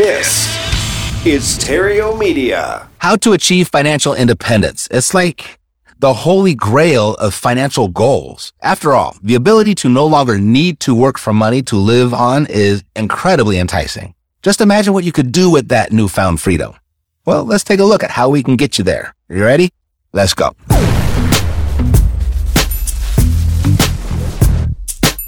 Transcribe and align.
This 0.00 0.48
is 1.26 1.58
Terrio 1.58 2.18
Media. 2.18 2.88
How 3.00 3.16
to 3.16 3.34
achieve 3.34 3.68
financial 3.68 4.14
independence. 4.14 4.88
It's 4.90 5.12
like 5.12 5.60
the 5.98 6.14
holy 6.14 6.54
grail 6.54 7.16
of 7.16 7.34
financial 7.34 7.88
goals. 7.88 8.54
After 8.62 8.94
all, 8.94 9.18
the 9.22 9.34
ability 9.34 9.74
to 9.74 9.90
no 9.90 10.06
longer 10.06 10.38
need 10.38 10.80
to 10.80 10.94
work 10.94 11.18
for 11.18 11.34
money 11.34 11.60
to 11.64 11.76
live 11.76 12.14
on 12.14 12.46
is 12.46 12.82
incredibly 12.96 13.58
enticing. 13.58 14.14
Just 14.40 14.62
imagine 14.62 14.94
what 14.94 15.04
you 15.04 15.12
could 15.12 15.32
do 15.32 15.50
with 15.50 15.68
that 15.68 15.92
newfound 15.92 16.40
freedom. 16.40 16.72
Well, 17.26 17.44
let's 17.44 17.62
take 17.62 17.80
a 17.80 17.84
look 17.84 18.02
at 18.02 18.10
how 18.10 18.30
we 18.30 18.42
can 18.42 18.56
get 18.56 18.78
you 18.78 18.84
there. 18.84 19.14
Are 19.28 19.36
you 19.36 19.44
ready? 19.44 19.68
Let's 20.14 20.32
go. 20.32 20.52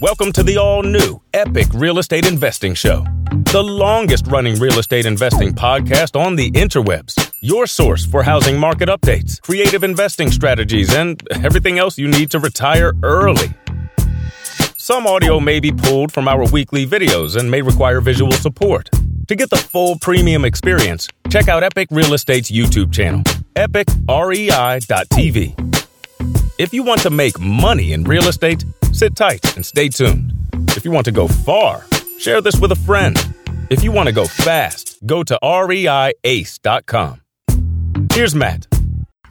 Welcome 0.03 0.33
to 0.33 0.42
the 0.42 0.56
all 0.56 0.83
new 0.83 1.22
Epic 1.33 1.69
Real 1.72 2.00
Estate 2.00 2.27
Investing 2.27 2.75
Show, 2.75 3.05
the 3.53 3.62
longest 3.62 4.27
running 4.27 4.58
real 4.58 4.81
estate 4.81 5.06
investing 5.06 5.53
podcast 5.53 6.20
on 6.20 6.34
the 6.34 6.50
interwebs. 6.50 7.33
Your 7.41 7.69
source 7.69 8.05
for 8.05 8.25
housing 8.25 8.58
market 8.58 8.89
updates, 8.89 9.41
creative 9.41 9.84
investing 9.84 10.33
strategies, 10.33 10.92
and 10.92 11.23
everything 11.45 11.78
else 11.78 11.98
you 11.98 12.08
need 12.08 12.33
to 12.33 12.41
retire 12.41 12.95
early. 13.05 13.55
Some 14.77 15.06
audio 15.06 15.39
may 15.39 15.61
be 15.61 15.70
pulled 15.70 16.11
from 16.11 16.27
our 16.27 16.50
weekly 16.50 16.84
videos 16.84 17.39
and 17.39 17.48
may 17.48 17.62
require 17.62 18.00
visual 18.00 18.33
support. 18.33 18.91
To 19.28 19.36
get 19.36 19.50
the 19.50 19.56
full 19.56 20.00
premium 20.00 20.45
experience, 20.45 21.06
check 21.30 21.47
out 21.47 21.62
Epic 21.62 21.86
Real 21.92 22.12
Estate's 22.12 22.50
YouTube 22.50 22.92
channel, 22.92 23.23
epicrei.tv. 23.55 25.72
If 26.58 26.75
you 26.75 26.83
want 26.83 27.00
to 27.03 27.11
make 27.11 27.41
money 27.41 27.92
in 27.92 28.05
real 28.05 28.28
estate, 28.28 28.64
sit 28.92 29.17
tight 29.17 29.56
and 29.56 29.64
stay 29.64 29.89
tuned. 29.89 30.34
If 30.77 30.84
you 30.84 30.91
want 30.91 31.06
to 31.06 31.12
go 31.12 31.27
far, 31.27 31.84
share 32.19 32.42
this 32.42 32.61
with 32.61 32.72
a 32.72 32.77
friend. 32.77 33.17
If 33.70 33.83
you 33.83 33.91
want 33.91 34.08
to 34.08 34.12
go 34.12 34.27
fast, 34.27 34.98
go 35.06 35.23
to 35.25 35.39
reiace.com. 35.42 37.23
Here's 38.12 38.34
Matt. 38.34 38.67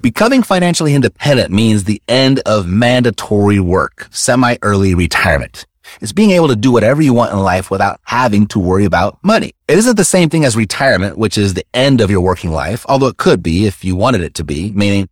Becoming 0.01 0.41
financially 0.41 0.95
independent 0.95 1.51
means 1.51 1.83
the 1.83 2.01
end 2.07 2.39
of 2.47 2.67
mandatory 2.67 3.59
work, 3.59 4.07
semi-early 4.09 4.95
retirement. 4.95 5.67
It's 5.99 6.13
being 6.13 6.31
able 6.31 6.47
to 6.47 6.55
do 6.55 6.71
whatever 6.71 7.03
you 7.03 7.13
want 7.13 7.33
in 7.33 7.39
life 7.39 7.69
without 7.69 7.99
having 8.03 8.47
to 8.47 8.59
worry 8.59 8.85
about 8.85 9.19
money. 9.23 9.51
It 9.67 9.77
isn't 9.77 9.97
the 9.97 10.03
same 10.03 10.29
thing 10.29 10.43
as 10.43 10.55
retirement, 10.55 11.17
which 11.19 11.37
is 11.37 11.53
the 11.53 11.65
end 11.73 12.01
of 12.01 12.09
your 12.09 12.21
working 12.21 12.51
life, 12.51 12.83
although 12.89 13.07
it 13.07 13.17
could 13.17 13.43
be 13.43 13.67
if 13.67 13.83
you 13.83 13.95
wanted 13.95 14.21
it 14.21 14.33
to 14.35 14.43
be, 14.43 14.71
meaning 14.71 15.07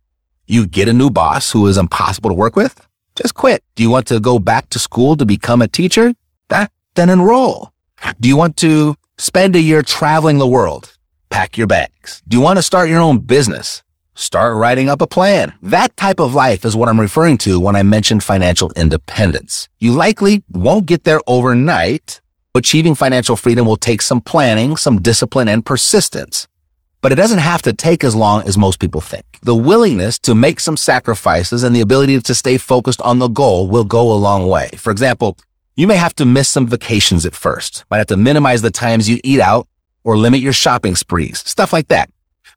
you 0.50 0.66
get 0.66 0.88
a 0.88 0.92
new 0.92 1.10
boss 1.10 1.52
who 1.52 1.66
is 1.68 1.78
impossible 1.78 2.28
to 2.28 2.34
work 2.34 2.56
with. 2.56 2.84
Just 3.14 3.34
quit. 3.34 3.62
Do 3.76 3.84
you 3.84 3.90
want 3.90 4.08
to 4.08 4.18
go 4.18 4.40
back 4.40 4.68
to 4.70 4.80
school 4.80 5.16
to 5.16 5.24
become 5.24 5.62
a 5.62 5.68
teacher? 5.68 6.12
That, 6.48 6.72
then 6.96 7.08
enroll. 7.08 7.72
Do 8.18 8.28
you 8.28 8.36
want 8.36 8.56
to 8.58 8.96
spend 9.16 9.54
a 9.54 9.60
year 9.60 9.82
traveling 9.82 10.38
the 10.38 10.48
world? 10.48 10.96
Pack 11.28 11.56
your 11.56 11.68
bags. 11.68 12.20
Do 12.26 12.36
you 12.36 12.42
want 12.42 12.58
to 12.58 12.64
start 12.64 12.88
your 12.88 13.00
own 13.00 13.18
business? 13.18 13.84
Start 14.16 14.56
writing 14.56 14.88
up 14.88 15.00
a 15.00 15.06
plan. 15.06 15.54
That 15.62 15.96
type 15.96 16.18
of 16.18 16.34
life 16.34 16.64
is 16.64 16.74
what 16.74 16.88
I'm 16.88 17.00
referring 17.00 17.38
to 17.38 17.60
when 17.60 17.76
I 17.76 17.84
mention 17.84 18.18
financial 18.18 18.72
independence. 18.72 19.68
You 19.78 19.92
likely 19.92 20.42
won't 20.50 20.86
get 20.86 21.04
there 21.04 21.20
overnight. 21.28 22.20
Achieving 22.56 22.96
financial 22.96 23.36
freedom 23.36 23.66
will 23.66 23.76
take 23.76 24.02
some 24.02 24.20
planning, 24.20 24.76
some 24.76 25.00
discipline, 25.00 25.46
and 25.46 25.64
persistence. 25.64 26.48
But 27.02 27.12
it 27.12 27.16
doesn't 27.16 27.38
have 27.38 27.62
to 27.62 27.72
take 27.72 28.04
as 28.04 28.14
long 28.14 28.46
as 28.46 28.58
most 28.58 28.78
people 28.78 29.00
think. 29.00 29.24
The 29.42 29.54
willingness 29.54 30.18
to 30.20 30.34
make 30.34 30.60
some 30.60 30.76
sacrifices 30.76 31.62
and 31.62 31.74
the 31.74 31.80
ability 31.80 32.20
to 32.20 32.34
stay 32.34 32.58
focused 32.58 33.00
on 33.00 33.18
the 33.18 33.28
goal 33.28 33.68
will 33.68 33.84
go 33.84 34.12
a 34.12 34.14
long 34.14 34.46
way. 34.48 34.68
For 34.76 34.90
example, 34.90 35.38
you 35.76 35.86
may 35.86 35.96
have 35.96 36.14
to 36.16 36.26
miss 36.26 36.48
some 36.48 36.66
vacations 36.66 37.24
at 37.24 37.34
first, 37.34 37.84
might 37.90 37.98
have 37.98 38.06
to 38.08 38.16
minimize 38.16 38.60
the 38.60 38.70
times 38.70 39.08
you 39.08 39.18
eat 39.24 39.40
out 39.40 39.66
or 40.04 40.18
limit 40.18 40.40
your 40.40 40.52
shopping 40.52 40.94
sprees, 40.94 41.38
stuff 41.38 41.72
like 41.72 41.88
that. 41.88 42.10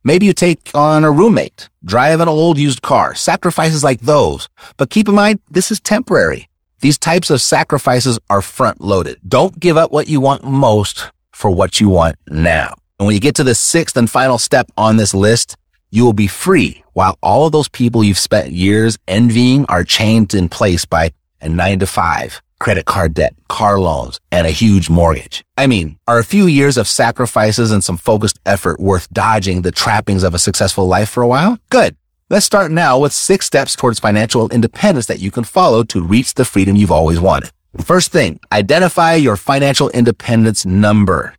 Maybe 0.03 0.25
you 0.25 0.33
take 0.33 0.69
on 0.73 1.05
a 1.05 1.11
roommate, 1.11 1.69
drive 1.85 2.19
an 2.19 2.27
old 2.27 2.57
used 2.57 2.81
car, 2.81 3.15
sacrifices 3.15 3.83
like 3.83 4.01
those. 4.01 4.49
But 4.75 4.89
keep 4.89 5.07
in 5.07 5.15
mind, 5.15 5.39
this 5.49 5.71
is 5.71 5.79
temporary. 5.79 6.49
These 6.81 6.97
types 6.97 7.29
of 7.29 7.39
sacrifices 7.39 8.19
are 8.29 8.41
front 8.41 8.81
loaded. 8.81 9.19
Don't 9.25 9.57
give 9.57 9.77
up 9.77 9.93
what 9.93 10.09
you 10.09 10.19
want 10.19 10.43
most 10.43 11.11
for 11.31 11.49
what 11.49 11.79
you 11.79 11.87
want 11.87 12.17
now. 12.27 12.75
And 12.99 13.07
when 13.07 13.15
you 13.15 13.19
get 13.19 13.35
to 13.35 13.43
the 13.43 13.55
sixth 13.55 13.97
and 13.97 14.09
final 14.09 14.37
step 14.37 14.71
on 14.77 14.97
this 14.97 15.13
list, 15.13 15.55
you 15.91 16.05
will 16.05 16.13
be 16.13 16.27
free 16.27 16.83
while 16.93 17.17
all 17.21 17.45
of 17.45 17.51
those 17.51 17.69
people 17.69 18.03
you've 18.03 18.17
spent 18.17 18.51
years 18.51 18.97
envying 19.07 19.65
are 19.67 19.83
chained 19.83 20.33
in 20.33 20.49
place 20.49 20.85
by 20.85 21.11
a 21.41 21.49
nine 21.49 21.79
to 21.79 21.87
five, 21.87 22.41
credit 22.59 22.85
card 22.85 23.13
debt, 23.13 23.35
car 23.47 23.79
loans, 23.79 24.19
and 24.31 24.47
a 24.47 24.51
huge 24.51 24.89
mortgage. 24.89 25.43
I 25.57 25.67
mean, 25.67 25.97
are 26.07 26.19
a 26.19 26.23
few 26.23 26.47
years 26.47 26.77
of 26.77 26.87
sacrifices 26.87 27.71
and 27.71 27.83
some 27.83 27.97
focused 27.97 28.39
effort 28.45 28.79
worth 28.79 29.11
dodging 29.11 29.61
the 29.61 29.71
trappings 29.71 30.23
of 30.23 30.33
a 30.33 30.39
successful 30.39 30.87
life 30.87 31.09
for 31.09 31.21
a 31.21 31.27
while? 31.27 31.59
Good. 31.69 31.95
Let's 32.29 32.45
start 32.45 32.71
now 32.71 32.97
with 32.97 33.13
six 33.13 33.45
steps 33.45 33.75
towards 33.75 33.99
financial 33.99 34.49
independence 34.49 35.05
that 35.07 35.19
you 35.19 35.29
can 35.29 35.43
follow 35.43 35.83
to 35.83 36.03
reach 36.03 36.33
the 36.33 36.45
freedom 36.45 36.75
you've 36.75 36.91
always 36.91 37.19
wanted. 37.19 37.51
First 37.83 38.11
thing, 38.11 38.39
identify 38.51 39.15
your 39.15 39.35
financial 39.35 39.89
independence 39.89 40.65
number. 40.65 41.35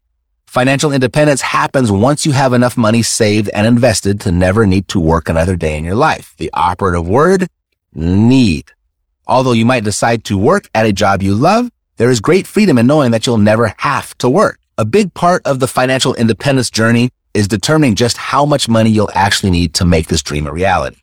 Financial 0.54 0.92
independence 0.92 1.40
happens 1.40 1.90
once 1.90 2.24
you 2.24 2.30
have 2.30 2.52
enough 2.52 2.76
money 2.76 3.02
saved 3.02 3.50
and 3.54 3.66
invested 3.66 4.20
to 4.20 4.30
never 4.30 4.68
need 4.68 4.86
to 4.86 5.00
work 5.00 5.28
another 5.28 5.56
day 5.56 5.76
in 5.76 5.82
your 5.82 5.96
life. 5.96 6.32
The 6.36 6.48
operative 6.54 7.08
word, 7.08 7.48
need. 7.92 8.70
Although 9.26 9.50
you 9.50 9.66
might 9.66 9.82
decide 9.82 10.22
to 10.26 10.38
work 10.38 10.70
at 10.72 10.86
a 10.86 10.92
job 10.92 11.24
you 11.24 11.34
love, 11.34 11.72
there 11.96 12.08
is 12.08 12.20
great 12.20 12.46
freedom 12.46 12.78
in 12.78 12.86
knowing 12.86 13.10
that 13.10 13.26
you'll 13.26 13.36
never 13.36 13.74
have 13.78 14.16
to 14.18 14.30
work. 14.30 14.60
A 14.78 14.84
big 14.84 15.12
part 15.12 15.44
of 15.44 15.58
the 15.58 15.66
financial 15.66 16.14
independence 16.14 16.70
journey 16.70 17.10
is 17.34 17.48
determining 17.48 17.96
just 17.96 18.16
how 18.16 18.46
much 18.46 18.68
money 18.68 18.90
you'll 18.90 19.10
actually 19.12 19.50
need 19.50 19.74
to 19.74 19.84
make 19.84 20.06
this 20.06 20.22
dream 20.22 20.46
a 20.46 20.52
reality. 20.52 20.98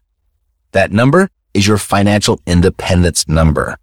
That 0.72 0.94
number 0.94 1.28
is 1.54 1.68
your 1.68 1.78
financial 1.78 2.40
independence 2.48 3.28
number 3.28 3.76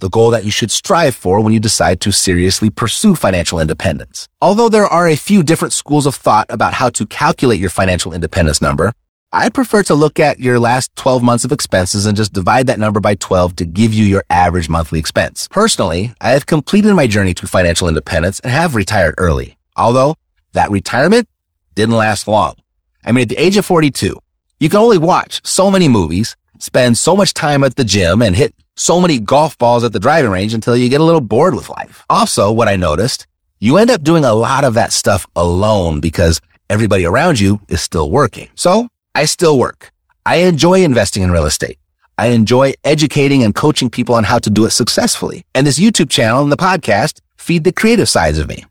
the 0.00 0.10
goal 0.10 0.30
that 0.30 0.44
you 0.44 0.50
should 0.50 0.70
strive 0.70 1.14
for 1.14 1.40
when 1.40 1.52
you 1.52 1.60
decide 1.60 2.00
to 2.00 2.10
seriously 2.10 2.70
pursue 2.70 3.14
financial 3.14 3.60
independence. 3.60 4.28
Although 4.42 4.68
there 4.68 4.86
are 4.86 5.08
a 5.08 5.16
few 5.16 5.42
different 5.42 5.72
schools 5.72 6.06
of 6.06 6.14
thought 6.14 6.46
about 6.50 6.74
how 6.74 6.90
to 6.90 7.06
calculate 7.06 7.60
your 7.60 7.70
financial 7.70 8.12
independence 8.12 8.60
number, 8.60 8.92
I 9.32 9.48
prefer 9.48 9.84
to 9.84 9.94
look 9.94 10.18
at 10.18 10.40
your 10.40 10.58
last 10.58 10.94
12 10.96 11.22
months 11.22 11.44
of 11.44 11.52
expenses 11.52 12.04
and 12.04 12.16
just 12.16 12.32
divide 12.32 12.66
that 12.66 12.80
number 12.80 12.98
by 12.98 13.14
12 13.14 13.54
to 13.56 13.64
give 13.64 13.94
you 13.94 14.04
your 14.04 14.24
average 14.28 14.68
monthly 14.68 14.98
expense. 14.98 15.46
Personally, 15.48 16.12
I 16.20 16.30
have 16.30 16.46
completed 16.46 16.94
my 16.94 17.06
journey 17.06 17.32
to 17.34 17.46
financial 17.46 17.86
independence 17.86 18.40
and 18.40 18.50
have 18.50 18.74
retired 18.74 19.14
early. 19.18 19.56
Although 19.76 20.16
that 20.52 20.70
retirement 20.70 21.28
didn't 21.76 21.94
last 21.94 22.26
long. 22.26 22.56
I 23.04 23.12
mean, 23.12 23.22
at 23.22 23.28
the 23.28 23.40
age 23.40 23.56
of 23.56 23.64
42, 23.64 24.18
you 24.58 24.68
can 24.68 24.80
only 24.80 24.98
watch 24.98 25.40
so 25.44 25.70
many 25.70 25.88
movies, 25.88 26.36
spend 26.58 26.98
so 26.98 27.14
much 27.14 27.32
time 27.32 27.62
at 27.62 27.76
the 27.76 27.84
gym 27.84 28.22
and 28.22 28.34
hit 28.34 28.52
so 28.80 28.98
many 28.98 29.18
golf 29.18 29.58
balls 29.58 29.84
at 29.84 29.92
the 29.92 30.00
driving 30.00 30.30
range 30.30 30.54
until 30.54 30.74
you 30.74 30.88
get 30.88 31.02
a 31.02 31.04
little 31.04 31.20
bored 31.20 31.54
with 31.54 31.68
life. 31.68 32.04
Also, 32.08 32.50
what 32.50 32.66
I 32.66 32.76
noticed, 32.76 33.26
you 33.58 33.76
end 33.76 33.90
up 33.90 34.02
doing 34.02 34.24
a 34.24 34.32
lot 34.32 34.64
of 34.64 34.72
that 34.74 34.90
stuff 34.90 35.26
alone 35.36 36.00
because 36.00 36.40
everybody 36.70 37.04
around 37.04 37.38
you 37.38 37.60
is 37.68 37.82
still 37.82 38.10
working. 38.10 38.48
So 38.54 38.88
I 39.14 39.26
still 39.26 39.58
work. 39.58 39.92
I 40.24 40.36
enjoy 40.36 40.82
investing 40.82 41.22
in 41.22 41.30
real 41.30 41.44
estate. 41.44 41.78
I 42.16 42.28
enjoy 42.28 42.72
educating 42.82 43.42
and 43.42 43.54
coaching 43.54 43.90
people 43.90 44.14
on 44.14 44.24
how 44.24 44.38
to 44.38 44.48
do 44.48 44.64
it 44.64 44.70
successfully. 44.70 45.44
And 45.54 45.66
this 45.66 45.78
YouTube 45.78 46.08
channel 46.08 46.42
and 46.42 46.50
the 46.50 46.56
podcast 46.56 47.20
feed 47.36 47.64
the 47.64 47.72
creative 47.72 48.08
sides 48.08 48.38
of 48.38 48.48
me. 48.48 48.64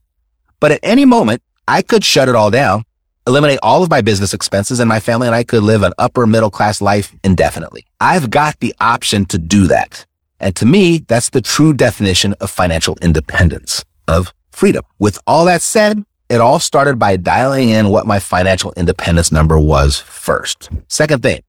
But 0.59 0.71
at 0.71 0.79
any 0.81 1.05
moment, 1.05 1.43
I 1.67 1.83
could 1.83 2.03
shut 2.03 2.29
it 2.29 2.35
all 2.35 2.49
down, 2.49 2.83
eliminate 3.29 3.59
all 3.61 3.83
of 3.83 3.89
my 3.89 4.01
business 4.01 4.33
expenses, 4.33 4.79
and 4.79 4.89
my 4.89 4.99
family 4.99 5.27
and 5.27 5.35
I 5.35 5.43
could 5.43 5.63
live 5.63 5.83
an 5.83 5.93
upper 5.97 6.25
middle 6.25 6.49
class 6.49 6.81
life 6.81 7.15
indefinitely. 7.23 7.85
I've 8.01 8.29
got 8.29 8.59
the 8.59 8.75
option 8.81 9.25
to 9.25 9.37
do 9.37 9.67
that. 9.67 10.05
And 10.39 10.55
to 10.55 10.65
me, 10.65 10.99
that's 11.07 11.29
the 11.29 11.41
true 11.41 11.73
definition 11.73 12.33
of 12.41 12.49
financial 12.49 12.97
independence, 13.01 13.85
of 14.07 14.33
freedom. 14.51 14.83
With 14.97 15.19
all 15.27 15.45
that 15.45 15.61
said, 15.61 16.03
it 16.29 16.41
all 16.41 16.59
started 16.59 16.97
by 16.97 17.17
dialing 17.17 17.69
in 17.69 17.89
what 17.89 18.07
my 18.07 18.19
financial 18.19 18.73
independence 18.75 19.31
number 19.31 19.59
was 19.59 19.99
first. 19.99 20.69
Second 20.87 21.21
thing, 21.21 21.43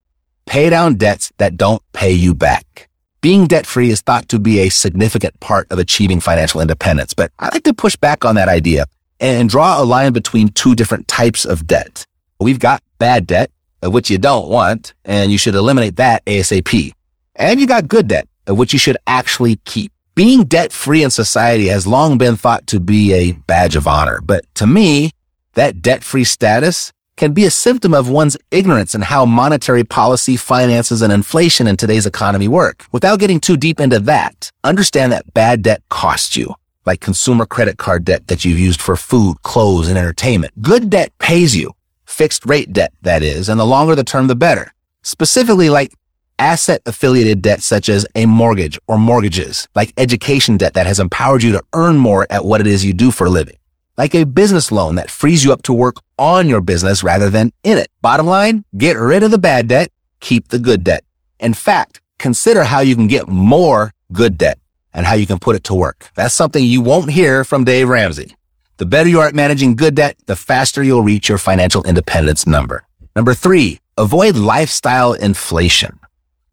pay 0.47 0.71
down 0.71 0.97
debts 0.97 1.33
that 1.39 1.57
don't 1.57 1.83
pay 1.93 2.13
you 2.13 2.35
back. 2.35 2.89
Being 3.23 3.47
debt 3.47 3.67
free 3.67 3.91
is 3.91 4.01
thought 4.01 4.29
to 4.31 4.39
be 4.39 4.61
a 4.61 4.71
significant 4.71 5.39
part 5.41 5.71
of 5.71 5.79
achieving 5.79 6.21
financial 6.21 6.61
independence, 6.61 7.15
but 7.15 7.31
I 7.39 7.51
like 7.53 7.65
to 7.65 7.75
push 7.75 7.97
back 7.97 8.25
on 8.25 8.35
that 8.37 8.49
idea 8.49 8.87
and 9.21 9.49
draw 9.49 9.81
a 9.81 9.85
line 9.85 10.13
between 10.13 10.49
two 10.49 10.75
different 10.75 11.07
types 11.07 11.45
of 11.45 11.67
debt. 11.67 12.07
We've 12.41 12.59
got 12.59 12.83
bad 12.99 13.27
debt, 13.27 13.51
which 13.83 14.11
you 14.11 14.19
don't 14.19 14.49
want, 14.49 14.95
and 15.05 15.31
you 15.31 15.39
should 15.39 15.55
eliminate 15.55 15.97
that 15.97 16.25
ASAP. 16.25 16.93
And 17.37 17.61
you 17.61 17.67
got 17.67 17.89
good 17.89 18.09
debt, 18.09 18.27
which 18.49 18.73
you 18.73 18.79
should 18.79 18.97
actually 19.07 19.57
keep. 19.65 19.93
Being 20.15 20.45
debt 20.45 20.73
free 20.73 21.03
in 21.03 21.11
society 21.11 21.69
has 21.69 21.87
long 21.87 22.19
been 22.19 22.37
thought 22.37 22.67
to 22.69 22.81
be 22.81 23.15
a 23.15 23.33
badge 23.33 23.77
of 23.77 23.87
honor, 23.87 24.21
but 24.23 24.45
to 24.57 24.67
me, 24.67 25.13
that 25.55 25.83
debt 25.83 26.03
free 26.03 26.25
status 26.25 26.93
can 27.17 27.33
be 27.33 27.45
a 27.45 27.51
symptom 27.51 27.93
of 27.93 28.09
one's 28.09 28.37
ignorance 28.51 28.95
in 28.95 29.03
how 29.03 29.27
monetary 29.27 29.85
policy, 29.85 30.37
finances, 30.37 31.03
and 31.03 31.13
inflation 31.13 31.67
in 31.67 31.77
today's 31.77 32.07
economy 32.07 32.49
work. 32.49 32.87
Without 32.93 33.19
getting 33.19 33.39
too 33.39 33.59
deep 33.59 33.79
into 33.79 34.01
that, 34.01 34.51
understand 34.65 35.13
that 35.13 35.33
bad 35.35 35.63
debt 35.63 35.83
costs 35.91 36.37
you, 36.37 36.55
like 36.87 37.01
consumer 37.01 37.47
credit 37.47 37.79
card 37.79 38.05
debt 38.05 38.27
that 38.29 38.45
you've 38.45 38.59
used 38.59 38.81
for 38.81 38.97
food, 38.97 39.43
clothes, 39.43 39.89
and 39.89 39.99
entertainment. 39.99 40.53
Good 40.63 40.91
debt 40.91 41.17
pays 41.19 41.57
you, 41.57 41.73
fixed 42.05 42.47
rate 42.47 42.73
debt, 42.73 42.93
that 43.03 43.23
is, 43.23 43.49
and 43.49 43.59
the 43.59 43.67
longer 43.67 43.95
the 43.95 44.05
term, 44.05 44.27
the 44.27 44.35
better. 44.35 44.73
Specifically 45.03 45.71
like 45.71 45.93
asset 46.39 46.83
affiliated 46.87 47.43
debt 47.43 47.63
such 47.63 47.89
as 47.89 48.07
a 48.15 48.27
mortgage 48.27 48.79
or 48.87 48.99
mortgages, 48.99 49.69
like 49.75 49.93
education 49.97 50.57
debt 50.57 50.75
that 50.75 50.87
has 50.87 51.01
empowered 51.01 51.43
you 51.43 51.53
to 51.53 51.63
earn 51.75 51.97
more 51.97 52.27
at 52.31 52.45
what 52.45 52.61
it 52.61 52.67
is 52.67 52.85
you 52.85 52.93
do 52.93 53.11
for 53.11 53.27
a 53.27 53.31
living 53.31 53.57
like 54.01 54.15
a 54.15 54.25
business 54.25 54.73
loan 54.73 54.95
that 54.95 55.11
frees 55.11 55.45
you 55.45 55.53
up 55.53 55.61
to 55.61 55.75
work 55.75 55.97
on 56.19 56.49
your 56.49 56.63
business 56.63 57.03
rather 57.03 57.29
than 57.29 57.53
in 57.63 57.77
it. 57.77 57.89
Bottom 58.01 58.27
line, 58.27 58.65
get 58.79 58.97
rid 58.97 59.23
of 59.23 59.31
the 59.31 59.37
bad 59.37 59.69
debt, 59.69 59.91
keep 60.21 60.49
the 60.49 60.59
good 60.59 60.83
debt. 60.83 61.05
In 61.39 61.53
fact, 61.53 62.01
consider 62.19 62.65
how 62.65 62.81
you 62.81 62.97
can 62.97 63.09
get 63.09 63.29
more 63.29 63.93
good 64.11 64.39
debt 64.39 64.59
and 64.93 65.07
how 65.07 65.15
you 65.15 65.27
can 65.27 65.39
put 65.39 65.57
it 65.57 65.65
to 65.65 65.75
work. 65.75 66.11
That's 66.15 66.35
something 66.35 66.65
you 66.65 66.81
won't 66.81 67.11
hear 67.11 67.45
from 67.45 67.65
Dave 67.65 67.89
Ramsey. 67.89 68.37
The 68.79 68.87
better 68.87 69.09
you 69.09 69.21
are 69.21 69.29
at 69.29 69.35
managing 69.35 69.77
good 69.77 69.95
debt, 69.95 70.17
the 70.27 70.37
faster 70.37 70.83
you'll 70.83 71.03
reach 71.03 71.29
your 71.29 71.39
financial 71.39 71.85
independence 71.85 72.47
number. 72.47 72.85
Number 73.15 73.35
three, 73.35 73.81
avoid 73.99 74.37
lifestyle 74.37 75.13
inflation. 75.13 75.99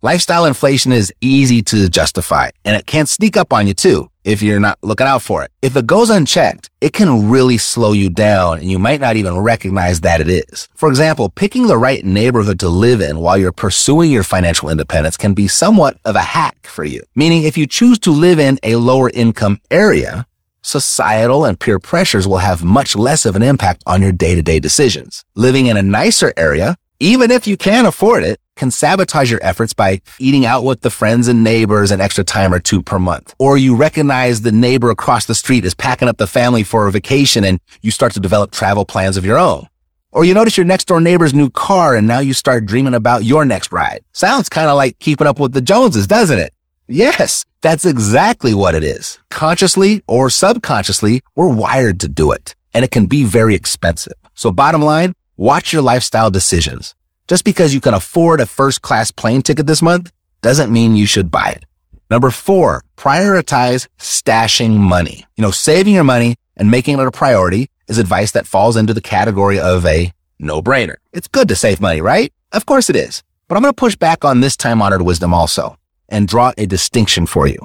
Lifestyle 0.01 0.45
inflation 0.45 0.91
is 0.91 1.13
easy 1.21 1.61
to 1.63 1.89
justify 1.89 2.49
and 2.65 2.75
it 2.75 2.85
can 2.85 3.05
sneak 3.05 3.37
up 3.37 3.53
on 3.53 3.67
you 3.67 3.73
too 3.73 4.09
if 4.27 4.41
you're 4.41 4.59
not 4.59 4.77
looking 4.83 5.07
out 5.07 5.21
for 5.21 5.41
it. 5.43 5.51
If 5.61 5.77
it 5.77 5.87
goes 5.87 6.09
unchecked, 6.09 6.69
it 6.81 6.91
can 6.91 7.29
really 7.29 7.57
slow 7.57 7.93
you 7.93 8.09
down 8.09 8.59
and 8.59 8.69
you 8.69 8.77
might 8.77 8.99
not 8.99 9.15
even 9.15 9.37
recognize 9.37 10.01
that 10.01 10.19
it 10.19 10.27
is. 10.27 10.67
For 10.75 10.89
example, 10.89 11.29
picking 11.29 11.67
the 11.67 11.77
right 11.77 12.03
neighborhood 12.03 12.59
to 12.59 12.67
live 12.67 12.99
in 12.99 13.19
while 13.19 13.37
you're 13.37 13.53
pursuing 13.53 14.11
your 14.11 14.23
financial 14.23 14.69
independence 14.69 15.15
can 15.15 15.33
be 15.33 15.47
somewhat 15.47 15.97
of 16.03 16.17
a 16.17 16.21
hack 16.35 16.67
for 16.67 16.83
you. 16.83 17.03
Meaning 17.15 17.43
if 17.43 17.57
you 17.57 17.65
choose 17.65 17.97
to 17.99 18.11
live 18.11 18.37
in 18.37 18.59
a 18.63 18.75
lower 18.75 19.09
income 19.11 19.61
area, 19.71 20.27
societal 20.61 21.45
and 21.45 21.57
peer 21.57 21.79
pressures 21.79 22.27
will 22.27 22.39
have 22.39 22.65
much 22.65 22.97
less 22.97 23.25
of 23.25 23.37
an 23.37 23.43
impact 23.43 23.81
on 23.87 24.01
your 24.01 24.11
day-to-day 24.11 24.59
decisions. 24.59 25.23
Living 25.35 25.67
in 25.67 25.77
a 25.77 25.81
nicer 25.81 26.33
area, 26.35 26.75
even 26.99 27.31
if 27.31 27.47
you 27.47 27.55
can't 27.55 27.87
afford 27.87 28.23
it, 28.25 28.41
can 28.57 28.71
sabotage 28.71 29.31
your 29.31 29.39
efforts 29.41 29.73
by 29.73 30.01
eating 30.19 30.45
out 30.45 30.63
with 30.63 30.81
the 30.81 30.89
friends 30.89 31.27
and 31.27 31.43
neighbors 31.43 31.91
an 31.91 32.01
extra 32.01 32.23
time 32.23 32.53
or 32.53 32.59
two 32.59 32.81
per 32.81 32.99
month. 32.99 33.33
Or 33.39 33.57
you 33.57 33.75
recognize 33.75 34.41
the 34.41 34.51
neighbor 34.51 34.89
across 34.89 35.25
the 35.25 35.35
street 35.35 35.63
is 35.63 35.73
packing 35.73 36.07
up 36.07 36.17
the 36.17 36.27
family 36.27 36.63
for 36.63 36.87
a 36.87 36.91
vacation 36.91 37.43
and 37.43 37.59
you 37.81 37.91
start 37.91 38.13
to 38.13 38.19
develop 38.19 38.51
travel 38.51 38.83
plans 38.83 39.15
of 39.15 39.25
your 39.25 39.37
own. 39.37 39.67
Or 40.11 40.25
you 40.25 40.33
notice 40.33 40.57
your 40.57 40.65
next 40.65 40.85
door 40.85 40.99
neighbor's 40.99 41.33
new 41.33 41.49
car 41.49 41.95
and 41.95 42.07
now 42.07 42.19
you 42.19 42.33
start 42.33 42.65
dreaming 42.65 42.93
about 42.93 43.23
your 43.23 43.45
next 43.45 43.71
ride. 43.71 44.03
Sounds 44.13 44.49
kind 44.49 44.69
of 44.69 44.75
like 44.75 44.99
keeping 44.99 45.27
up 45.27 45.39
with 45.39 45.53
the 45.53 45.61
Joneses, 45.61 46.07
doesn't 46.07 46.39
it? 46.39 46.53
Yes, 46.87 47.45
that's 47.61 47.85
exactly 47.85 48.53
what 48.53 48.75
it 48.75 48.83
is. 48.83 49.19
Consciously 49.29 50.03
or 50.07 50.29
subconsciously, 50.29 51.21
we're 51.35 51.53
wired 51.53 51.99
to 51.99 52.07
do 52.07 52.31
it 52.31 52.55
and 52.73 52.85
it 52.85 52.91
can 52.91 53.05
be 53.05 53.23
very 53.23 53.55
expensive. 53.55 54.13
So 54.33 54.51
bottom 54.51 54.81
line, 54.81 55.13
watch 55.35 55.73
your 55.73 55.81
lifestyle 55.81 56.31
decisions. 56.31 56.95
Just 57.27 57.43
because 57.43 57.73
you 57.73 57.81
can 57.81 57.93
afford 57.93 58.39
a 58.39 58.45
first 58.45 58.81
class 58.81 59.11
plane 59.11 59.41
ticket 59.41 59.67
this 59.67 59.81
month 59.81 60.13
doesn't 60.41 60.71
mean 60.71 60.95
you 60.95 61.05
should 61.05 61.29
buy 61.29 61.49
it. 61.49 61.65
Number 62.09 62.31
four, 62.31 62.83
prioritize 62.95 63.87
stashing 63.97 64.77
money. 64.77 65.25
You 65.35 65.41
know, 65.41 65.51
saving 65.51 65.93
your 65.93 66.05
money 66.05 66.35
and 66.55 66.71
making 66.71 66.97
it 66.99 67.05
a 67.05 67.11
priority 67.11 67.69
is 67.89 67.97
advice 67.97 68.31
that 68.31 68.47
falls 68.47 68.77
into 68.77 68.93
the 68.93 69.01
category 69.01 69.59
of 69.59 69.85
a 69.85 70.13
no 70.39 70.61
brainer. 70.61 70.95
It's 71.11 71.27
good 71.27 71.49
to 71.49 71.55
save 71.55 71.81
money, 71.81 71.99
right? 71.99 72.31
Of 72.53 72.65
course 72.65 72.89
it 72.89 72.95
is. 72.95 73.23
But 73.49 73.55
I'm 73.55 73.61
going 73.61 73.73
to 73.73 73.75
push 73.75 73.97
back 73.97 74.23
on 74.23 74.39
this 74.39 74.55
time 74.55 74.81
honored 74.81 75.01
wisdom 75.01 75.33
also 75.33 75.77
and 76.07 76.29
draw 76.29 76.53
a 76.57 76.65
distinction 76.65 77.25
for 77.25 77.45
you. 77.45 77.59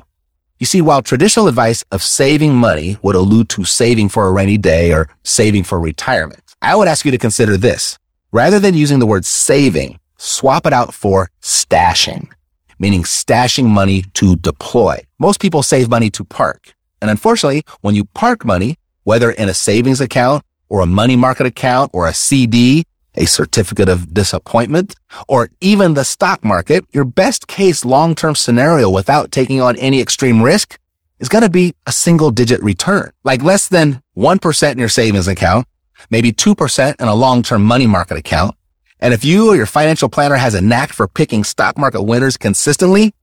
You 0.58 0.66
see, 0.66 0.80
while 0.80 1.02
traditional 1.02 1.46
advice 1.46 1.84
of 1.92 2.02
saving 2.02 2.54
money 2.56 2.96
would 3.02 3.14
allude 3.14 3.48
to 3.50 3.64
saving 3.64 4.08
for 4.08 4.26
a 4.26 4.32
rainy 4.32 4.58
day 4.58 4.92
or 4.92 5.08
saving 5.22 5.64
for 5.64 5.78
retirement, 5.78 6.42
I 6.60 6.74
would 6.74 6.88
ask 6.88 7.04
you 7.04 7.12
to 7.12 7.18
consider 7.18 7.56
this. 7.56 7.98
Rather 8.34 8.58
than 8.58 8.72
using 8.72 8.98
the 8.98 9.04
word 9.04 9.26
saving, 9.26 10.00
swap 10.16 10.64
it 10.64 10.72
out 10.72 10.94
for 10.94 11.30
stashing, 11.42 12.30
meaning 12.78 13.02
stashing 13.02 13.66
money 13.66 14.04
to 14.14 14.36
deploy. 14.36 14.98
Most 15.18 15.38
people 15.38 15.62
save 15.62 15.90
money 15.90 16.08
to 16.08 16.24
park. 16.24 16.74
And 17.02 17.10
unfortunately, 17.10 17.62
when 17.82 17.94
you 17.94 18.06
park 18.06 18.46
money, 18.46 18.78
whether 19.04 19.30
in 19.30 19.50
a 19.50 19.54
savings 19.54 20.00
account 20.00 20.44
or 20.70 20.80
a 20.80 20.86
money 20.86 21.14
market 21.14 21.44
account 21.44 21.90
or 21.92 22.08
a 22.08 22.14
CD, 22.14 22.84
a 23.16 23.26
certificate 23.26 23.90
of 23.90 24.14
disappointment, 24.14 24.96
or 25.28 25.50
even 25.60 25.92
the 25.92 26.04
stock 26.04 26.42
market, 26.42 26.86
your 26.90 27.04
best 27.04 27.48
case 27.48 27.84
long-term 27.84 28.34
scenario 28.34 28.88
without 28.88 29.30
taking 29.30 29.60
on 29.60 29.76
any 29.76 30.00
extreme 30.00 30.40
risk 30.40 30.78
is 31.18 31.28
going 31.28 31.44
to 31.44 31.50
be 31.50 31.74
a 31.86 31.92
single 31.92 32.30
digit 32.30 32.62
return, 32.62 33.12
like 33.24 33.42
less 33.42 33.68
than 33.68 34.02
1% 34.16 34.72
in 34.72 34.78
your 34.78 34.88
savings 34.88 35.28
account 35.28 35.66
maybe 36.10 36.32
2% 36.32 37.00
in 37.00 37.08
a 37.08 37.14
long-term 37.14 37.62
money 37.62 37.86
market 37.86 38.16
account. 38.16 38.54
And 39.00 39.12
if 39.12 39.24
you 39.24 39.48
or 39.48 39.56
your 39.56 39.66
financial 39.66 40.08
planner 40.08 40.36
has 40.36 40.54
a 40.54 40.60
knack 40.60 40.92
for 40.92 41.08
picking 41.08 41.42
stock 41.44 41.76
market 41.76 42.02
winners 42.02 42.36
consistently, 42.36 43.14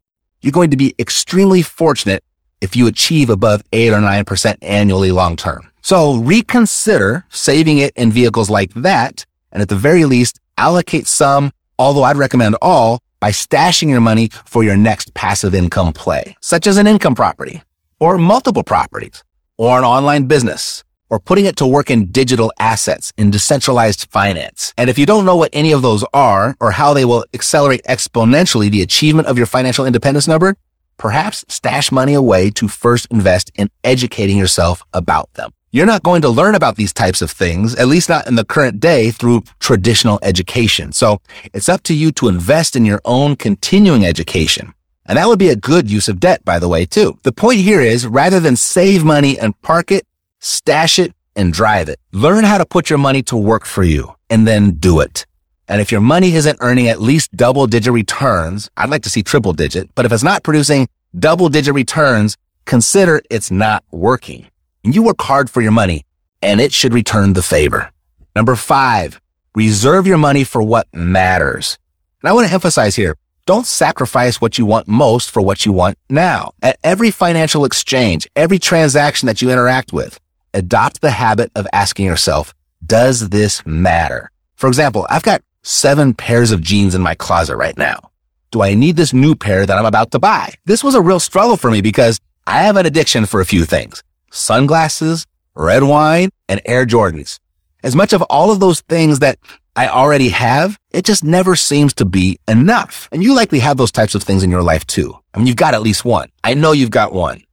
you're 0.41 0.51
going 0.51 0.71
to 0.71 0.77
be 0.77 0.93
extremely 0.99 1.61
fortunate 1.61 2.23
if 2.61 2.75
you 2.75 2.87
achieve 2.87 3.29
above 3.29 3.63
8 3.71 3.93
or 3.93 3.99
9% 3.99 4.57
annually 4.61 5.11
long 5.11 5.35
term. 5.35 5.69
So 5.81 6.15
reconsider 6.15 7.25
saving 7.29 7.77
it 7.77 7.93
in 7.95 8.11
vehicles 8.11 8.49
like 8.49 8.73
that. 8.73 9.25
And 9.51 9.61
at 9.61 9.69
the 9.69 9.75
very 9.75 10.05
least, 10.05 10.39
allocate 10.57 11.07
some, 11.07 11.51
although 11.77 12.03
I'd 12.03 12.17
recommend 12.17 12.57
all, 12.61 12.99
by 13.19 13.31
stashing 13.31 13.89
your 13.89 14.01
money 14.01 14.29
for 14.45 14.63
your 14.63 14.77
next 14.77 15.13
passive 15.13 15.55
income 15.55 15.93
play, 15.93 16.35
such 16.41 16.67
as 16.67 16.77
an 16.77 16.87
income 16.87 17.15
property 17.15 17.63
or 17.99 18.17
multiple 18.17 18.63
properties 18.63 19.23
or 19.57 19.77
an 19.77 19.83
online 19.83 20.25
business 20.25 20.83
or 21.09 21.19
putting 21.19 21.45
it 21.45 21.55
to 21.57 21.67
work 21.67 21.89
in 21.89 22.11
digital 22.11 22.51
assets 22.59 23.11
in 23.17 23.31
decentralized 23.31 24.09
finance. 24.11 24.73
And 24.77 24.89
if 24.89 24.97
you 24.97 25.05
don't 25.05 25.25
know 25.25 25.35
what 25.35 25.49
any 25.53 25.71
of 25.71 25.81
those 25.81 26.05
are 26.13 26.55
or 26.59 26.71
how 26.71 26.93
they 26.93 27.05
will 27.05 27.25
accelerate 27.33 27.83
exponentially 27.83 28.69
the 28.69 28.81
achievement 28.81 29.27
of 29.27 29.37
your 29.37 29.47
financial 29.47 29.85
independence 29.85 30.27
number, 30.27 30.55
perhaps 30.97 31.45
stash 31.47 31.91
money 31.91 32.13
away 32.13 32.49
to 32.51 32.67
first 32.67 33.07
invest 33.09 33.51
in 33.55 33.69
educating 33.83 34.37
yourself 34.37 34.83
about 34.93 35.33
them. 35.33 35.51
You're 35.71 35.85
not 35.85 36.01
going 36.01 36.23
to 36.23 36.29
learn 36.29 36.55
about 36.55 36.77
these 36.77 36.91
types 36.91 37.21
of 37.21 37.29
things, 37.29 37.75
at 37.75 37.87
least 37.87 38.09
not 38.09 38.25
in 38.25 38.33
the 38.33 38.43
current 38.43 38.79
day 38.79 39.11
through 39.11 39.43
traditional 39.59 40.19
education. 40.23 40.91
So 40.93 41.21
it's 41.53 41.69
up 41.69 41.83
to 41.83 41.93
you 41.93 42.11
to 42.13 42.27
invest 42.27 42.75
in 42.75 42.85
your 42.85 43.01
own 43.05 43.35
continuing 43.35 44.03
education. 44.03 44.73
And 45.05 45.17
that 45.17 45.27
would 45.27 45.39
be 45.39 45.49
a 45.49 45.55
good 45.55 45.89
use 45.89 46.07
of 46.07 46.19
debt, 46.19 46.43
by 46.43 46.57
the 46.57 46.67
way, 46.67 46.85
too. 46.85 47.19
The 47.21 47.31
point 47.31 47.59
here 47.59 47.81
is 47.81 48.07
rather 48.07 48.39
than 48.39 48.55
save 48.55 49.03
money 49.03 49.37
and 49.37 49.59
park 49.61 49.91
it, 49.91 50.07
stash 50.39 50.99
it, 50.99 51.13
and 51.35 51.53
drive 51.53 51.87
it. 51.89 51.99
Learn 52.11 52.43
how 52.43 52.57
to 52.57 52.65
put 52.65 52.89
your 52.89 52.99
money 52.99 53.23
to 53.23 53.37
work 53.37 53.65
for 53.65 53.83
you 53.83 54.13
and 54.29 54.45
then 54.45 54.71
do 54.71 54.99
it. 54.99 55.25
And 55.69 55.79
if 55.79 55.91
your 55.91 56.01
money 56.01 56.33
isn't 56.33 56.57
earning 56.61 56.87
at 56.87 56.99
least 56.99 57.35
double 57.35 57.67
digit 57.67 57.93
returns, 57.93 58.69
I'd 58.75 58.89
like 58.89 59.03
to 59.03 59.09
see 59.09 59.23
triple 59.23 59.53
digit, 59.53 59.89
but 59.95 60.05
if 60.05 60.11
it's 60.11 60.23
not 60.23 60.43
producing 60.43 60.89
double 61.17 61.47
digit 61.47 61.73
returns, 61.73 62.35
consider 62.65 63.21
it's 63.29 63.51
not 63.51 63.83
working. 63.91 64.47
You 64.83 65.03
work 65.03 65.21
hard 65.21 65.49
for 65.49 65.61
your 65.61 65.71
money 65.71 66.05
and 66.41 66.59
it 66.59 66.73
should 66.73 66.93
return 66.93 67.33
the 67.33 67.41
favor. 67.41 67.91
Number 68.35 68.55
five, 68.55 69.21
reserve 69.55 70.07
your 70.07 70.17
money 70.17 70.43
for 70.43 70.61
what 70.63 70.87
matters. 70.93 71.77
And 72.21 72.29
I 72.29 72.33
want 72.33 72.47
to 72.47 72.53
emphasize 72.53 72.95
here, 72.95 73.15
don't 73.45 73.65
sacrifice 73.65 74.41
what 74.41 74.57
you 74.57 74.65
want 74.65 74.87
most 74.87 75.31
for 75.31 75.41
what 75.41 75.65
you 75.65 75.71
want 75.71 75.97
now. 76.09 76.51
At 76.61 76.77
every 76.83 77.11
financial 77.11 77.65
exchange, 77.65 78.27
every 78.35 78.59
transaction 78.59 79.27
that 79.27 79.41
you 79.41 79.49
interact 79.51 79.93
with, 79.93 80.19
adopt 80.53 81.01
the 81.01 81.11
habit 81.11 81.51
of 81.55 81.67
asking 81.73 82.05
yourself, 82.05 82.53
does 82.85 83.29
this 83.29 83.65
matter? 83.65 84.31
For 84.55 84.67
example, 84.67 85.05
I've 85.09 85.23
got 85.23 85.41
seven 85.63 86.13
pairs 86.13 86.51
of 86.51 86.61
jeans 86.61 86.95
in 86.95 87.01
my 87.01 87.15
closet 87.15 87.57
right 87.57 87.77
now. 87.77 88.11
Do 88.51 88.61
I 88.61 88.73
need 88.73 88.95
this 88.95 89.13
new 89.13 89.35
pair 89.35 89.65
that 89.65 89.77
I'm 89.77 89.85
about 89.85 90.11
to 90.11 90.19
buy? 90.19 90.53
This 90.65 90.83
was 90.83 90.95
a 90.95 91.01
real 91.01 91.19
struggle 91.19 91.57
for 91.57 91.69
me 91.69 91.81
because 91.81 92.19
I 92.47 92.63
have 92.63 92.77
an 92.77 92.85
addiction 92.85 93.25
for 93.25 93.41
a 93.41 93.45
few 93.45 93.63
things. 93.65 94.03
Sunglasses, 94.31 95.25
red 95.55 95.83
wine, 95.83 96.29
and 96.47 96.61
Air 96.65 96.85
Jordans. 96.85 97.39
As 97.83 97.95
much 97.95 98.11
of 98.11 98.21
all 98.23 98.51
of 98.51 98.59
those 98.59 98.81
things 98.81 99.19
that 99.19 99.37
I 99.75 99.87
already 99.87 100.29
have, 100.29 100.77
it 100.91 101.05
just 101.05 101.23
never 101.23 101.55
seems 101.55 101.93
to 101.95 102.05
be 102.05 102.39
enough. 102.47 103.07
And 103.11 103.23
you 103.23 103.33
likely 103.33 103.59
have 103.59 103.77
those 103.77 103.91
types 103.91 104.15
of 104.15 104.23
things 104.23 104.43
in 104.43 104.49
your 104.49 104.63
life 104.63 104.85
too. 104.85 105.13
I 105.33 105.37
mean, 105.37 105.47
you've 105.47 105.55
got 105.55 105.73
at 105.73 105.81
least 105.81 106.03
one. 106.03 106.29
I 106.43 106.53
know 106.53 106.71
you've 106.71 106.91
got 106.91 107.13
one. 107.13 107.43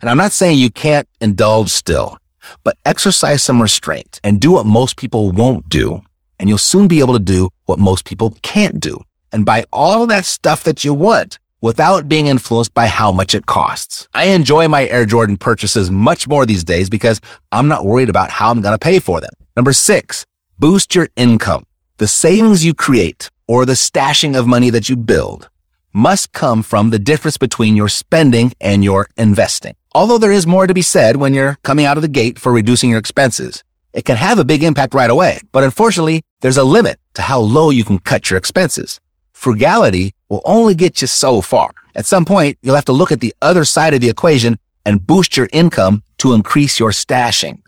And 0.00 0.08
I'm 0.08 0.16
not 0.16 0.32
saying 0.32 0.58
you 0.58 0.70
can't 0.70 1.08
indulge 1.20 1.70
still, 1.70 2.16
but 2.62 2.76
exercise 2.84 3.42
some 3.42 3.62
restraint 3.62 4.20
and 4.24 4.40
do 4.40 4.52
what 4.52 4.66
most 4.66 4.96
people 4.96 5.30
won't 5.30 5.68
do. 5.68 6.02
And 6.38 6.48
you'll 6.48 6.58
soon 6.58 6.88
be 6.88 7.00
able 7.00 7.14
to 7.14 7.18
do 7.18 7.50
what 7.66 7.78
most 7.78 8.04
people 8.04 8.36
can't 8.42 8.80
do 8.80 9.00
and 9.32 9.44
buy 9.44 9.64
all 9.72 10.06
that 10.06 10.24
stuff 10.24 10.64
that 10.64 10.84
you 10.84 10.94
want 10.94 11.38
without 11.60 12.08
being 12.08 12.26
influenced 12.26 12.74
by 12.74 12.86
how 12.86 13.10
much 13.10 13.34
it 13.34 13.46
costs. 13.46 14.06
I 14.12 14.26
enjoy 14.26 14.68
my 14.68 14.86
Air 14.86 15.06
Jordan 15.06 15.38
purchases 15.38 15.90
much 15.90 16.28
more 16.28 16.44
these 16.44 16.62
days 16.62 16.90
because 16.90 17.20
I'm 17.52 17.68
not 17.68 17.86
worried 17.86 18.10
about 18.10 18.30
how 18.30 18.50
I'm 18.50 18.60
going 18.60 18.74
to 18.74 18.78
pay 18.78 18.98
for 18.98 19.20
them. 19.20 19.32
Number 19.56 19.72
six, 19.72 20.26
boost 20.58 20.94
your 20.94 21.08
income. 21.16 21.64
The 21.96 22.06
savings 22.06 22.64
you 22.64 22.74
create 22.74 23.30
or 23.48 23.64
the 23.64 23.72
stashing 23.74 24.38
of 24.38 24.46
money 24.46 24.68
that 24.70 24.88
you 24.88 24.96
build 24.96 25.48
must 25.94 26.32
come 26.32 26.62
from 26.62 26.90
the 26.90 26.98
difference 26.98 27.38
between 27.38 27.76
your 27.76 27.88
spending 27.88 28.52
and 28.60 28.84
your 28.84 29.08
investing. 29.16 29.74
Although 29.94 30.18
there 30.18 30.32
is 30.32 30.46
more 30.46 30.66
to 30.66 30.74
be 30.74 30.82
said 30.82 31.16
when 31.16 31.34
you're 31.34 31.58
coming 31.62 31.86
out 31.86 31.96
of 31.96 32.02
the 32.02 32.08
gate 32.08 32.38
for 32.38 32.52
reducing 32.52 32.90
your 32.90 32.98
expenses, 32.98 33.62
it 33.92 34.04
can 34.04 34.16
have 34.16 34.38
a 34.38 34.44
big 34.44 34.62
impact 34.62 34.94
right 34.94 35.10
away. 35.10 35.40
But 35.52 35.64
unfortunately, 35.64 36.22
there's 36.40 36.56
a 36.56 36.64
limit 36.64 36.98
to 37.14 37.22
how 37.22 37.38
low 37.38 37.70
you 37.70 37.84
can 37.84 37.98
cut 37.98 38.30
your 38.30 38.38
expenses 38.38 39.00
frugality 39.44 40.14
will 40.30 40.40
only 40.46 40.74
get 40.74 41.02
you 41.02 41.06
so 41.06 41.42
far. 41.42 41.70
At 41.94 42.06
some 42.06 42.24
point, 42.24 42.56
you'll 42.62 42.76
have 42.76 42.86
to 42.86 42.92
look 43.00 43.12
at 43.12 43.20
the 43.20 43.34
other 43.42 43.64
side 43.66 43.92
of 43.92 44.00
the 44.00 44.08
equation 44.08 44.56
and 44.86 45.06
boost 45.06 45.36
your 45.36 45.50
income 45.52 46.02
to 46.18 46.32
increase 46.32 46.80
your 46.80 46.92
stashing. 46.92 47.60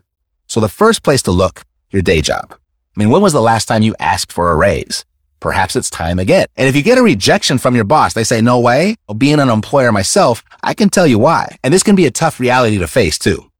So 0.47 0.59
the 0.59 0.69
first 0.69 1.03
place 1.03 1.21
to 1.23 1.31
look, 1.31 1.63
your 1.91 2.01
day 2.01 2.21
job. 2.21 2.45
I 2.51 2.95
mean, 2.95 3.11
when 3.11 3.21
was 3.21 3.33
the 3.33 3.41
last 3.41 3.65
time 3.67 3.83
you 3.83 3.93
asked 3.99 4.31
for 4.31 4.49
a 4.49 4.55
raise? 4.55 5.05
Perhaps 5.39 5.75
it's 5.75 5.89
time 5.89 6.19
again. 6.19 6.47
And 6.55 6.67
if 6.67 6.75
you 6.75 6.81
get 6.81 6.97
a 6.97 7.03
rejection 7.03 7.57
from 7.57 7.75
your 7.75 7.83
boss, 7.83 8.13
they 8.13 8.23
say, 8.23 8.41
no 8.41 8.59
way. 8.59 8.95
Well, 9.07 9.15
being 9.15 9.39
an 9.39 9.49
employer 9.49 9.91
myself, 9.91 10.43
I 10.63 10.73
can 10.73 10.89
tell 10.89 11.05
you 11.05 11.19
why. 11.19 11.57
And 11.63 11.73
this 11.73 11.83
can 11.83 11.95
be 11.95 12.05
a 12.05 12.11
tough 12.11 12.39
reality 12.39 12.77
to 12.79 12.87
face 12.87 13.19
too. 13.19 13.51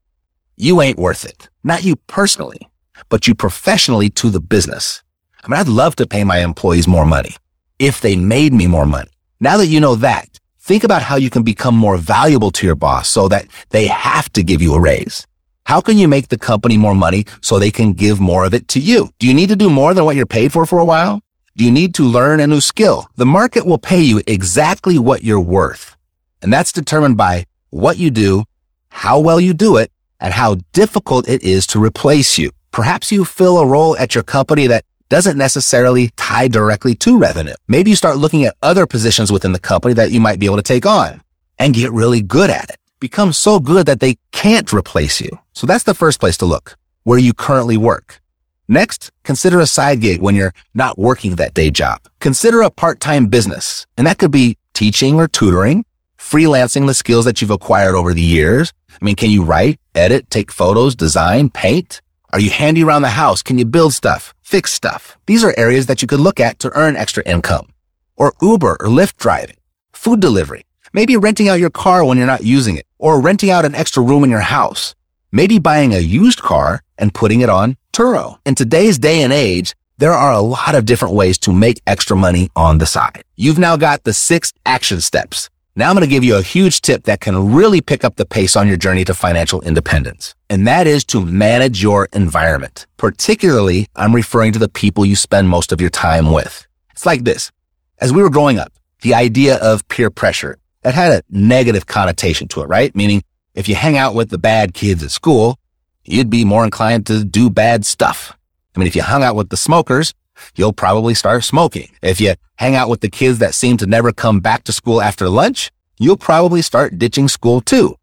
You 0.55 0.81
ain't 0.81 0.97
worth 0.97 1.23
it. 1.23 1.49
Not 1.63 1.83
you 1.83 1.95
personally, 2.07 2.67
but 3.09 3.27
you 3.27 3.35
professionally 3.35 4.09
to 4.11 4.29
the 4.29 4.39
business. 4.39 5.03
I 5.43 5.47
mean, 5.47 5.59
I'd 5.59 5.67
love 5.67 5.95
to 5.97 6.07
pay 6.07 6.23
my 6.23 6.39
employees 6.39 6.87
more 6.87 7.05
money 7.05 7.35
if 7.77 8.01
they 8.01 8.15
made 8.15 8.53
me 8.53 8.65
more 8.67 8.85
money. 8.85 9.11
Now 9.39 9.57
that 9.57 9.67
you 9.67 9.79
know 9.79 9.95
that, 9.95 10.39
think 10.59 10.83
about 10.83 11.03
how 11.03 11.15
you 11.15 11.29
can 11.29 11.43
become 11.43 11.75
more 11.75 11.97
valuable 11.97 12.49
to 12.51 12.65
your 12.65 12.75
boss 12.75 13.07
so 13.07 13.27
that 13.27 13.45
they 13.69 13.85
have 13.87 14.33
to 14.33 14.41
give 14.41 14.63
you 14.63 14.73
a 14.73 14.79
raise. 14.79 15.27
How 15.65 15.81
can 15.81 15.97
you 15.97 16.07
make 16.07 16.29
the 16.29 16.37
company 16.37 16.77
more 16.77 16.95
money 16.95 17.25
so 17.41 17.59
they 17.59 17.71
can 17.71 17.93
give 17.93 18.19
more 18.19 18.45
of 18.45 18.53
it 18.53 18.67
to 18.69 18.79
you? 18.79 19.09
Do 19.19 19.27
you 19.27 19.33
need 19.33 19.49
to 19.49 19.55
do 19.55 19.69
more 19.69 19.93
than 19.93 20.05
what 20.05 20.15
you're 20.15 20.25
paid 20.25 20.51
for 20.51 20.65
for 20.65 20.79
a 20.79 20.85
while? 20.85 21.21
Do 21.57 21.65
you 21.65 21.71
need 21.71 21.95
to 21.95 22.03
learn 22.03 22.39
a 22.39 22.45
new 22.45 22.61
skill? 22.61 23.09
The 23.15 23.25
market 23.25 23.65
will 23.65 23.79
pay 23.79 23.99
you 23.99 24.21
exactly 24.27 24.99
what 24.99 25.23
you're 25.23 25.39
worth. 25.39 25.97
And 26.43 26.53
that's 26.53 26.71
determined 26.71 27.17
by 27.17 27.45
what 27.71 27.97
you 27.97 28.11
do, 28.11 28.43
how 28.89 29.19
well 29.19 29.41
you 29.41 29.55
do 29.55 29.77
it, 29.77 29.91
and 30.19 30.35
how 30.35 30.57
difficult 30.71 31.27
it 31.27 31.41
is 31.41 31.65
to 31.67 31.83
replace 31.83 32.37
you. 32.37 32.51
Perhaps 32.69 33.11
you 33.11 33.25
fill 33.25 33.57
a 33.57 33.65
role 33.65 33.97
at 33.97 34.13
your 34.13 34.23
company 34.23 34.67
that 34.67 34.85
doesn't 35.09 35.35
necessarily 35.35 36.11
tie 36.15 36.47
directly 36.47 36.93
to 36.93 37.17
revenue. 37.17 37.55
Maybe 37.67 37.89
you 37.89 37.95
start 37.95 38.17
looking 38.17 38.45
at 38.45 38.55
other 38.61 38.85
positions 38.85 39.31
within 39.31 39.53
the 39.53 39.59
company 39.59 39.95
that 39.95 40.11
you 40.11 40.19
might 40.19 40.37
be 40.37 40.45
able 40.45 40.57
to 40.57 40.61
take 40.61 40.85
on 40.85 41.23
and 41.57 41.73
get 41.73 41.91
really 41.91 42.21
good 42.21 42.51
at 42.51 42.69
it. 42.69 42.77
Become 42.99 43.33
so 43.33 43.59
good 43.59 43.87
that 43.87 43.99
they 43.99 44.19
can't 44.31 44.71
replace 44.71 45.19
you. 45.19 45.31
So 45.53 45.65
that's 45.65 45.85
the 45.85 45.95
first 45.95 46.19
place 46.19 46.37
to 46.37 46.45
look, 46.45 46.77
where 47.01 47.17
you 47.17 47.33
currently 47.33 47.77
work. 47.77 48.21
Next, 48.67 49.11
consider 49.23 49.59
a 49.59 49.65
side 49.67 50.01
gig 50.01 50.21
when 50.21 50.35
you're 50.35 50.53
not 50.73 50.99
working 50.99 51.35
that 51.35 51.53
day 51.53 51.71
job. 51.71 52.01
Consider 52.19 52.61
a 52.61 52.69
part-time 52.69 53.27
business, 53.27 53.87
and 53.97 54.05
that 54.07 54.17
could 54.17 54.31
be 54.31 54.57
teaching 54.73 55.15
or 55.15 55.27
tutoring, 55.27 55.85
freelancing 56.17 56.85
the 56.85 56.93
skills 56.93 57.23
that 57.25 57.41
you've 57.41 57.51
acquired 57.51 57.95
over 57.95 58.13
the 58.13 58.21
years. 58.21 58.73
I 58.89 59.05
mean, 59.05 59.15
can 59.15 59.29
you 59.29 59.43
write, 59.43 59.79
edit, 59.95 60.29
take 60.29 60.51
photos, 60.51 60.95
design, 60.95 61.49
paint? 61.49 62.01
Are 62.33 62.41
you 62.41 62.49
handy 62.49 62.83
around 62.83 63.03
the 63.03 63.09
house? 63.09 63.41
Can 63.41 63.57
you 63.57 63.63
build 63.63 63.93
stuff, 63.93 64.33
fix 64.43 64.73
stuff? 64.73 65.17
These 65.27 65.45
are 65.45 65.53
areas 65.57 65.85
that 65.85 66.01
you 66.01 66.07
could 66.07 66.19
look 66.19 66.41
at 66.41 66.59
to 66.59 66.71
earn 66.77 66.97
extra 66.97 67.23
income. 67.23 67.69
Or 68.17 68.33
Uber 68.41 68.77
or 68.81 68.87
Lyft 68.87 69.15
driving, 69.15 69.55
food 69.93 70.19
delivery, 70.19 70.65
maybe 70.91 71.15
renting 71.15 71.47
out 71.47 71.59
your 71.59 71.69
car 71.69 72.03
when 72.03 72.17
you're 72.17 72.27
not 72.27 72.43
using 72.43 72.75
it, 72.75 72.85
or 72.97 73.21
renting 73.21 73.49
out 73.49 73.63
an 73.63 73.75
extra 73.75 74.03
room 74.03 74.25
in 74.25 74.29
your 74.29 74.41
house. 74.41 74.93
Maybe 75.31 75.59
buying 75.59 75.93
a 75.93 75.99
used 75.99 76.41
car 76.41 76.81
and 76.97 77.13
putting 77.13 77.41
it 77.41 77.49
on 77.49 77.77
Turo. 77.93 78.37
In 78.45 78.55
today's 78.55 78.97
day 78.97 79.21
and 79.21 79.33
age, 79.33 79.75
there 79.97 80.13
are 80.13 80.31
a 80.31 80.39
lot 80.39 80.75
of 80.75 80.85
different 80.85 81.15
ways 81.15 81.37
to 81.39 81.51
make 81.51 81.81
extra 81.85 82.15
money 82.15 82.49
on 82.55 82.77
the 82.77 82.85
side. 82.85 83.23
You've 83.35 83.59
now 83.59 83.77
got 83.77 84.03
the 84.03 84.13
six 84.13 84.53
action 84.65 85.01
steps 85.01 85.49
now 85.77 85.91
I'm 85.91 85.95
going 85.95 86.01
to 86.01 86.09
give 86.09 86.23
you 86.23 86.37
a 86.37 86.41
huge 86.41 86.81
tip 86.81 87.03
that 87.03 87.21
can 87.21 87.53
really 87.53 87.81
pick 87.81 88.03
up 88.03 88.15
the 88.15 88.25
pace 88.25 88.55
on 88.55 88.67
your 88.67 88.77
journey 88.77 89.05
to 89.05 89.13
financial 89.13 89.61
independence. 89.61 90.33
And 90.49 90.65
that 90.65 90.87
is 90.87 91.05
to 91.05 91.23
manage 91.23 91.83
your 91.83 92.09
environment. 92.13 92.87
Particularly, 92.97 93.85
I'm 93.95 94.15
referring 94.15 94.53
to 94.53 94.59
the 94.59 94.69
people 94.69 95.05
you 95.05 95.15
spend 95.15 95.49
most 95.49 95.71
of 95.71 95.79
your 95.79 95.91
time 95.91 96.31
with. 96.31 96.65
It's 96.93 97.05
like 97.05 97.25
this. 97.25 97.51
As 97.99 98.11
we 98.11 98.23
were 98.23 98.31
growing 98.31 98.57
up, 98.57 98.73
the 99.01 99.13
idea 99.13 99.57
of 99.57 99.87
peer 99.87 100.09
pressure, 100.09 100.57
that 100.81 100.95
had 100.95 101.11
a 101.11 101.23
negative 101.29 101.85
connotation 101.85 102.47
to 102.47 102.61
it, 102.61 102.65
right? 102.65 102.95
Meaning 102.95 103.21
if 103.57 103.67
you 103.67 103.73
hang 103.73 103.97
out 103.97 104.13
with 104.13 104.29
the 104.29 104.37
bad 104.37 104.75
kids 104.75 105.03
at 105.03 105.09
school, 105.09 105.57
you'd 106.05 106.29
be 106.29 106.45
more 106.45 106.63
inclined 106.63 107.07
to 107.07 107.25
do 107.25 107.49
bad 107.49 107.87
stuff. 107.87 108.37
I 108.75 108.79
mean, 108.79 108.87
if 108.87 108.95
you 108.95 109.01
hung 109.01 109.23
out 109.23 109.35
with 109.35 109.49
the 109.49 109.57
smokers, 109.57 110.13
you'll 110.55 110.73
probably 110.73 111.15
start 111.15 111.43
smoking. 111.43 111.89
If 112.03 112.21
you 112.21 112.35
hang 112.57 112.75
out 112.75 112.87
with 112.87 113.01
the 113.01 113.09
kids 113.09 113.39
that 113.39 113.55
seem 113.55 113.77
to 113.77 113.87
never 113.87 114.13
come 114.13 114.41
back 114.41 114.63
to 114.65 114.71
school 114.71 115.01
after 115.01 115.27
lunch, 115.27 115.71
you'll 115.97 116.17
probably 116.17 116.61
start 116.61 116.99
ditching 116.99 117.27
school 117.27 117.59
too. 117.59 117.97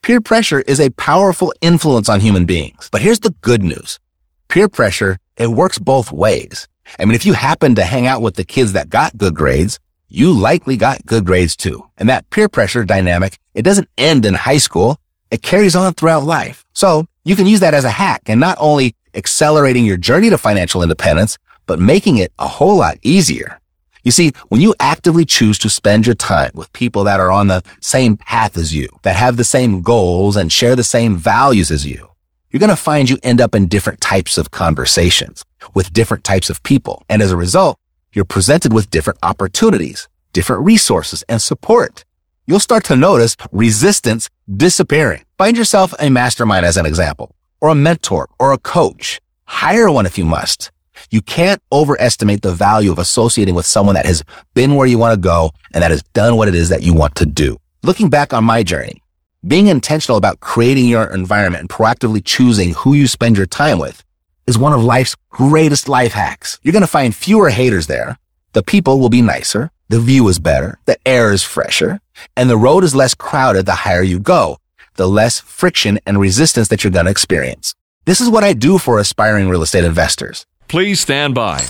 Peer 0.00 0.22
pressure 0.22 0.62
is 0.62 0.80
a 0.80 0.88
powerful 0.90 1.52
influence 1.60 2.08
on 2.08 2.20
human 2.20 2.46
beings. 2.46 2.88
But 2.90 3.02
here's 3.02 3.20
the 3.20 3.34
good 3.42 3.62
news. 3.62 4.00
Peer 4.48 4.70
pressure, 4.70 5.18
it 5.36 5.48
works 5.48 5.78
both 5.78 6.12
ways. 6.12 6.66
I 6.98 7.04
mean, 7.04 7.14
if 7.14 7.26
you 7.26 7.34
happen 7.34 7.74
to 7.74 7.84
hang 7.84 8.06
out 8.06 8.22
with 8.22 8.36
the 8.36 8.44
kids 8.44 8.72
that 8.72 8.88
got 8.88 9.18
good 9.18 9.34
grades, 9.34 9.78
you 10.14 10.32
likely 10.32 10.76
got 10.76 11.04
good 11.06 11.24
grades 11.24 11.56
too. 11.56 11.88
And 11.96 12.08
that 12.08 12.30
peer 12.30 12.48
pressure 12.48 12.84
dynamic, 12.84 13.38
it 13.54 13.62
doesn't 13.62 13.88
end 13.98 14.24
in 14.24 14.34
high 14.34 14.58
school. 14.58 14.98
It 15.30 15.42
carries 15.42 15.74
on 15.74 15.94
throughout 15.94 16.24
life. 16.24 16.64
So 16.72 17.06
you 17.24 17.34
can 17.34 17.46
use 17.46 17.60
that 17.60 17.74
as 17.74 17.84
a 17.84 17.90
hack 17.90 18.22
and 18.26 18.40
not 18.40 18.56
only 18.60 18.94
accelerating 19.14 19.84
your 19.84 19.96
journey 19.96 20.30
to 20.30 20.38
financial 20.38 20.82
independence, 20.82 21.38
but 21.66 21.78
making 21.78 22.18
it 22.18 22.32
a 22.38 22.46
whole 22.46 22.76
lot 22.76 22.98
easier. 23.02 23.58
You 24.04 24.10
see, 24.10 24.32
when 24.48 24.60
you 24.60 24.74
actively 24.78 25.24
choose 25.24 25.58
to 25.60 25.70
spend 25.70 26.06
your 26.06 26.14
time 26.14 26.50
with 26.54 26.72
people 26.74 27.04
that 27.04 27.20
are 27.20 27.32
on 27.32 27.48
the 27.48 27.62
same 27.80 28.16
path 28.16 28.56
as 28.56 28.74
you, 28.74 28.88
that 29.02 29.16
have 29.16 29.36
the 29.36 29.44
same 29.44 29.80
goals 29.80 30.36
and 30.36 30.52
share 30.52 30.76
the 30.76 30.84
same 30.84 31.16
values 31.16 31.70
as 31.70 31.86
you, 31.86 32.10
you're 32.50 32.60
going 32.60 32.70
to 32.70 32.76
find 32.76 33.10
you 33.10 33.18
end 33.22 33.40
up 33.40 33.54
in 33.54 33.66
different 33.66 34.00
types 34.00 34.38
of 34.38 34.50
conversations 34.50 35.44
with 35.72 35.92
different 35.92 36.22
types 36.22 36.50
of 36.50 36.62
people. 36.62 37.02
And 37.08 37.22
as 37.22 37.32
a 37.32 37.36
result, 37.36 37.78
you're 38.14 38.24
presented 38.24 38.72
with 38.72 38.90
different 38.90 39.18
opportunities, 39.22 40.08
different 40.32 40.64
resources 40.64 41.24
and 41.28 41.42
support. 41.42 42.04
You'll 42.46 42.60
start 42.60 42.84
to 42.84 42.96
notice 42.96 43.36
resistance 43.50 44.30
disappearing. 44.54 45.24
Find 45.38 45.56
yourself 45.56 45.94
a 45.98 46.10
mastermind 46.10 46.64
as 46.64 46.76
an 46.76 46.86
example, 46.86 47.34
or 47.60 47.70
a 47.70 47.74
mentor, 47.74 48.28
or 48.38 48.52
a 48.52 48.58
coach. 48.58 49.20
Hire 49.46 49.90
one 49.90 50.06
if 50.06 50.18
you 50.18 50.24
must. 50.24 50.70
You 51.10 51.22
can't 51.22 51.60
overestimate 51.72 52.42
the 52.42 52.52
value 52.52 52.92
of 52.92 52.98
associating 52.98 53.54
with 53.54 53.66
someone 53.66 53.94
that 53.94 54.06
has 54.06 54.22
been 54.54 54.76
where 54.76 54.86
you 54.86 54.98
want 54.98 55.14
to 55.14 55.20
go 55.20 55.50
and 55.72 55.82
that 55.82 55.90
has 55.90 56.02
done 56.12 56.36
what 56.36 56.48
it 56.48 56.54
is 56.54 56.68
that 56.68 56.82
you 56.82 56.94
want 56.94 57.16
to 57.16 57.26
do. 57.26 57.56
Looking 57.82 58.10
back 58.10 58.32
on 58.32 58.44
my 58.44 58.62
journey, 58.62 59.02
being 59.46 59.66
intentional 59.66 60.18
about 60.18 60.40
creating 60.40 60.86
your 60.86 61.04
environment 61.12 61.62
and 61.62 61.68
proactively 61.68 62.24
choosing 62.24 62.74
who 62.74 62.94
you 62.94 63.08
spend 63.08 63.36
your 63.36 63.46
time 63.46 63.78
with 63.78 64.03
is 64.46 64.58
one 64.58 64.72
of 64.72 64.82
life's 64.82 65.16
greatest 65.30 65.88
life 65.88 66.12
hacks. 66.12 66.58
You're 66.62 66.72
going 66.72 66.82
to 66.82 66.86
find 66.86 67.14
fewer 67.14 67.50
haters 67.50 67.86
there. 67.86 68.18
The 68.52 68.62
people 68.62 69.00
will 69.00 69.08
be 69.08 69.22
nicer. 69.22 69.70
The 69.88 70.00
view 70.00 70.28
is 70.28 70.38
better. 70.38 70.78
The 70.86 70.98
air 71.06 71.32
is 71.32 71.42
fresher 71.42 72.00
and 72.36 72.48
the 72.48 72.56
road 72.56 72.84
is 72.84 72.94
less 72.94 73.14
crowded 73.14 73.66
the 73.66 73.74
higher 73.74 74.02
you 74.02 74.18
go, 74.18 74.58
the 74.94 75.08
less 75.08 75.40
friction 75.40 75.98
and 76.06 76.20
resistance 76.20 76.68
that 76.68 76.84
you're 76.84 76.90
going 76.90 77.06
to 77.06 77.10
experience. 77.10 77.74
This 78.04 78.20
is 78.20 78.28
what 78.28 78.44
I 78.44 78.52
do 78.52 78.78
for 78.78 78.98
aspiring 78.98 79.48
real 79.48 79.62
estate 79.62 79.84
investors. 79.84 80.46
Please 80.68 81.00
stand 81.00 81.34
by. 81.34 81.62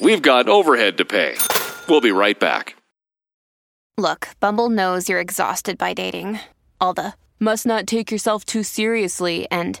We've 0.00 0.22
got 0.22 0.48
overhead 0.48 0.98
to 0.98 1.04
pay. 1.04 1.36
We'll 1.88 2.00
be 2.00 2.12
right 2.12 2.38
back. 2.38 2.76
Look, 3.96 4.28
Bumble 4.40 4.70
knows 4.70 5.08
you're 5.08 5.20
exhausted 5.20 5.78
by 5.78 5.94
dating. 5.94 6.40
All 6.80 6.94
the 6.94 7.14
must 7.38 7.66
not 7.66 7.86
take 7.86 8.10
yourself 8.10 8.44
too 8.44 8.62
seriously 8.62 9.46
and 9.50 9.80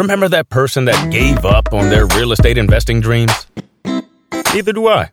Remember 0.00 0.30
that 0.30 0.48
person 0.48 0.86
that 0.86 1.12
gave 1.12 1.44
up 1.44 1.74
on 1.74 1.90
their 1.90 2.06
real 2.06 2.32
estate 2.32 2.56
investing 2.56 3.02
dreams? 3.02 3.46
Neither 4.54 4.72
do 4.72 4.88
I. 4.88 5.10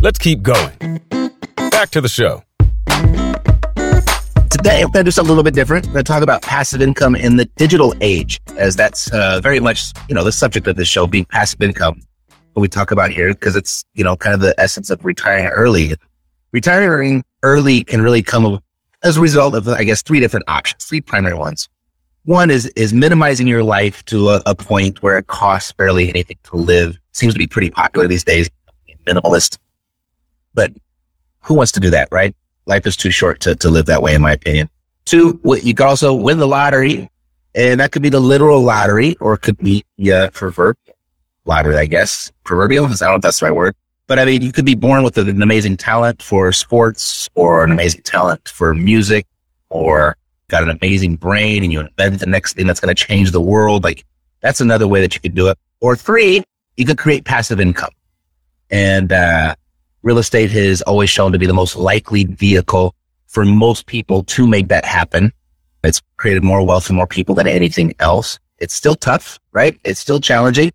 Let's 0.00 0.18
keep 0.18 0.40
going. 0.40 0.72
Back 1.70 1.90
to 1.90 2.00
the 2.00 2.08
show. 2.08 2.42
Today, 4.48 4.80
I'm 4.80 4.90
going 4.90 5.04
to 5.04 5.04
do 5.04 5.10
something 5.10 5.28
a 5.28 5.34
little 5.34 5.44
bit 5.44 5.52
different. 5.52 5.86
I'm 5.88 5.92
going 5.92 6.04
to 6.06 6.10
talk 6.10 6.22
about 6.22 6.40
passive 6.40 6.80
income 6.80 7.14
in 7.14 7.36
the 7.36 7.44
digital 7.56 7.94
age, 8.00 8.40
as 8.56 8.74
that's 8.74 9.12
uh, 9.12 9.38
very 9.42 9.60
much, 9.60 9.92
you 10.08 10.14
know, 10.14 10.24
the 10.24 10.32
subject 10.32 10.66
of 10.66 10.76
this 10.76 10.88
show 10.88 11.06
being 11.06 11.26
passive 11.26 11.60
income. 11.60 12.00
What 12.54 12.62
we 12.62 12.68
talk 12.68 12.90
about 12.90 13.10
here, 13.10 13.34
because 13.34 13.54
it's, 13.54 13.84
you 13.92 14.02
know, 14.02 14.16
kind 14.16 14.32
of 14.32 14.40
the 14.40 14.58
essence 14.58 14.88
of 14.88 15.04
retiring 15.04 15.48
early. 15.48 15.94
Retiring 16.52 17.22
early 17.42 17.84
can 17.84 18.00
really 18.00 18.22
come 18.22 18.60
as 19.02 19.18
a 19.18 19.20
result 19.20 19.54
of, 19.54 19.68
I 19.68 19.84
guess, 19.84 20.00
three 20.00 20.20
different 20.20 20.48
options, 20.48 20.86
three 20.86 21.02
primary 21.02 21.34
ones. 21.34 21.68
One 22.26 22.50
is 22.50 22.66
is 22.74 22.92
minimizing 22.92 23.46
your 23.46 23.62
life 23.62 24.04
to 24.06 24.30
a, 24.30 24.42
a 24.46 24.54
point 24.56 25.00
where 25.00 25.16
it 25.16 25.28
costs 25.28 25.70
barely 25.72 26.08
anything 26.08 26.36
to 26.42 26.56
live. 26.56 26.98
Seems 27.12 27.32
to 27.34 27.38
be 27.38 27.46
pretty 27.46 27.70
popular 27.70 28.08
these 28.08 28.24
days, 28.24 28.50
minimalist. 29.06 29.58
But 30.52 30.72
who 31.42 31.54
wants 31.54 31.70
to 31.72 31.80
do 31.80 31.88
that, 31.90 32.08
right? 32.10 32.34
Life 32.66 32.84
is 32.84 32.96
too 32.96 33.12
short 33.12 33.38
to, 33.42 33.54
to 33.54 33.70
live 33.70 33.86
that 33.86 34.02
way, 34.02 34.12
in 34.12 34.22
my 34.22 34.32
opinion. 34.32 34.68
Two, 35.04 35.40
you 35.62 35.72
could 35.72 35.86
also 35.86 36.12
win 36.14 36.38
the 36.38 36.48
lottery, 36.48 37.08
and 37.54 37.78
that 37.78 37.92
could 37.92 38.02
be 38.02 38.08
the 38.08 38.18
literal 38.18 38.60
lottery, 38.60 39.16
or 39.20 39.34
it 39.34 39.42
could 39.42 39.58
be 39.58 39.84
yeah, 39.96 40.28
proverbial 40.32 40.96
lottery, 41.44 41.76
I 41.76 41.86
guess. 41.86 42.32
Proverbial, 42.42 42.86
I 42.86 42.88
don't 42.88 43.00
know 43.00 43.14
if 43.14 43.22
that's 43.22 43.38
the 43.38 43.46
right 43.46 43.54
word. 43.54 43.76
But 44.08 44.18
I 44.18 44.24
mean, 44.24 44.42
you 44.42 44.50
could 44.50 44.64
be 44.64 44.74
born 44.74 45.04
with 45.04 45.16
an 45.16 45.40
amazing 45.42 45.76
talent 45.76 46.20
for 46.22 46.50
sports, 46.50 47.28
or 47.36 47.62
an 47.62 47.70
amazing 47.70 48.02
talent 48.02 48.48
for 48.48 48.74
music, 48.74 49.26
or 49.68 50.16
got 50.48 50.62
an 50.62 50.70
amazing 50.70 51.16
brain 51.16 51.62
and 51.62 51.72
you 51.72 51.80
invent 51.80 52.20
the 52.20 52.26
next 52.26 52.54
thing 52.54 52.66
that's 52.66 52.80
going 52.80 52.94
to 52.94 53.04
change 53.04 53.30
the 53.30 53.40
world. 53.40 53.84
Like 53.84 54.04
that's 54.40 54.60
another 54.60 54.86
way 54.86 55.00
that 55.00 55.14
you 55.14 55.20
could 55.20 55.34
do 55.34 55.48
it. 55.48 55.58
Or 55.80 55.96
three, 55.96 56.44
you 56.76 56.84
could 56.84 56.98
create 56.98 57.24
passive 57.24 57.60
income. 57.60 57.90
And, 58.70 59.12
uh, 59.12 59.54
real 60.02 60.18
estate 60.18 60.50
has 60.52 60.82
always 60.82 61.10
shown 61.10 61.32
to 61.32 61.38
be 61.38 61.46
the 61.46 61.54
most 61.54 61.76
likely 61.76 62.24
vehicle 62.24 62.94
for 63.26 63.44
most 63.44 63.86
people 63.86 64.22
to 64.24 64.46
make 64.46 64.68
that 64.68 64.84
happen. 64.84 65.32
It's 65.82 66.00
created 66.16 66.42
more 66.42 66.64
wealth 66.64 66.86
for 66.86 66.92
more 66.92 67.06
people 67.06 67.34
than 67.34 67.46
anything 67.46 67.94
else. 67.98 68.38
It's 68.58 68.74
still 68.74 68.94
tough, 68.94 69.38
right? 69.52 69.78
It's 69.84 70.00
still 70.00 70.20
challenging. 70.20 70.72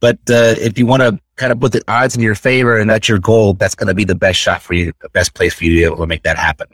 But, 0.00 0.18
uh, 0.28 0.54
if 0.58 0.78
you 0.78 0.86
want 0.86 1.02
to 1.02 1.18
kind 1.36 1.52
of 1.52 1.60
put 1.60 1.72
the 1.72 1.82
odds 1.88 2.16
in 2.16 2.22
your 2.22 2.34
favor 2.34 2.78
and 2.78 2.88
that's 2.88 3.08
your 3.08 3.18
goal, 3.18 3.54
that's 3.54 3.74
going 3.74 3.88
to 3.88 3.94
be 3.94 4.04
the 4.04 4.14
best 4.14 4.38
shot 4.38 4.62
for 4.62 4.74
you, 4.74 4.92
the 5.00 5.08
best 5.08 5.34
place 5.34 5.54
for 5.54 5.64
you 5.64 5.70
to 5.70 5.76
be 5.76 5.84
able 5.84 5.96
to 5.96 6.06
make 6.06 6.22
that 6.22 6.36
happen 6.36 6.68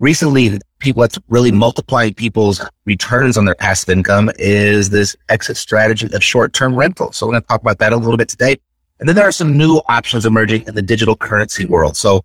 recently 0.00 0.58
people 0.80 1.02
that's 1.02 1.18
really 1.28 1.52
multiplying 1.52 2.14
people's 2.14 2.60
returns 2.84 3.36
on 3.38 3.44
their 3.44 3.54
passive 3.54 3.90
income 3.90 4.30
is 4.38 4.90
this 4.90 5.14
exit 5.28 5.56
strategy 5.56 6.08
of 6.12 6.24
short-term 6.24 6.74
rentals. 6.74 7.16
So 7.16 7.26
we're 7.26 7.34
going 7.34 7.42
to 7.42 7.48
talk 7.48 7.60
about 7.60 7.78
that 7.78 7.92
a 7.92 7.96
little 7.96 8.16
bit 8.16 8.28
today. 8.28 8.56
And 8.98 9.08
then 9.08 9.16
there 9.16 9.26
are 9.26 9.32
some 9.32 9.56
new 9.56 9.80
options 9.88 10.26
emerging 10.26 10.66
in 10.66 10.74
the 10.74 10.82
digital 10.82 11.16
currency 11.16 11.64
world. 11.64 11.96
So 11.96 12.22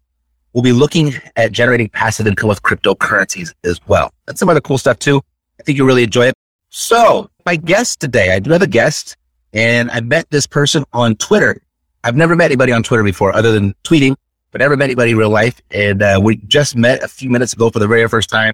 we'll 0.54 0.63
be 0.63 0.74
looking 0.74 1.13
at 1.36 1.52
generating 1.52 1.89
passive 1.89 2.28
income 2.28 2.50
with 2.50 2.63
cryptocurrencies 2.63 3.54
as 3.63 3.80
well. 3.88 4.12
That's 4.26 4.39
some 4.39 4.50
other 4.50 4.62
cool 4.62 4.78
stuff 4.78 5.00
too. 5.00 5.22
I 5.60 5.63
think 5.63 5.78
you'll 5.78 5.88
really 5.88 6.04
enjoy 6.04 6.28
it. 6.28 6.34
So 6.70 7.30
my 7.46 7.56
guest 7.56 8.00
today, 8.00 8.34
I 8.34 8.39
do 8.39 8.52
have 8.52 8.62
a 8.62 8.68
guest 8.68 9.15
and 9.54 9.89
I 9.91 10.02
met 10.02 10.30
this 10.32 10.48
person 10.48 10.84
on 10.91 11.15
Twitter. 11.15 11.62
I've 12.04 12.15
never 12.15 12.36
met 12.36 12.46
anybody 12.46 12.72
on 12.72 12.84
Twitter 12.84 13.04
before 13.04 13.34
other 13.36 13.52
than 13.52 13.74
tweeting 13.84 14.15
but 14.56 14.62
never 14.62 14.78
met 14.78 14.86
anybody 14.86 15.12
in 15.12 15.18
real 15.18 15.30
life. 15.30 15.62
And 15.70 16.02
uh, 16.02 16.18
we 16.24 16.38
just 16.38 16.78
met 16.78 17.04
a 17.04 17.10
few 17.10 17.30
minutes 17.30 17.52
ago 17.52 17.70
for 17.70 17.80
the 17.80 17.89
very 17.89 18.08
first 18.08 18.30
time. 18.30 18.54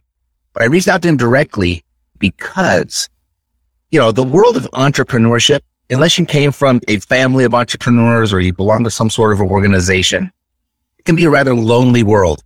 But 0.52 0.64
I 0.64 0.66
reached 0.66 0.88
out 0.88 1.04
to 1.04 1.08
him 1.08 1.16
directly 1.16 1.84
because, 2.18 3.08
you 3.92 4.00
know, 4.00 4.12
the 4.12 4.24
world 4.24 4.58
of 4.58 4.64
entrepreneurship, 4.72 5.60
unless 5.92 6.18
you 6.18 6.26
came 6.26 6.52
from 6.52 6.82
a 6.88 6.98
family 7.02 7.44
of 7.44 7.54
entrepreneurs 7.54 8.34
or 8.34 8.40
you 8.40 8.52
belong 8.52 8.84
to 8.84 8.90
some 8.90 9.12
sort 9.12 9.32
of 9.32 9.42
organization, 9.42 10.32
it 10.98 11.06
can 11.06 11.16
be 11.16 11.26
a 11.26 11.30
rather 11.30 11.54
lonely 11.54 12.02
world. 12.02 12.44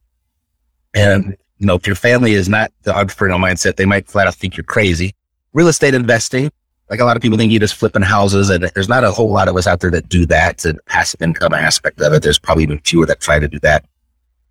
And, 0.94 1.38
you 1.58 1.65
know, 1.65 1.76
if 1.76 1.88
your 1.88 1.96
family 1.96 2.34
is 2.34 2.50
not 2.50 2.74
the 2.82 2.91
entrepreneurial 2.91 3.39
mindset, 3.39 3.78
they 3.78 3.86
might 3.86 4.10
flat 4.10 4.28
out 4.28 4.36
think 4.36 4.58
you're 4.58 4.65
crazy. 4.65 5.15
Real 5.54 5.70
estate 5.70 5.94
investing, 5.94 6.52
like 6.89 7.00
a 7.00 7.06
lot 7.06 7.15
of 7.15 7.21
people 7.21 7.38
think 7.38 7.52
you 7.52 7.60
just 7.60 7.76
flipping 7.76 8.02
houses 8.02 8.50
and 8.50 8.63
there's 8.76 8.89
not 8.89 9.04
a 9.04 9.12
whole 9.12 9.32
lot 9.32 9.48
of 9.48 9.56
us 9.56 9.65
out 9.67 9.80
there 9.80 9.91
that 9.91 10.08
do 10.08 10.26
that. 10.28 10.63
A 10.65 10.76
passive 10.86 11.21
income 11.21 11.54
aspect 11.54 12.00
of 12.02 12.13
it. 12.13 12.21
There's 12.21 12.39
probably 12.39 12.63
even 12.63 12.80
fewer 12.80 13.06
that 13.08 13.19
try 13.19 13.39
to 13.39 13.48
do 13.48 13.60
that. 13.62 13.86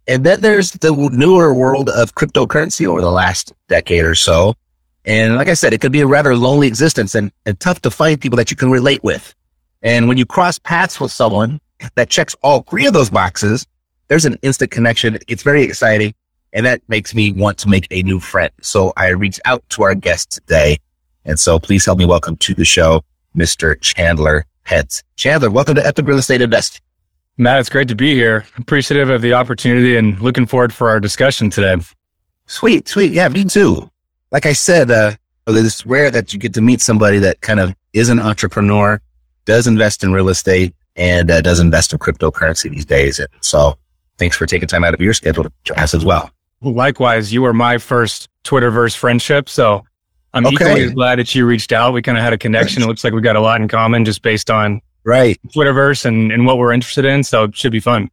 And 0.07 0.25
then 0.25 0.41
there's 0.41 0.73
the 0.73 0.93
newer 1.13 1.55
world 1.55 1.89
of 1.89 2.15
cryptocurrency 2.15 2.87
over 2.87 3.01
the 3.01 3.11
last 3.11 3.53
decade 3.69 4.05
or 4.05 4.15
so. 4.15 4.55
And 5.05 5.37
like 5.37 5.49
I 5.49 5.55
said, 5.55 5.73
it 5.73 5.81
could 5.81 5.93
be 5.93 6.01
a 6.01 6.07
rather 6.07 6.37
lonely 6.37 6.67
existence 6.67 7.15
and, 7.15 7.31
and 7.47 7.59
tough 7.61 7.81
to 7.83 7.91
find 7.91 8.21
people 8.21 8.37
that 8.37 8.51
you 8.51 8.57
can 8.57 8.71
relate 8.71 9.03
with. 9.05 9.35
And 9.83 10.09
when 10.09 10.17
you 10.17 10.27
cross 10.27 10.59
paths 10.59 10.99
with 10.99 11.13
someone 11.13 11.61
that 11.95 12.09
checks 12.09 12.35
all 12.43 12.63
three 12.63 12.87
of 12.87 12.95
those 12.95 13.11
boxes, 13.11 13.67
there's 14.09 14.25
an 14.25 14.39
instant 14.43 14.71
connection. 14.71 15.19
It's 15.29 15.43
very 15.43 15.63
exciting. 15.63 16.15
And 16.53 16.67
that 16.67 16.83
makes 16.89 17.15
me 17.15 17.33
want 17.33 17.59
to 17.59 17.69
make 17.69 17.87
a 17.91 18.03
new 18.03 18.21
friend. 18.21 18.53
So 18.61 18.93
I 18.97 19.09
reached 19.09 19.41
out 19.45 19.69
to 19.71 19.83
our 19.83 19.95
guest 19.95 20.33
today 20.33 20.79
and 21.25 21.39
so 21.39 21.59
please 21.59 21.85
help 21.85 21.99
me 21.99 22.07
welcome 22.07 22.37
to 22.37 22.55
the 22.55 22.65
show, 22.65 23.03
Mr. 23.37 23.81
Chandler 23.81 24.47
Spence. 24.67 25.03
Chandler, 25.17 25.51
welcome 25.51 25.75
to 25.75 25.87
Epic 25.87 26.07
Real 26.07 26.19
Estate 26.19 26.41
Investing. 26.41 26.81
Matt, 27.37 27.61
it's 27.61 27.69
great 27.69 27.89
to 27.89 27.95
be 27.95 28.15
here. 28.15 28.47
Appreciative 28.57 29.11
of 29.11 29.21
the 29.21 29.35
opportunity 29.35 29.97
and 29.97 30.21
looking 30.21 30.47
forward 30.47 30.73
for 30.73 30.89
our 30.89 31.01
discussion 31.01 31.51
today. 31.51 31.77
Sweet, 32.47 32.87
sweet. 32.89 33.13
Yeah, 33.13 33.29
me 33.29 33.45
too. 33.45 33.91
Like 34.31 34.47
I 34.47 34.53
said, 34.53 34.91
uh, 34.91 35.13
it's 35.47 35.85
rare 35.85 36.11
that 36.11 36.33
you 36.33 36.39
get 36.39 36.55
to 36.55 36.61
meet 36.61 36.81
somebody 36.81 37.19
that 37.19 37.41
kind 37.41 37.61
of 37.61 37.75
is 37.93 38.09
an 38.09 38.21
entrepreneur, 38.21 39.01
does 39.45 39.67
invest 39.67 40.05
in 40.05 40.13
real 40.13 40.29
estate, 40.29 40.75
and 40.97 41.31
uh, 41.31 41.41
does 41.41 41.61
invest 41.61 41.93
in 41.93 41.99
cryptocurrency 41.99 42.71
these 42.71 42.85
days. 42.85 43.19
And 43.19 43.29
so 43.41 43.77
thanks 44.19 44.37
for 44.37 44.47
taking 44.47 44.69
time 44.69 44.85
out 44.85 44.95
of 44.95 45.01
your 45.01 45.15
schedule 45.15 45.45
to 45.45 45.53
join 45.65 45.79
us 45.79 45.95
as 45.95 46.05
well. 46.05 46.31
Likewise, 46.63 47.33
you 47.33 47.43
were 47.43 47.53
my 47.53 47.79
first 47.79 48.29
Twitterverse 48.45 48.97
friendship. 48.97 49.49
So 49.49 49.85
I'm 50.35 50.47
okay. 50.47 50.55
equally 50.55 50.91
glad 50.91 51.19
that 51.21 51.35
you 51.35 51.47
reached 51.47 51.73
out. 51.73 51.93
We 51.93 52.03
kind 52.03 52.19
of 52.19 52.25
had 52.25 52.33
a 52.33 52.39
connection. 52.39 52.83
It 52.83 52.87
looks 52.87 53.05
like 53.05 53.13
we 53.13 53.21
got 53.21 53.37
a 53.37 53.41
lot 53.41 53.61
in 53.61 53.69
common 53.69 54.05
just 54.05 54.21
based 54.21 54.51
on 54.51 54.81
right 55.05 55.41
Twitterverse 55.49 56.05
and, 56.05 56.33
and 56.33 56.45
what 56.45 56.59
we're 56.59 56.73
interested 56.73 57.05
in. 57.05 57.23
So 57.23 57.45
it 57.45 57.57
should 57.57 57.73
be 57.73 57.81
fun. 57.81 58.11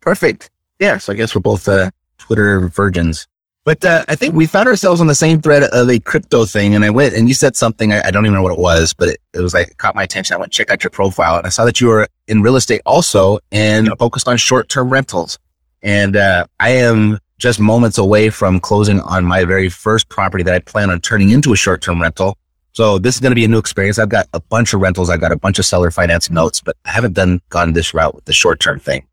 Perfect. 0.00 0.50
Yeah. 0.78 0.98
So 0.98 1.12
I 1.12 1.16
guess 1.16 1.34
we're 1.34 1.40
both 1.40 1.66
uh, 1.66 1.90
Twitter 2.18 2.68
virgins. 2.68 3.26
But 3.64 3.82
uh, 3.82 4.04
I 4.08 4.14
think 4.14 4.34
we 4.34 4.46
found 4.46 4.68
ourselves 4.68 5.00
on 5.00 5.06
the 5.06 5.14
same 5.14 5.40
thread 5.40 5.62
of 5.62 5.88
a 5.88 5.98
crypto 5.98 6.44
thing. 6.44 6.74
And 6.74 6.84
I 6.84 6.90
went 6.90 7.14
and 7.14 7.28
you 7.28 7.34
said 7.34 7.56
something, 7.56 7.94
I, 7.94 8.02
I 8.08 8.10
don't 8.10 8.26
even 8.26 8.34
know 8.34 8.42
what 8.42 8.52
it 8.52 8.58
was, 8.58 8.92
but 8.92 9.08
it, 9.08 9.20
it, 9.32 9.40
was 9.40 9.54
like, 9.54 9.68
it 9.68 9.78
caught 9.78 9.94
my 9.94 10.02
attention. 10.02 10.34
I 10.34 10.38
went 10.38 10.52
check 10.52 10.70
out 10.70 10.84
your 10.84 10.90
profile 10.90 11.38
and 11.38 11.46
I 11.46 11.48
saw 11.48 11.64
that 11.64 11.80
you 11.80 11.86
were 11.86 12.06
in 12.28 12.42
real 12.42 12.56
estate 12.56 12.82
also 12.84 13.38
and 13.50 13.88
focused 13.98 14.28
on 14.28 14.36
short 14.36 14.68
term 14.68 14.90
rentals. 14.90 15.38
And 15.82 16.14
uh, 16.14 16.46
I 16.60 16.70
am 16.70 17.18
just 17.38 17.58
moments 17.58 17.98
away 17.98 18.30
from 18.30 18.60
closing 18.60 19.00
on 19.00 19.24
my 19.24 19.44
very 19.44 19.68
first 19.68 20.08
property 20.08 20.44
that 20.44 20.54
I 20.54 20.58
plan 20.60 20.90
on 20.90 21.00
turning 21.00 21.30
into 21.30 21.52
a 21.52 21.56
short 21.56 21.82
term 21.82 22.00
rental. 22.00 22.38
So 22.72 22.98
this 22.98 23.14
is 23.14 23.20
going 23.20 23.30
to 23.30 23.36
be 23.36 23.44
a 23.44 23.48
new 23.48 23.58
experience. 23.58 23.98
I've 23.98 24.08
got 24.08 24.28
a 24.32 24.40
bunch 24.40 24.74
of 24.74 24.80
rentals. 24.80 25.08
I've 25.08 25.20
got 25.20 25.30
a 25.30 25.36
bunch 25.36 25.58
of 25.58 25.64
seller 25.64 25.90
finance 25.90 26.28
notes, 26.28 26.60
but 26.60 26.76
I 26.84 26.90
haven't 26.90 27.14
done 27.14 27.40
gone 27.48 27.72
this 27.72 27.94
route 27.94 28.14
with 28.14 28.24
the 28.24 28.32
short 28.32 28.60
term 28.60 28.80
thing. 28.80 29.06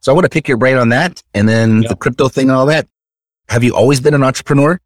So 0.00 0.12
I 0.12 0.14
want 0.14 0.24
to 0.24 0.30
pick 0.30 0.48
your 0.48 0.58
brain 0.58 0.76
on 0.76 0.90
that 0.90 1.22
and 1.34 1.48
then 1.48 1.82
yep. 1.82 1.90
the 1.90 1.96
crypto 1.96 2.28
thing 2.28 2.48
and 2.48 2.56
all 2.56 2.66
that. 2.66 2.86
Have 3.48 3.64
you 3.64 3.74
always 3.74 4.00
been 4.00 4.14
an 4.14 4.22
entrepreneur? 4.22 4.80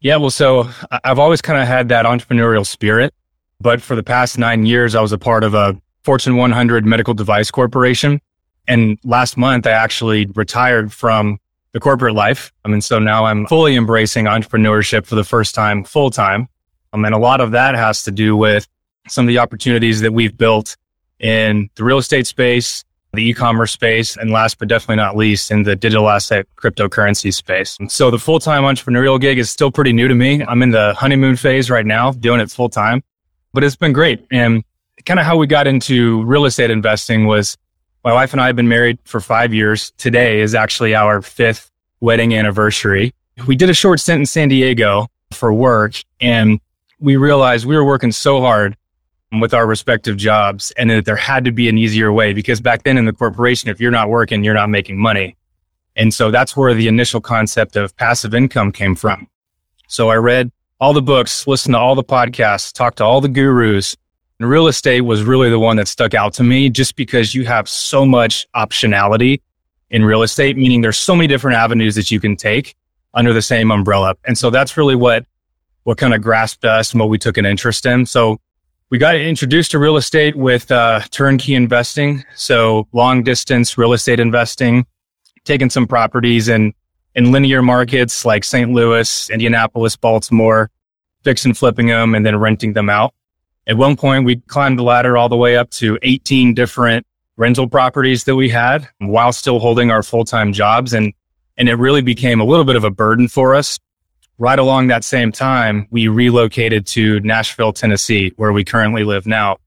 Yeah. 0.00 0.16
Well, 0.16 0.30
so 0.30 0.68
I've 1.02 1.18
always 1.18 1.42
kind 1.42 1.60
of 1.60 1.66
had 1.66 1.88
that 1.88 2.04
entrepreneurial 2.04 2.66
spirit, 2.66 3.12
but 3.60 3.82
for 3.82 3.96
the 3.96 4.02
past 4.02 4.38
nine 4.38 4.66
years, 4.66 4.94
I 4.94 5.00
was 5.00 5.12
a 5.12 5.18
part 5.18 5.42
of 5.42 5.54
a 5.54 5.76
Fortune 6.02 6.36
100 6.36 6.84
medical 6.84 7.14
device 7.14 7.50
corporation. 7.50 8.20
And 8.68 8.98
last 9.04 9.36
month, 9.36 9.66
I 9.66 9.70
actually 9.70 10.26
retired 10.26 10.92
from 10.92 11.38
the 11.74 11.80
corporate 11.80 12.14
life. 12.14 12.52
I 12.64 12.68
mean, 12.68 12.80
so 12.80 12.98
now 12.98 13.26
I'm 13.26 13.46
fully 13.46 13.76
embracing 13.76 14.24
entrepreneurship 14.24 15.04
for 15.04 15.16
the 15.16 15.24
first 15.24 15.54
time 15.54 15.84
full 15.84 16.08
time. 16.08 16.48
Um, 16.92 17.04
and 17.04 17.14
a 17.14 17.18
lot 17.18 17.40
of 17.40 17.50
that 17.50 17.74
has 17.74 18.04
to 18.04 18.12
do 18.12 18.36
with 18.36 18.66
some 19.08 19.26
of 19.26 19.28
the 19.28 19.38
opportunities 19.38 20.00
that 20.00 20.12
we've 20.12 20.38
built 20.38 20.76
in 21.18 21.68
the 21.74 21.82
real 21.84 21.98
estate 21.98 22.28
space, 22.28 22.84
the 23.12 23.28
e-commerce 23.28 23.72
space, 23.72 24.16
and 24.16 24.30
last 24.30 24.58
but 24.58 24.68
definitely 24.68 24.96
not 24.96 25.16
least, 25.16 25.50
in 25.50 25.64
the 25.64 25.74
digital 25.74 26.08
asset 26.08 26.46
cryptocurrency 26.56 27.34
space. 27.34 27.76
So 27.88 28.10
the 28.10 28.18
full-time 28.18 28.62
entrepreneurial 28.62 29.20
gig 29.20 29.38
is 29.38 29.50
still 29.50 29.72
pretty 29.72 29.92
new 29.92 30.06
to 30.06 30.14
me. 30.14 30.44
I'm 30.44 30.62
in 30.62 30.70
the 30.70 30.94
honeymoon 30.94 31.36
phase 31.36 31.70
right 31.70 31.84
now, 31.84 32.12
doing 32.12 32.40
it 32.40 32.50
full 32.50 32.68
time, 32.68 33.02
but 33.52 33.64
it's 33.64 33.76
been 33.76 33.92
great. 33.92 34.24
And 34.30 34.62
kind 35.06 35.18
of 35.18 35.26
how 35.26 35.36
we 35.36 35.48
got 35.48 35.66
into 35.66 36.22
real 36.24 36.44
estate 36.44 36.70
investing 36.70 37.26
was 37.26 37.56
my 38.04 38.12
wife 38.12 38.32
and 38.32 38.40
I 38.40 38.46
have 38.46 38.56
been 38.56 38.68
married 38.68 38.98
for 39.04 39.18
five 39.18 39.54
years. 39.54 39.92
Today 39.96 40.40
is 40.40 40.54
actually 40.54 40.94
our 40.94 41.22
fifth 41.22 41.70
wedding 42.00 42.34
anniversary. 42.34 43.14
We 43.46 43.56
did 43.56 43.70
a 43.70 43.74
short 43.74 43.98
stint 43.98 44.20
in 44.20 44.26
San 44.26 44.48
Diego 44.48 45.06
for 45.32 45.52
work 45.52 45.94
and 46.20 46.60
we 47.00 47.16
realized 47.16 47.64
we 47.64 47.76
were 47.76 47.84
working 47.84 48.12
so 48.12 48.40
hard 48.40 48.76
with 49.40 49.54
our 49.54 49.66
respective 49.66 50.16
jobs 50.18 50.70
and 50.72 50.90
that 50.90 51.06
there 51.06 51.16
had 51.16 51.46
to 51.46 51.50
be 51.50 51.68
an 51.68 51.78
easier 51.78 52.12
way 52.12 52.34
because 52.34 52.60
back 52.60 52.82
then 52.84 52.98
in 52.98 53.06
the 53.06 53.12
corporation, 53.12 53.70
if 53.70 53.80
you're 53.80 53.90
not 53.90 54.10
working, 54.10 54.44
you're 54.44 54.54
not 54.54 54.68
making 54.68 54.98
money. 54.98 55.34
And 55.96 56.12
so 56.12 56.30
that's 56.30 56.56
where 56.56 56.74
the 56.74 56.88
initial 56.88 57.20
concept 57.20 57.74
of 57.74 57.96
passive 57.96 58.34
income 58.34 58.70
came 58.70 58.94
from. 58.94 59.28
So 59.88 60.10
I 60.10 60.16
read 60.16 60.52
all 60.78 60.92
the 60.92 61.02
books, 61.02 61.46
listened 61.46 61.74
to 61.74 61.78
all 61.78 61.94
the 61.94 62.04
podcasts, 62.04 62.72
talked 62.72 62.98
to 62.98 63.04
all 63.04 63.20
the 63.20 63.28
gurus. 63.28 63.96
And 64.40 64.48
real 64.48 64.66
estate 64.66 65.02
was 65.02 65.22
really 65.22 65.48
the 65.48 65.58
one 65.58 65.76
that 65.76 65.88
stuck 65.88 66.14
out 66.14 66.34
to 66.34 66.42
me 66.42 66.68
just 66.68 66.96
because 66.96 67.34
you 67.34 67.44
have 67.44 67.68
so 67.68 68.04
much 68.04 68.46
optionality 68.54 69.40
in 69.90 70.04
real 70.04 70.22
estate, 70.22 70.56
meaning 70.56 70.80
there's 70.80 70.98
so 70.98 71.14
many 71.14 71.28
different 71.28 71.56
avenues 71.56 71.94
that 71.94 72.10
you 72.10 72.18
can 72.18 72.36
take 72.36 72.74
under 73.14 73.32
the 73.32 73.42
same 73.42 73.70
umbrella. 73.70 74.16
And 74.24 74.36
so 74.36 74.50
that's 74.50 74.76
really 74.76 74.96
what, 74.96 75.24
what 75.84 75.98
kind 75.98 76.14
of 76.14 76.20
grasped 76.20 76.64
us 76.64 76.92
and 76.92 77.00
what 77.00 77.08
we 77.08 77.18
took 77.18 77.36
an 77.36 77.46
interest 77.46 77.86
in. 77.86 78.06
So 78.06 78.40
we 78.90 78.98
got 78.98 79.14
introduced 79.14 79.70
to 79.70 79.78
real 79.78 79.96
estate 79.96 80.36
with 80.36 80.70
uh, 80.72 81.00
turnkey 81.10 81.54
investing. 81.54 82.24
So 82.34 82.88
long 82.92 83.22
distance 83.22 83.78
real 83.78 83.92
estate 83.92 84.18
investing, 84.18 84.84
taking 85.44 85.70
some 85.70 85.86
properties 85.86 86.48
in, 86.48 86.74
in 87.14 87.30
linear 87.30 87.62
markets 87.62 88.24
like 88.24 88.42
St. 88.42 88.72
Louis, 88.72 89.30
Indianapolis, 89.30 89.94
Baltimore, 89.94 90.70
fixing, 91.22 91.54
flipping 91.54 91.86
them 91.86 92.14
and 92.14 92.26
then 92.26 92.36
renting 92.36 92.72
them 92.72 92.90
out. 92.90 93.14
At 93.66 93.76
one 93.76 93.96
point, 93.96 94.24
we 94.24 94.36
climbed 94.36 94.78
the 94.78 94.82
ladder 94.82 95.16
all 95.16 95.28
the 95.28 95.36
way 95.36 95.56
up 95.56 95.70
to 95.70 95.98
18 96.02 96.54
different 96.54 97.06
rental 97.36 97.68
properties 97.68 98.24
that 98.24 98.36
we 98.36 98.48
had 98.48 98.88
while 98.98 99.32
still 99.32 99.58
holding 99.58 99.90
our 99.90 100.02
full-time 100.02 100.52
jobs. 100.52 100.92
And, 100.92 101.12
and 101.56 101.68
it 101.68 101.74
really 101.74 102.02
became 102.02 102.40
a 102.40 102.44
little 102.44 102.64
bit 102.64 102.76
of 102.76 102.84
a 102.84 102.90
burden 102.90 103.26
for 103.28 103.54
us 103.54 103.78
right 104.38 104.58
along 104.58 104.88
that 104.88 105.04
same 105.04 105.32
time, 105.32 105.86
we 105.90 106.08
relocated 106.08 106.86
to 106.86 107.20
Nashville, 107.20 107.72
Tennessee, 107.72 108.32
where 108.36 108.52
we 108.52 108.64
currently 108.64 109.04
live 109.04 109.26
now. 109.26 109.58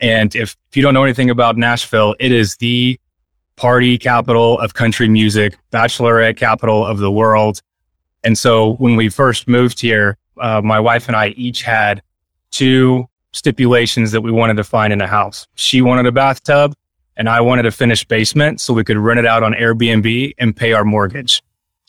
And 0.00 0.34
if, 0.34 0.56
if 0.70 0.76
you 0.76 0.82
don't 0.82 0.94
know 0.94 1.04
anything 1.04 1.30
about 1.30 1.56
Nashville, 1.56 2.14
it 2.20 2.32
is 2.32 2.56
the 2.56 2.98
party 3.56 3.96
capital 3.96 4.58
of 4.58 4.74
country 4.74 5.08
music, 5.08 5.56
bachelorette 5.72 6.36
capital 6.36 6.84
of 6.84 6.98
the 6.98 7.10
world. 7.10 7.62
And 8.22 8.36
so 8.36 8.74
when 8.74 8.96
we 8.96 9.08
first 9.08 9.48
moved 9.48 9.80
here, 9.80 10.18
uh, 10.38 10.60
my 10.62 10.80
wife 10.80 11.06
and 11.06 11.16
I 11.16 11.28
each 11.28 11.62
had 11.62 12.02
two 12.50 13.08
stipulations 13.34 14.12
that 14.12 14.20
we 14.20 14.30
wanted 14.30 14.56
to 14.56 14.64
find 14.64 14.92
in 14.92 15.00
a 15.00 15.06
house. 15.06 15.46
She 15.56 15.82
wanted 15.82 16.06
a 16.06 16.12
bathtub 16.12 16.74
and 17.16 17.28
I 17.28 17.40
wanted 17.40 17.66
a 17.66 17.70
finished 17.70 18.08
basement 18.08 18.60
so 18.60 18.72
we 18.72 18.84
could 18.84 18.96
rent 18.96 19.18
it 19.18 19.26
out 19.26 19.42
on 19.42 19.52
Airbnb 19.52 20.34
and 20.38 20.56
pay 20.56 20.72
our 20.72 20.84
mortgage. 20.84 21.42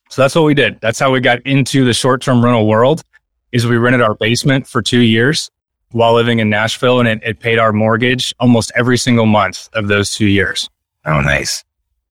So 0.09 0.21
that's 0.21 0.35
what 0.35 0.43
we 0.43 0.53
did. 0.53 0.79
That's 0.81 0.99
how 0.99 1.11
we 1.11 1.19
got 1.19 1.41
into 1.45 1.85
the 1.85 1.93
short-term 1.93 2.43
rental 2.43 2.67
world 2.67 3.03
is 3.51 3.65
we 3.65 3.77
rented 3.77 4.01
our 4.01 4.15
basement 4.15 4.67
for 4.67 4.81
two 4.81 4.99
years 4.99 5.49
while 5.91 6.13
living 6.13 6.39
in 6.39 6.49
Nashville 6.49 6.99
and 6.99 7.07
it, 7.07 7.21
it 7.23 7.39
paid 7.39 7.59
our 7.59 7.71
mortgage 7.71 8.33
almost 8.39 8.71
every 8.75 8.97
single 8.97 9.25
month 9.25 9.69
of 9.73 9.87
those 9.87 10.11
two 10.11 10.27
years. 10.27 10.69
Oh, 11.05 11.21
nice. 11.21 11.63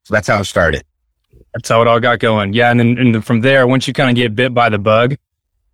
So 0.05 0.14
that's 0.14 0.29
how 0.29 0.40
it 0.40 0.44
started. 0.44 0.85
That's 1.53 1.68
how 1.68 1.83
it 1.83 1.88
all 1.88 2.01
got 2.01 2.18
going. 2.20 2.53
Yeah. 2.53 2.70
And 2.70 2.81
then, 2.81 2.99
and 2.99 3.14
then 3.14 3.23
from 3.23 3.40
there, 3.40 3.66
once 3.66 3.87
you 3.87 3.94
kind 3.94 4.11
of 4.11 4.16
get 4.16 4.35
bit 4.35 4.55
by 4.55 4.68
the 4.68 4.79
bug, 4.79 5.16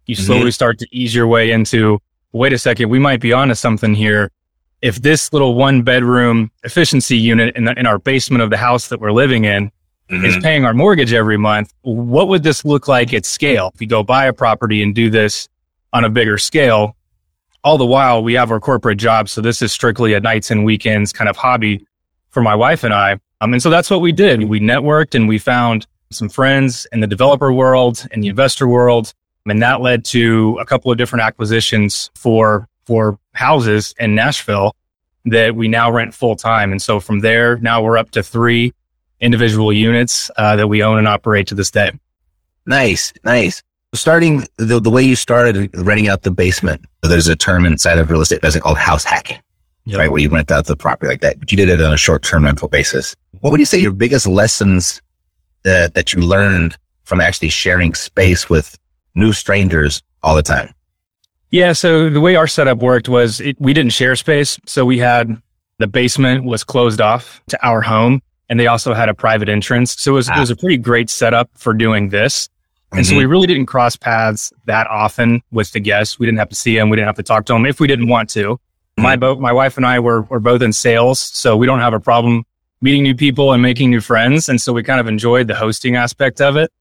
you 0.07 0.17
mm-hmm. 0.17 0.25
slowly 0.25 0.43
mm-hmm. 0.43 0.51
start 0.51 0.79
to 0.79 0.89
ease 0.91 1.15
your 1.15 1.27
way 1.27 1.53
into, 1.53 2.01
wait 2.33 2.53
a 2.53 2.59
second, 2.59 2.89
we 2.89 2.99
might 2.99 3.21
be 3.21 3.33
onto 3.33 3.55
something 3.55 3.95
here. 3.95 4.31
If 4.83 5.03
this 5.03 5.33
little 5.33 5.55
one 5.55 5.83
bedroom 5.83 6.51
efficiency 6.65 7.17
unit 7.17 7.55
in, 7.57 7.65
the, 7.65 7.79
in 7.79 7.87
our 7.87 7.99
basement 7.99 8.43
of 8.43 8.51
the 8.51 8.57
house 8.57 8.89
that 8.89 9.01
we're 9.01 9.13
living 9.13 9.45
in 9.45 9.71
mm-hmm. 10.11 10.25
is 10.25 10.37
paying 10.39 10.65
our 10.65 10.75
mortgage 10.75 11.13
every 11.13 11.37
month. 11.37 11.73
What 11.83 12.29
would 12.29 12.43
this 12.43 12.65
look 12.65 12.89
like 12.89 13.15
at 13.15 13.25
scale? 13.25 13.71
If 13.75 13.81
we 13.81 13.87
go 13.87 14.03
buy 14.03 14.27
a 14.27 14.33
property 14.33 14.83
and 14.83 14.95
do 14.95 15.11
this 15.11 15.49
on 15.93 16.05
a 16.05 16.11
bigger 16.11 16.39
scale, 16.39 16.97
all 17.63 17.79
the 17.79 17.87
while 17.87 18.23
we 18.23 18.35
have 18.35 18.51
our 18.51 18.61
corporate 18.61 18.99
jobs. 18.99 19.33
So 19.33 19.41
this 19.41 19.63
is 19.63 19.73
strictly 19.73 20.15
a 20.15 20.21
nights 20.21 20.51
and 20.51 20.65
weekends 20.65 21.13
kind 21.13 21.29
of 21.29 21.37
hobby 21.37 21.87
for 22.31 22.43
my 22.43 22.55
wife 22.55 22.85
and 22.85 22.95
I. 22.95 23.19
Um, 23.41 23.53
and 23.53 23.63
so 23.63 23.71
that's 23.71 23.91
what 23.91 24.01
we 24.01 24.13
did. 24.13 24.45
We 24.45 24.61
networked 24.61 25.15
and 25.15 25.29
we 25.29 25.39
found 25.39 25.87
some 26.11 26.29
friends 26.29 26.87
in 26.93 27.01
the 27.01 27.07
developer 27.07 27.53
world 27.53 28.07
and 28.13 28.23
the 28.23 28.29
investor 28.29 28.67
world. 28.67 29.15
And 29.51 29.63
that 29.63 29.81
led 29.81 30.05
to 30.07 30.57
a 30.61 30.65
couple 30.65 30.91
of 30.91 30.99
different 30.99 31.23
acquisitions 31.23 32.11
for, 32.15 32.69
for 32.85 33.19
houses 33.33 33.95
in 33.99 34.15
Nashville 34.15 34.75
that 35.27 35.55
we 35.55 35.69
now 35.69 35.91
rent 35.91 36.15
full 36.15 36.37
time. 36.37 36.73
And 36.73 36.81
so 36.81 37.01
from 37.01 37.21
there, 37.21 37.57
now 37.59 37.83
we're 37.83 37.99
up 37.99 38.11
to 38.13 38.23
three 38.23 38.73
individual 39.21 39.73
units 39.73 40.31
uh, 40.37 40.57
that 40.57 40.69
we 40.69 40.83
own 40.83 40.99
and 40.99 41.07
operate 41.07 41.47
to 41.49 41.55
this 41.55 41.71
day. 41.71 41.93
Nice, 42.67 43.13
nice. 43.25 43.63
Starting 43.93 44.47
the, 44.57 44.81
the 44.81 44.91
way 44.91 45.03
you 45.03 45.17
started 45.17 45.71
renting 45.77 46.09
out 46.09 46.23
the 46.23 46.31
basement, 46.31 46.85
there's 47.03 47.29
a 47.29 47.37
term 47.37 47.67
inside 47.67 47.99
of 47.99 48.11
real 48.11 48.21
estate 48.21 48.37
investing 48.37 48.63
called 48.63 48.79
house 48.79 49.05
hacking, 49.05 49.39
yep. 49.85 49.99
right? 49.99 50.11
Where 50.11 50.21
you 50.21 50.29
rent 50.29 50.51
out 50.51 50.67
the 50.67 50.77
property 50.77 51.09
like 51.09 51.21
that, 51.23 51.41
but 51.41 51.51
you 51.51 51.57
did 51.57 51.69
it 51.69 51.83
on 51.83 51.93
a 51.93 51.97
short 51.97 52.23
term 52.23 52.45
rental 52.45 52.69
basis. 52.69 53.17
What 53.41 53.51
would 53.51 53.61
you 53.61 53.67
say 53.67 53.79
your 53.79 53.93
biggest 53.93 54.27
lessons 54.27 55.03
that, 55.65 55.95
that 55.95 56.13
you 56.13 56.21
learned 56.21 56.79
from 57.03 57.21
actually 57.21 57.49
sharing 57.49 57.95
space 57.95 58.49
with 58.49 58.79
new 59.15 59.33
strangers 59.33 60.03
all 60.23 60.35
the 60.35 60.43
time? 60.43 60.75
Yeah. 61.51 61.73
So 61.73 62.09
the 62.09 62.21
way 62.21 62.37
our 62.37 62.47
setup 62.47 62.79
worked 62.79 63.09
was 63.09 63.41
it, 63.41 63.57
we 63.61 63.73
didn't 63.73 63.93
share 63.93 64.15
space. 64.17 64.59
So 64.67 64.85
we 64.85 64.99
had 64.99 65.41
the 65.79 65.87
basement 65.87 66.45
was 66.45 66.63
closed 66.63 67.01
off 67.01 67.43
to 67.49 67.67
our 67.67 67.81
home 67.81 68.23
and 68.49 68.61
they 68.61 68.67
also 68.67 68.95
had 68.95 69.09
a 69.09 69.15
private 69.15 69.49
entrance. 69.49 69.97
So 69.99 70.13
it 70.13 70.15
was, 70.15 70.29
ah. 70.29 70.37
it 70.37 70.41
was 70.41 70.51
a 70.51 70.57
pretty 70.57 70.77
great 70.77 71.11
setup 71.11 71.51
for 71.55 71.73
doing 71.75 72.11
this. 72.11 72.49
And 72.93 73.05
mm-hmm. 73.05 73.11
so 73.11 73.17
we 73.17 73.25
really 73.25 73.47
didn't 73.47 73.67
cross 73.67 73.97
paths 73.97 74.53
that 74.67 74.87
often 74.89 75.43
with 75.51 75.73
the 75.73 75.81
guests. 75.81 76.19
We 76.19 76.27
didn't 76.27 76.39
have 76.39 76.49
to 76.49 76.57
see 76.57 76.77
them. 76.77 76.91
We 76.91 76.97
didn't 76.97 77.07
have 77.07 77.17
to 77.17 77.23
talk 77.23 77.47
to 77.47 77.53
them 77.53 77.67
if 77.67 77.81
we 77.81 77.87
didn't 77.87 78.09
want 78.09 78.31
to. 78.31 78.55
Mm-hmm. 78.55 79.03
My 79.03 79.17
both, 79.17 79.39
my 79.39 79.53
wife 79.53 79.77
and 79.77 79.87
I 79.87 80.01
were, 80.01 80.23
were 80.23 80.41
both 80.41 80.63
in 80.63 80.73
sales. 80.73 81.21
So 81.21 81.57
we 81.57 81.67
don't 81.67 81.81
have 81.81 81.95
a 81.95 82.01
problem 82.01 82.45
meeting 82.81 83.03
new 83.03 83.15
people 83.15 83.53
and 83.53 83.63
making 83.63 83.91
new 83.91 84.01
friends. 84.01 84.49
And 84.49 84.61
so 84.61 84.73
we 84.73 84.83
kind 84.83 85.01
of 85.01 85.07
enjoyed 85.07 85.47
the 85.47 85.55
hosting 85.55 85.97
aspect 85.97 86.41
of 86.41 86.57
it. 86.57 86.73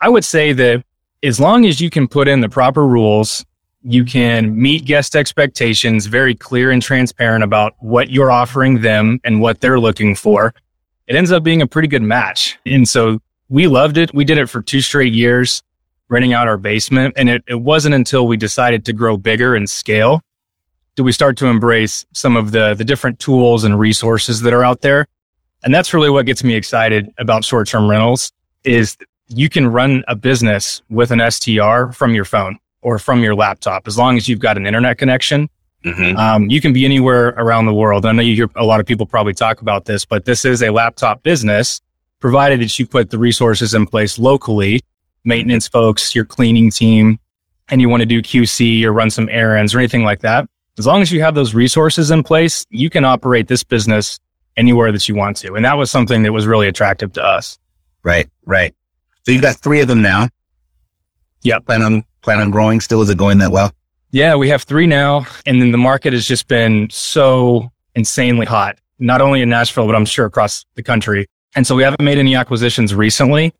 I 0.00 0.08
would 0.08 0.24
say 0.24 0.52
that 0.52 0.84
as 1.22 1.40
long 1.40 1.66
as 1.66 1.80
you 1.80 1.90
can 1.90 2.08
put 2.08 2.28
in 2.28 2.40
the 2.40 2.48
proper 2.48 2.86
rules, 2.86 3.44
you 3.82 4.04
can 4.04 4.60
meet 4.60 4.84
guest 4.84 5.16
expectations, 5.16 6.06
very 6.06 6.34
clear 6.34 6.70
and 6.70 6.82
transparent 6.82 7.42
about 7.42 7.74
what 7.80 8.10
you're 8.10 8.30
offering 8.30 8.80
them 8.82 9.20
and 9.24 9.40
what 9.40 9.60
they're 9.60 9.80
looking 9.80 10.14
for 10.14 10.54
it 11.06 11.16
ends 11.16 11.32
up 11.32 11.42
being 11.42 11.62
a 11.62 11.66
pretty 11.66 11.88
good 11.88 12.02
match. 12.02 12.58
And 12.64 12.88
so 12.88 13.20
we 13.48 13.66
loved 13.66 13.98
it. 13.98 14.14
We 14.14 14.24
did 14.24 14.38
it 14.38 14.48
for 14.48 14.62
two 14.62 14.80
straight 14.80 15.12
years, 15.12 15.62
renting 16.08 16.32
out 16.32 16.48
our 16.48 16.56
basement. 16.56 17.14
And 17.16 17.28
it, 17.28 17.44
it 17.46 17.60
wasn't 17.60 17.94
until 17.94 18.26
we 18.26 18.36
decided 18.36 18.84
to 18.86 18.92
grow 18.92 19.16
bigger 19.16 19.54
and 19.54 19.68
scale 19.68 20.22
did 20.94 21.02
we 21.02 21.12
start 21.12 21.38
to 21.38 21.46
embrace 21.46 22.04
some 22.12 22.36
of 22.36 22.52
the, 22.52 22.74
the 22.74 22.84
different 22.84 23.18
tools 23.18 23.64
and 23.64 23.78
resources 23.78 24.42
that 24.42 24.52
are 24.52 24.62
out 24.62 24.82
there. 24.82 25.06
And 25.64 25.74
that's 25.74 25.94
really 25.94 26.10
what 26.10 26.26
gets 26.26 26.44
me 26.44 26.54
excited 26.54 27.10
about 27.16 27.44
short-term 27.44 27.88
rentals 27.88 28.30
is 28.62 28.98
you 29.28 29.48
can 29.48 29.66
run 29.66 30.04
a 30.08 30.16
business 30.16 30.82
with 30.90 31.10
an 31.10 31.30
STR 31.30 31.92
from 31.92 32.14
your 32.14 32.24
phone 32.24 32.58
or 32.82 32.98
from 32.98 33.22
your 33.22 33.34
laptop 33.34 33.86
as 33.86 33.96
long 33.96 34.16
as 34.16 34.28
you've 34.28 34.40
got 34.40 34.56
an 34.56 34.66
internet 34.66 34.98
connection 34.98 35.48
Mm-hmm. 35.84 36.16
Um, 36.16 36.48
you 36.48 36.60
can 36.60 36.72
be 36.72 36.84
anywhere 36.84 37.28
around 37.30 37.66
the 37.66 37.74
world. 37.74 38.06
I 38.06 38.12
know 38.12 38.22
you 38.22 38.34
hear 38.34 38.48
a 38.54 38.64
lot 38.64 38.80
of 38.80 38.86
people 38.86 39.06
probably 39.06 39.34
talk 39.34 39.60
about 39.60 39.84
this, 39.84 40.04
but 40.04 40.24
this 40.24 40.44
is 40.44 40.62
a 40.62 40.70
laptop 40.70 41.22
business, 41.22 41.80
provided 42.20 42.60
that 42.60 42.78
you 42.78 42.86
put 42.86 43.10
the 43.10 43.18
resources 43.18 43.74
in 43.74 43.86
place 43.86 44.18
locally, 44.18 44.80
maintenance 45.24 45.66
folks, 45.66 46.14
your 46.14 46.24
cleaning 46.24 46.70
team, 46.70 47.18
and 47.68 47.80
you 47.80 47.88
want 47.88 48.00
to 48.00 48.06
do 48.06 48.22
QC 48.22 48.84
or 48.84 48.92
run 48.92 49.10
some 49.10 49.28
errands 49.28 49.74
or 49.74 49.78
anything 49.78 50.04
like 50.04 50.20
that. 50.20 50.48
As 50.78 50.86
long 50.86 51.02
as 51.02 51.10
you 51.12 51.20
have 51.20 51.34
those 51.34 51.54
resources 51.54 52.10
in 52.10 52.22
place, 52.22 52.64
you 52.70 52.88
can 52.88 53.04
operate 53.04 53.48
this 53.48 53.64
business 53.64 54.18
anywhere 54.56 54.92
that 54.92 55.08
you 55.08 55.14
want 55.14 55.36
to. 55.38 55.54
And 55.54 55.64
that 55.64 55.76
was 55.76 55.90
something 55.90 56.22
that 56.22 56.32
was 56.32 56.46
really 56.46 56.68
attractive 56.68 57.12
to 57.14 57.24
us. 57.24 57.58
Right, 58.04 58.28
right. 58.44 58.74
So 59.24 59.32
you've 59.32 59.42
got 59.42 59.56
three 59.56 59.80
of 59.80 59.88
them 59.88 60.02
now. 60.02 60.28
Yeah. 61.42 61.58
Plan 61.60 61.82
on 61.82 62.04
plan 62.22 62.40
on 62.40 62.50
growing 62.50 62.80
still? 62.80 63.02
Is 63.02 63.10
it 63.10 63.18
going 63.18 63.38
that 63.38 63.52
well? 63.52 63.72
Yeah, 64.10 64.34
we 64.36 64.48
have 64.48 64.62
three 64.62 64.86
now. 64.86 65.26
And 65.46 65.60
then 65.60 65.72
the 65.72 65.78
market 65.78 66.12
has 66.12 66.26
just 66.26 66.46
been 66.46 66.88
so 66.90 67.70
insanely 67.94 68.46
hot, 68.46 68.78
not 68.98 69.20
only 69.20 69.42
in 69.42 69.48
Nashville, 69.48 69.86
but 69.86 69.94
I'm 69.94 70.04
sure 70.04 70.26
across 70.26 70.64
the 70.74 70.82
country. 70.82 71.26
And 71.54 71.66
so 71.66 71.74
we 71.74 71.82
haven't 71.82 72.02
made 72.02 72.18
any 72.18 72.34
acquisitions 72.34 72.94
recently. 72.94 73.52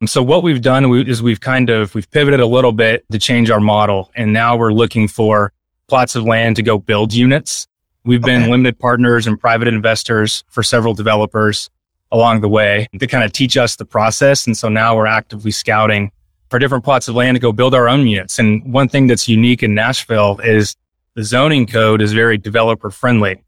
And 0.00 0.08
so 0.08 0.22
what 0.22 0.42
we've 0.42 0.62
done 0.62 0.92
is 1.06 1.22
we've 1.22 1.40
kind 1.40 1.70
of, 1.70 1.94
we've 1.94 2.10
pivoted 2.10 2.40
a 2.40 2.46
little 2.46 2.72
bit 2.72 3.04
to 3.12 3.18
change 3.18 3.50
our 3.50 3.60
model. 3.60 4.10
And 4.14 4.32
now 4.32 4.56
we're 4.56 4.72
looking 4.72 5.08
for 5.08 5.52
plots 5.88 6.16
of 6.16 6.24
land 6.24 6.56
to 6.56 6.62
go 6.62 6.78
build 6.78 7.12
units. 7.12 7.66
We've 8.04 8.22
been 8.22 8.50
limited 8.50 8.78
partners 8.78 9.26
and 9.26 9.38
private 9.38 9.68
investors 9.68 10.42
for 10.48 10.62
several 10.62 10.94
developers 10.94 11.68
along 12.12 12.40
the 12.40 12.48
way 12.48 12.88
to 12.98 13.06
kind 13.06 13.24
of 13.24 13.32
teach 13.32 13.56
us 13.56 13.76
the 13.76 13.84
process. 13.84 14.46
And 14.46 14.56
so 14.56 14.68
now 14.68 14.96
we're 14.96 15.06
actively 15.06 15.50
scouting 15.50 16.10
for 16.48 16.58
different 16.58 16.84
plots 16.84 17.08
of 17.08 17.14
land 17.14 17.36
to 17.36 17.40
go 17.40 17.52
build 17.52 17.74
our 17.74 17.88
own 17.88 18.06
units. 18.06 18.38
And 18.38 18.72
one 18.72 18.88
thing 18.88 19.06
that's 19.06 19.28
unique 19.28 19.62
in 19.62 19.74
Nashville 19.74 20.40
is 20.42 20.76
the 21.14 21.22
zoning 21.22 21.66
code 21.66 22.02
is 22.02 22.12
very 22.12 22.36
developer 22.36 22.90
friendly. 22.90 23.42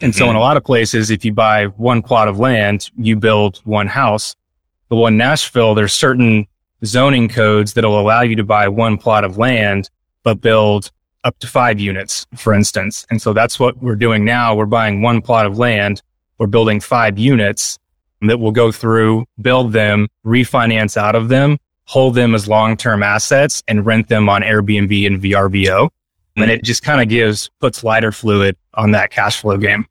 And 0.00 0.14
so 0.14 0.24
in 0.24 0.30
mm-hmm. 0.30 0.38
a 0.38 0.40
lot 0.40 0.56
of 0.56 0.64
places, 0.64 1.10
if 1.10 1.24
you 1.24 1.32
buy 1.32 1.66
one 1.66 2.02
plot 2.02 2.26
of 2.26 2.38
land, 2.38 2.90
you 2.96 3.14
build 3.14 3.60
one 3.64 3.86
house. 3.86 4.34
But 4.88 5.02
in 5.04 5.16
Nashville, 5.16 5.74
there's 5.74 5.94
certain 5.94 6.46
zoning 6.84 7.28
codes 7.28 7.74
that'll 7.74 8.00
allow 8.00 8.22
you 8.22 8.34
to 8.36 8.44
buy 8.44 8.66
one 8.66 8.98
plot 8.98 9.22
of 9.22 9.38
land, 9.38 9.88
but 10.24 10.40
build 10.40 10.90
up 11.22 11.38
to 11.38 11.46
five 11.46 11.78
units, 11.78 12.26
for 12.36 12.52
instance. 12.52 13.06
And 13.10 13.22
so 13.22 13.32
that's 13.32 13.60
what 13.60 13.80
we're 13.80 13.94
doing 13.94 14.24
now. 14.24 14.56
We're 14.56 14.66
buying 14.66 15.02
one 15.02 15.22
plot 15.22 15.46
of 15.46 15.56
land. 15.56 16.02
We're 16.38 16.48
building 16.48 16.80
five 16.80 17.18
units 17.18 17.78
that 18.28 18.38
will 18.38 18.52
go 18.52 18.72
through, 18.72 19.26
build 19.40 19.72
them, 19.72 20.08
refinance 20.24 20.96
out 20.96 21.14
of 21.14 21.28
them, 21.28 21.58
hold 21.84 22.14
them 22.14 22.34
as 22.34 22.48
long-term 22.48 23.02
assets 23.02 23.62
and 23.68 23.84
rent 23.84 24.08
them 24.08 24.28
on 24.28 24.42
Airbnb 24.42 25.06
and 25.06 25.20
VRBO. 25.20 25.88
And 26.36 26.50
it 26.50 26.64
just 26.64 26.82
kind 26.82 27.02
of 27.02 27.08
gives, 27.08 27.50
puts 27.60 27.84
lighter 27.84 28.10
fluid 28.10 28.56
on 28.74 28.92
that 28.92 29.10
cash 29.10 29.40
flow 29.40 29.58
game. 29.58 29.86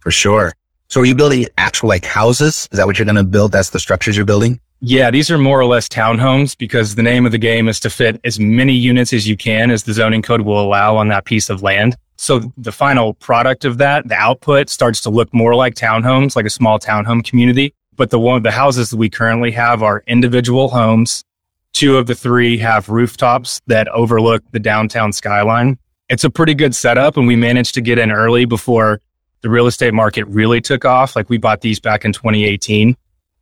For 0.00 0.10
sure. 0.10 0.52
So 0.88 1.00
are 1.00 1.04
you 1.04 1.14
building 1.14 1.46
actual 1.58 1.88
like 1.90 2.04
houses? 2.04 2.68
Is 2.72 2.78
that 2.78 2.86
what 2.86 2.98
you're 2.98 3.06
going 3.06 3.16
to 3.16 3.24
build? 3.24 3.52
That's 3.52 3.70
the 3.70 3.78
structures 3.78 4.16
you're 4.16 4.26
building? 4.26 4.60
Yeah, 4.80 5.10
these 5.10 5.30
are 5.30 5.38
more 5.38 5.60
or 5.60 5.64
less 5.64 5.88
townhomes 5.88 6.58
because 6.58 6.96
the 6.96 7.02
name 7.02 7.24
of 7.24 7.32
the 7.32 7.38
game 7.38 7.68
is 7.68 7.78
to 7.80 7.90
fit 7.90 8.20
as 8.24 8.40
many 8.40 8.72
units 8.72 9.12
as 9.12 9.28
you 9.28 9.36
can 9.36 9.70
as 9.70 9.84
the 9.84 9.92
zoning 9.92 10.22
code 10.22 10.40
will 10.40 10.60
allow 10.60 10.96
on 10.96 11.08
that 11.08 11.24
piece 11.24 11.50
of 11.50 11.62
land. 11.62 11.96
So 12.22 12.52
the 12.56 12.70
final 12.70 13.14
product 13.14 13.64
of 13.64 13.78
that, 13.78 14.06
the 14.06 14.14
output 14.14 14.68
starts 14.68 15.00
to 15.00 15.10
look 15.10 15.34
more 15.34 15.56
like 15.56 15.74
townhomes, 15.74 16.36
like 16.36 16.46
a 16.46 16.50
small 16.50 16.78
townhome 16.78 17.24
community. 17.24 17.74
But 17.96 18.10
the 18.10 18.20
one, 18.20 18.44
the 18.44 18.52
houses 18.52 18.90
that 18.90 18.96
we 18.96 19.10
currently 19.10 19.50
have 19.50 19.82
are 19.82 20.04
individual 20.06 20.68
homes. 20.68 21.24
Two 21.72 21.98
of 21.98 22.06
the 22.06 22.14
three 22.14 22.58
have 22.58 22.88
rooftops 22.88 23.60
that 23.66 23.88
overlook 23.88 24.44
the 24.52 24.60
downtown 24.60 25.12
skyline. 25.12 25.78
It's 26.08 26.22
a 26.22 26.30
pretty 26.30 26.54
good 26.54 26.76
setup 26.76 27.16
and 27.16 27.26
we 27.26 27.34
managed 27.34 27.74
to 27.74 27.80
get 27.80 27.98
in 27.98 28.12
early 28.12 28.44
before 28.44 29.00
the 29.40 29.50
real 29.50 29.66
estate 29.66 29.92
market 29.92 30.22
really 30.26 30.60
took 30.60 30.84
off. 30.84 31.16
Like 31.16 31.28
we 31.28 31.38
bought 31.38 31.60
these 31.62 31.80
back 31.80 32.04
in 32.04 32.12
2018 32.12 32.96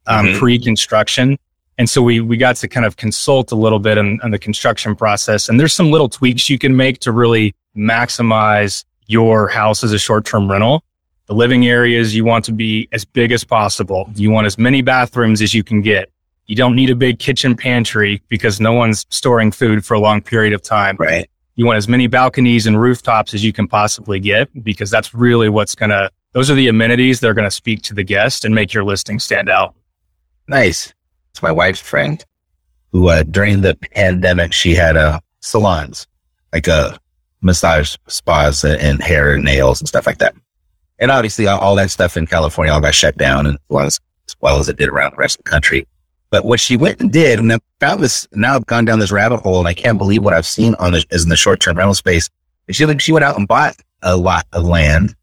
um, 0.07 0.25
Mhm. 0.25 0.39
pre-construction. 0.39 1.37
And 1.81 1.89
so 1.89 2.03
we, 2.03 2.21
we 2.21 2.37
got 2.37 2.57
to 2.57 2.69
kind 2.69 2.85
of 2.85 2.99
consult 2.99 3.53
a 3.53 3.55
little 3.55 3.79
bit 3.79 3.97
on, 3.97 4.21
on 4.23 4.33
the 4.33 4.39
construction 4.39 4.95
process. 4.95 5.49
And 5.49 5.59
there's 5.59 5.73
some 5.73 5.91
little 5.91 6.11
tweaks 6.11 6.51
you 6.51 6.59
can 6.59 6.77
make 6.77 6.99
to 6.99 7.11
really 7.11 7.55
maximize 7.75 8.85
your 9.07 9.49
house 9.49 9.83
as 9.83 9.91
a 9.91 9.99
short-term 9.99 10.51
rental. 10.51 10.85
The 11.25 11.33
living 11.33 11.67
areas 11.67 12.15
you 12.15 12.23
want 12.23 12.45
to 12.45 12.53
be 12.53 12.87
as 12.93 13.07
big 13.07 13.33
as 13.33 13.45
possible. 13.45 14.11
You 14.15 14.31
want 14.31 14.47
as 14.47 14.59
many 14.59 14.83
bathrooms 14.83 15.41
as 15.41 15.55
you 15.55 15.65
can 15.65 15.81
get. 15.81 16.13
You 16.45 16.55
don't 16.55 16.77
need 16.77 16.91
a 16.91 16.95
big 16.95 17.19
kitchen 17.19 17.57
pantry 17.57 18.21
because 18.29 18.61
no 18.61 18.75
one's 18.75 19.07
storing 19.09 19.51
food 19.51 19.83
for 19.83 19.95
a 19.95 20.01
long 20.01 20.21
period 20.21 20.53
of 20.53 20.61
time. 20.61 20.99
Right. 20.99 21.31
You 21.55 21.65
want 21.65 21.79
as 21.79 21.89
many 21.89 22.09
balconies 22.09 22.67
and 22.67 22.79
rooftops 22.79 23.33
as 23.33 23.43
you 23.43 23.55
can 23.55 23.67
possibly 23.67 24.21
get 24.21 24.51
because 24.63 24.91
that's 24.91 25.15
really 25.15 25.49
what's 25.49 25.75
going 25.75 25.89
to, 25.89 26.11
those 26.33 26.51
are 26.51 26.55
the 26.55 26.69
amenities 26.69 27.21
that 27.21 27.29
are 27.31 27.35
going 27.35 27.49
to 27.49 27.51
speak 27.51 27.81
to 27.85 27.95
the 27.95 28.05
guest 28.05 28.45
and 28.45 28.55
make 28.55 28.75
your 28.75 28.85
listing 28.85 29.19
stand 29.19 29.49
out. 29.49 29.75
Nice. 30.47 30.93
It's 31.31 31.43
my 31.43 31.53
wife's 31.53 31.81
friend 31.81 32.25
who, 32.93 33.09
uh, 33.09 33.23
during 33.23 33.61
the 33.61 33.77
pandemic, 33.77 34.53
she 34.53 34.75
had, 34.75 34.97
uh, 34.97 35.21
salons, 35.41 36.07
like, 36.53 36.69
uh, 36.69 36.97
massage 37.41 37.97
spas 38.07 38.65
and, 38.65 38.81
and 38.81 39.03
hair 39.03 39.35
and 39.35 39.45
nails 39.45 39.81
and 39.81 39.89
stuff 39.89 40.07
like 40.07 40.19
that. 40.19 40.35
And 40.99 41.11
obviously 41.11 41.47
all, 41.47 41.59
all 41.61 41.77
that 41.77 41.91
stuff 41.91 42.17
in 42.17 42.27
California 42.27 42.73
all 42.73 42.81
got 42.81 42.95
shut 42.95 43.17
down 43.17 43.47
and 43.47 43.55
as 43.55 43.61
well 43.69 43.87
as, 43.87 44.01
as 44.29 44.37
well 44.41 44.59
as 44.59 44.69
it 44.69 44.77
did 44.77 44.91
around 44.91 45.13
the 45.13 45.17
rest 45.17 45.39
of 45.39 45.45
the 45.45 45.51
country. 45.51 45.87
But 46.31 46.45
what 46.45 46.61
she 46.61 46.77
went 46.77 47.01
and 47.01 47.11
did, 47.13 47.39
and 47.39 47.53
I 47.53 47.59
found 47.81 48.03
this, 48.03 48.29
now 48.33 48.55
I've 48.55 48.67
gone 48.67 48.85
down 48.85 48.99
this 48.99 49.11
rabbit 49.11 49.41
hole 49.41 49.59
and 49.59 49.67
I 49.67 49.75
can't 49.75 49.99
believe 49.99 50.23
what 50.23 50.35
I've 50.35 50.47
seen 50.47 50.75
on 50.77 50.93
the, 50.93 51.05
is 51.11 51.25
in 51.25 51.31
the 51.31 51.37
short-term 51.37 51.77
rental 51.79 51.95
space. 51.95 52.29
She, 52.71 52.87
like, 52.87 53.01
she 53.01 53.13
went 53.13 53.25
out 53.25 53.37
and 53.37 53.49
bought 53.49 53.75
a 54.03 54.17
lot 54.17 54.47
of 54.53 54.65
land 54.65 55.17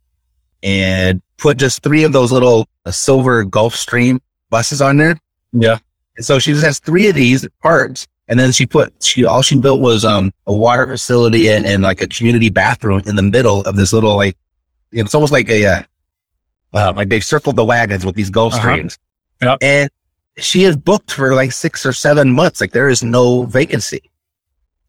and 0.63 1.21
put 1.37 1.57
just 1.57 1.83
three 1.83 2.03
of 2.03 2.11
those 2.11 2.31
little 2.31 2.67
uh, 2.85 2.91
silver 2.91 3.45
Gulfstream 3.45 4.19
buses 4.49 4.81
on 4.81 4.97
there. 4.97 5.19
Yeah. 5.53 5.77
And 6.17 6.25
so 6.25 6.39
she 6.39 6.51
just 6.51 6.65
has 6.65 6.79
three 6.79 7.07
of 7.07 7.15
these 7.15 7.47
parts. 7.61 8.07
And 8.27 8.37
then 8.37 8.51
she 8.51 8.65
put, 8.65 8.91
she, 9.01 9.23
all 9.23 9.41
she 9.41 9.57
built 9.57 9.79
was, 9.79 10.03
um, 10.03 10.33
a 10.47 10.53
water 10.53 10.85
facility 10.85 11.49
and, 11.49 11.65
and 11.65 11.81
like 11.81 12.01
a 12.01 12.07
community 12.07 12.49
bathroom 12.49 13.01
in 13.05 13.15
the 13.15 13.21
middle 13.21 13.61
of 13.61 13.77
this 13.77 13.93
little, 13.93 14.17
like, 14.17 14.35
you 14.91 14.97
know, 14.97 15.05
it's 15.05 15.15
almost 15.15 15.31
like 15.31 15.49
a, 15.49 15.65
uh, 15.65 15.83
uh, 16.73 16.93
like 16.93 17.07
they've 17.07 17.23
circled 17.23 17.55
the 17.55 17.63
wagons 17.63 18.05
with 18.05 18.15
these 18.15 18.29
Gulf 18.29 18.53
Uh-huh. 18.53 18.61
streams. 18.63 18.97
Yep. 19.41 19.59
And 19.61 19.89
she 20.37 20.65
is 20.65 20.75
booked 20.75 21.11
for 21.11 21.35
like 21.35 21.53
six 21.53 21.85
or 21.85 21.93
seven 21.93 22.31
months. 22.31 22.59
Like 22.59 22.71
there 22.71 22.89
is 22.89 23.01
no 23.01 23.43
vacancy. 23.43 24.11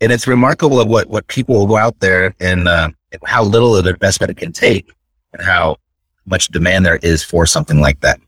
And 0.01 0.11
it's 0.11 0.27
remarkable 0.27 0.81
of 0.81 0.89
what, 0.89 1.09
what 1.09 1.27
people 1.29 1.55
will 1.57 1.67
go 1.67 1.77
out 1.77 2.01
there 2.01 2.35
and, 2.41 2.67
uh, 2.67 2.91
how 3.25 3.45
little 3.45 3.77
of 3.77 3.87
an 3.87 3.95
investment 3.95 4.31
it 4.31 4.37
can 4.37 4.53
take 4.53 4.93
and 5.33 5.43
how 5.43 5.77
much 6.27 6.49
demand 6.49 6.85
there 6.85 6.97
is 7.03 7.23
for 7.23 7.47
something 7.47 7.81
like 7.81 8.01
that. 8.01 8.21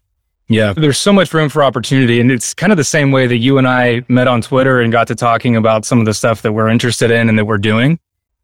Yeah. 0.50 0.72
There's 0.72 0.98
so 0.98 1.12
much 1.12 1.32
room 1.32 1.48
for 1.48 1.62
opportunity. 1.62 2.20
And 2.20 2.30
it's 2.30 2.54
kind 2.54 2.72
of 2.72 2.76
the 2.76 2.84
same 2.84 3.12
way 3.12 3.28
that 3.28 3.36
you 3.36 3.56
and 3.56 3.68
I 3.68 4.04
met 4.08 4.26
on 4.26 4.42
Twitter 4.42 4.80
and 4.80 4.90
got 4.90 5.06
to 5.06 5.14
talking 5.14 5.54
about 5.54 5.84
some 5.84 6.00
of 6.00 6.06
the 6.06 6.12
stuff 6.12 6.42
that 6.42 6.52
we're 6.52 6.68
interested 6.68 7.12
in 7.12 7.28
and 7.28 7.38
that 7.38 7.44
we're 7.44 7.56
doing 7.56 8.00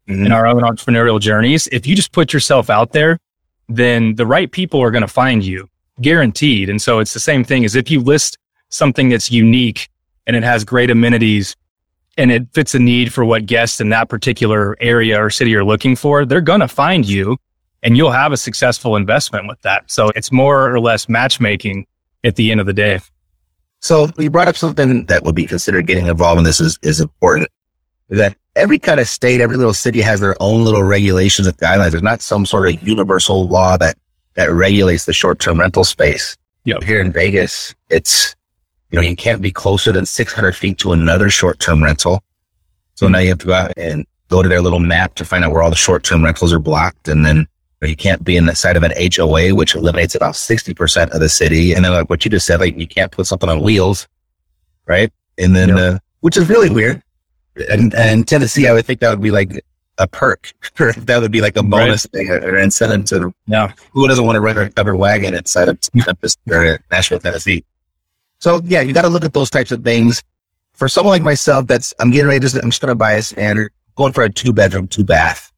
mm-hmm. 0.07 0.25
in 0.25 0.31
our 0.31 0.47
own 0.47 0.61
entrepreneurial 0.61 1.19
journeys. 1.19 1.67
If 1.67 1.85
you 1.85 1.97
just 1.97 2.13
put 2.13 2.31
yourself 2.31 2.69
out 2.69 2.93
there, 2.93 3.19
then 3.67 4.15
the 4.15 4.25
right 4.25 4.49
people 4.49 4.81
are 4.81 4.89
going 4.89 5.01
to 5.01 5.07
find 5.09 5.43
you 5.43 5.69
guaranteed. 5.99 6.69
And 6.69 6.81
so 6.81 6.99
it's 6.99 7.13
the 7.13 7.19
same 7.19 7.43
thing 7.43 7.65
as 7.65 7.75
if 7.75 7.91
you 7.91 7.99
list 7.99 8.37
something 8.69 9.09
that's 9.09 9.29
unique 9.29 9.89
and 10.25 10.37
it 10.37 10.43
has 10.43 10.63
great 10.63 10.89
amenities 10.89 11.57
and 12.17 12.31
it 12.31 12.47
fits 12.53 12.73
a 12.73 12.79
need 12.79 13.11
for 13.11 13.25
what 13.25 13.45
guests 13.45 13.81
in 13.81 13.89
that 13.89 14.07
particular 14.07 14.77
area 14.79 15.21
or 15.21 15.29
city 15.29 15.53
are 15.55 15.65
looking 15.65 15.97
for, 15.97 16.25
they're 16.25 16.39
going 16.39 16.61
to 16.61 16.69
find 16.69 17.05
you 17.05 17.35
and 17.83 17.97
you'll 17.97 18.11
have 18.11 18.31
a 18.31 18.37
successful 18.37 18.95
investment 18.95 19.45
with 19.45 19.61
that. 19.63 19.91
So 19.91 20.09
it's 20.15 20.31
more 20.31 20.73
or 20.73 20.79
less 20.79 21.09
matchmaking 21.09 21.85
at 22.27 22.35
the 22.35 22.51
end 22.51 22.59
of 22.59 22.65
the 22.65 22.73
day. 22.73 22.99
So 23.79 24.09
you 24.17 24.29
brought 24.29 24.47
up 24.47 24.57
something 24.57 25.05
that 25.05 25.23
would 25.23 25.35
be 25.35 25.45
considered 25.45 25.87
getting 25.87 26.07
involved 26.07 26.39
in 26.39 26.43
this 26.43 26.59
is, 26.59 26.77
is 26.81 26.99
important. 26.99 27.49
That 28.09 28.35
every 28.55 28.79
kind 28.79 28.99
of 28.99 29.07
state, 29.07 29.41
every 29.41 29.57
little 29.57 29.73
city 29.73 30.01
has 30.01 30.19
their 30.19 30.35
own 30.39 30.63
little 30.63 30.83
regulations 30.83 31.47
and 31.47 31.57
guidelines. 31.57 31.91
There's 31.91 32.03
not 32.03 32.21
some 32.21 32.45
sort 32.45 32.69
of 32.69 32.87
universal 32.87 33.47
law 33.47 33.77
that, 33.77 33.97
that 34.35 34.51
regulates 34.51 35.05
the 35.05 35.13
short-term 35.13 35.59
rental 35.59 35.83
space. 35.83 36.37
Yep. 36.65 36.83
Here 36.83 37.01
in 37.01 37.11
Vegas, 37.11 37.75
it's, 37.89 38.35
you 38.91 38.97
know, 38.97 39.01
you 39.07 39.15
can't 39.15 39.41
be 39.41 39.51
closer 39.51 39.91
than 39.91 40.05
600 40.05 40.55
feet 40.55 40.77
to 40.79 40.91
another 40.91 41.29
short-term 41.29 41.83
rental. 41.83 42.23
So 42.95 43.07
now 43.07 43.19
you 43.19 43.29
have 43.29 43.39
to 43.39 43.45
go 43.45 43.53
out 43.53 43.73
and 43.77 44.05
go 44.29 44.41
to 44.41 44.49
their 44.49 44.61
little 44.61 44.79
map 44.79 45.15
to 45.15 45.25
find 45.25 45.45
out 45.45 45.51
where 45.51 45.61
all 45.61 45.69
the 45.69 45.75
short-term 45.75 46.23
rentals 46.23 46.51
are 46.51 46.59
blocked. 46.59 47.07
And 47.07 47.25
then 47.25 47.47
you 47.81 47.95
can't 47.95 48.23
be 48.23 48.35
in 48.37 48.45
the 48.47 48.55
side 48.55 48.75
of 48.75 48.83
an 48.83 48.91
HOA, 49.15 49.53
which 49.53 49.75
eliminates 49.75 50.15
about 50.15 50.33
60% 50.33 51.11
of 51.11 51.19
the 51.19 51.29
city. 51.29 51.73
And 51.73 51.85
then 51.85 51.93
like 51.93 52.09
what 52.09 52.25
you 52.25 52.31
just 52.31 52.47
said, 52.47 52.59
like 52.59 52.77
you 52.77 52.87
can't 52.87 53.11
put 53.11 53.27
something 53.27 53.49
on 53.49 53.61
wheels, 53.61 54.07
right? 54.87 55.11
And 55.37 55.55
then, 55.55 55.69
Yep. 55.69 55.77
uh, 55.77 55.99
which 56.21 56.37
is 56.37 56.49
really 56.49 56.69
weird. 56.69 57.03
And, 57.69 57.93
and 57.93 58.27
Tennessee, 58.27 58.67
I 58.67 58.73
would 58.73 58.85
think 58.85 58.99
that 59.01 59.09
would 59.11 59.21
be 59.21 59.31
like 59.31 59.63
a 59.99 60.07
perk. 60.07 60.53
that 60.77 61.19
would 61.21 61.31
be 61.31 61.41
like 61.41 61.55
a 61.57 61.63
bonus 61.63 62.05
thing 62.07 62.29
or 62.29 62.57
incentive 62.57 63.05
to 63.05 63.33
Yeah. 63.47 63.71
who 63.91 64.07
doesn't 64.07 64.25
want 64.25 64.35
to 64.37 64.41
rent 64.41 64.57
a 64.57 64.69
covered 64.69 64.95
wagon 64.95 65.33
inside 65.35 65.69
of 65.69 65.79
Memphis 65.93 66.35
or 66.49 66.79
Nashville, 66.91 67.19
Tennessee. 67.19 67.63
So 68.39 68.61
yeah, 68.63 68.81
you 68.81 68.93
got 68.93 69.01
to 69.03 69.09
look 69.09 69.23
at 69.25 69.33
those 69.33 69.49
types 69.49 69.71
of 69.71 69.83
things. 69.83 70.23
For 70.73 70.87
someone 70.87 71.13
like 71.13 71.23
myself, 71.23 71.65
that's 71.65 71.93
I'm 71.99 72.11
getting 72.11 72.27
ready 72.27 72.47
to 72.47 72.59
I'm 72.61 72.69
just 72.69 72.81
going 72.81 72.89
to 72.89 72.95
buy 72.95 73.13
a 73.13 73.21
standard, 73.23 73.71
going 73.95 74.13
for 74.13 74.23
a 74.23 74.29
two 74.29 74.53
bedroom, 74.53 74.87
two 74.87 75.03
bath, 75.03 75.51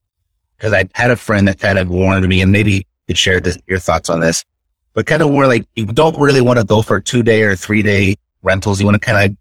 because 0.59 0.73
I 0.73 0.89
had 0.93 1.09
a 1.09 1.15
friend 1.15 1.47
that 1.47 1.59
kind 1.59 1.79
of 1.79 1.89
warned 1.89 2.27
me, 2.27 2.41
and 2.41 2.51
maybe 2.51 2.71
you 2.73 2.83
could 3.07 3.17
share 3.17 3.39
this, 3.39 3.57
your 3.65 3.79
thoughts 3.79 4.09
on 4.09 4.19
this, 4.19 4.43
but 4.93 5.05
kind 5.05 5.21
of 5.21 5.29
where 5.29 5.47
like 5.47 5.65
you 5.75 5.85
don't 5.85 6.19
really 6.19 6.41
want 6.41 6.59
to 6.59 6.65
go 6.65 6.81
for 6.81 6.99
two 6.99 7.23
day 7.23 7.43
or 7.43 7.55
three 7.55 7.81
day 7.81 8.15
rentals. 8.41 8.79
You 8.79 8.85
want 8.85 9.01
to 9.01 9.05
kind 9.05 9.31
of 9.31 9.37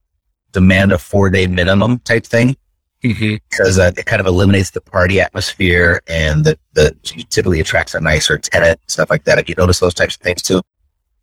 demand 0.52 0.92
a 0.92 0.98
four 0.98 1.28
day 1.28 1.46
minimum 1.46 1.98
type 2.00 2.24
thing 2.24 2.56
because 3.00 3.78
uh, 3.78 3.92
it 3.96 4.06
kind 4.06 4.20
of 4.20 4.26
eliminates 4.26 4.70
the 4.70 4.80
party 4.80 5.20
atmosphere 5.20 6.00
and 6.08 6.44
the, 6.44 6.58
the 6.72 6.94
typically 7.30 7.60
attracts 7.60 7.94
a 7.94 8.00
nicer 8.00 8.38
tenant, 8.38 8.80
stuff 8.88 9.10
like 9.10 9.24
that. 9.24 9.38
If 9.38 9.48
you 9.48 9.54
notice 9.56 9.80
those 9.80 9.94
types 9.94 10.16
of 10.16 10.22
things 10.22 10.42
too. 10.42 10.62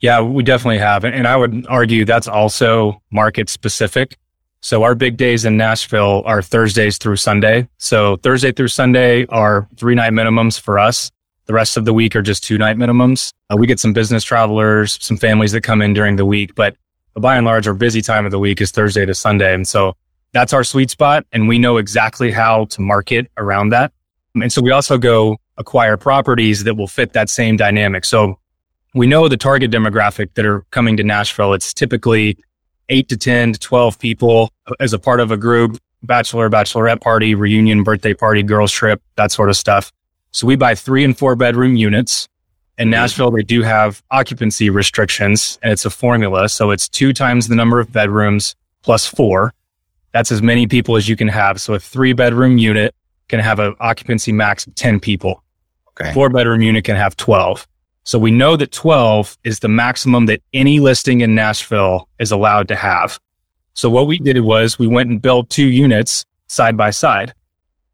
Yeah, 0.01 0.21
we 0.21 0.43
definitely 0.43 0.77
have. 0.79 1.03
And 1.03 1.27
I 1.27 1.35
would 1.35 1.65
argue 1.67 2.05
that's 2.05 2.27
also 2.27 3.01
market 3.11 3.49
specific. 3.49 4.17
So 4.61 4.83
our 4.83 4.95
big 4.95 5.17
days 5.17 5.45
in 5.45 5.57
Nashville 5.57 6.23
are 6.25 6.41
Thursdays 6.41 6.97
through 6.97 7.17
Sunday. 7.17 7.67
So 7.77 8.17
Thursday 8.17 8.51
through 8.51 8.69
Sunday 8.69 9.25
are 9.27 9.67
three 9.77 9.95
night 9.95 10.11
minimums 10.11 10.59
for 10.59 10.79
us. 10.79 11.11
The 11.45 11.53
rest 11.53 11.77
of 11.77 11.85
the 11.85 11.93
week 11.93 12.15
are 12.15 12.23
just 12.23 12.43
two 12.43 12.57
night 12.57 12.75
minimums. 12.75 13.31
Uh, 13.51 13.57
we 13.57 13.67
get 13.67 13.79
some 13.79 13.93
business 13.93 14.23
travelers, 14.23 14.97
some 15.01 15.17
families 15.17 15.51
that 15.51 15.61
come 15.61 15.81
in 15.81 15.93
during 15.93 16.15
the 16.15 16.25
week, 16.25 16.55
but 16.55 16.75
by 17.15 17.37
and 17.37 17.45
large, 17.45 17.67
our 17.67 17.73
busy 17.73 18.01
time 18.01 18.25
of 18.25 18.31
the 18.31 18.39
week 18.39 18.59
is 18.59 18.71
Thursday 18.71 19.05
to 19.05 19.13
Sunday. 19.13 19.53
And 19.53 19.67
so 19.67 19.93
that's 20.33 20.51
our 20.51 20.63
sweet 20.63 20.89
spot. 20.89 21.25
And 21.31 21.47
we 21.47 21.59
know 21.59 21.77
exactly 21.77 22.31
how 22.31 22.65
to 22.65 22.81
market 22.81 23.31
around 23.37 23.69
that. 23.69 23.93
And 24.35 24.51
so 24.51 24.61
we 24.61 24.71
also 24.71 24.97
go 24.97 25.37
acquire 25.57 25.95
properties 25.95 26.65
that 26.65 26.75
will 26.75 26.87
fit 26.87 27.13
that 27.13 27.29
same 27.29 27.55
dynamic. 27.55 28.03
So 28.03 28.39
we 28.93 29.07
know 29.07 29.27
the 29.29 29.37
target 29.37 29.71
demographic 29.71 30.33
that 30.33 30.45
are 30.45 30.61
coming 30.71 30.97
to 30.97 31.03
Nashville. 31.03 31.53
It's 31.53 31.73
typically 31.73 32.37
eight 32.89 33.09
to 33.09 33.17
10 33.17 33.53
to 33.53 33.59
12 33.59 33.99
people 33.99 34.49
as 34.79 34.93
a 34.93 34.99
part 34.99 35.19
of 35.19 35.31
a 35.31 35.37
group, 35.37 35.77
bachelor, 36.03 36.49
bachelorette 36.49 37.01
party, 37.01 37.35
reunion, 37.35 37.83
birthday 37.83 38.13
party, 38.13 38.43
girls 38.43 38.71
trip, 38.71 39.01
that 39.15 39.31
sort 39.31 39.49
of 39.49 39.57
stuff. 39.57 39.91
So 40.31 40.47
we 40.47 40.55
buy 40.55 40.75
three 40.75 41.03
and 41.03 41.17
four 41.17 41.35
bedroom 41.35 41.75
units. 41.75 42.27
In 42.77 42.85
mm-hmm. 42.85 42.91
Nashville, 42.91 43.31
they 43.31 43.43
do 43.43 43.61
have 43.61 44.03
occupancy 44.11 44.69
restrictions 44.69 45.57
and 45.63 45.71
it's 45.71 45.85
a 45.85 45.89
formula. 45.89 46.49
So 46.49 46.71
it's 46.71 46.89
two 46.89 47.13
times 47.13 47.47
the 47.47 47.55
number 47.55 47.79
of 47.79 47.91
bedrooms 47.91 48.55
plus 48.81 49.07
four. 49.07 49.53
That's 50.11 50.31
as 50.31 50.41
many 50.41 50.67
people 50.67 50.95
as 50.95 51.09
you 51.09 51.15
can 51.15 51.27
have. 51.27 51.59
So 51.59 51.73
a 51.73 51.79
three 51.79 52.13
bedroom 52.13 52.57
unit 52.57 52.93
can 53.27 53.39
have 53.39 53.59
an 53.59 53.75
occupancy 53.79 54.31
max 54.31 54.67
of 54.67 54.75
10 54.75 54.99
people. 54.99 55.43
Okay. 55.89 56.13
Four 56.13 56.29
bedroom 56.29 56.61
unit 56.61 56.83
can 56.83 56.95
have 56.95 57.15
12. 57.15 57.67
So 58.05 58.19
we 58.19 58.29
know 58.29 58.55
that 58.55 58.71
12 58.71 59.35
is 59.43 59.59
the 59.59 59.67
maximum 59.67 60.27
that 60.27 60.41
any 60.53 60.79
listing 60.79 61.21
in 61.21 61.33
Nashville 61.33 62.07
is 62.19 62.31
allowed 62.31 62.67
to 62.67 62.75
have. 62.75 63.19
So 63.73 63.89
what 63.89 64.05
we 64.05 64.19
did 64.19 64.39
was 64.41 64.77
we 64.77 64.87
went 64.87 65.09
and 65.09 65.19
built 65.21 65.49
two 65.49 65.67
units 65.67 66.23
side 66.47 66.77
by 66.77 66.91
side. 66.91 67.33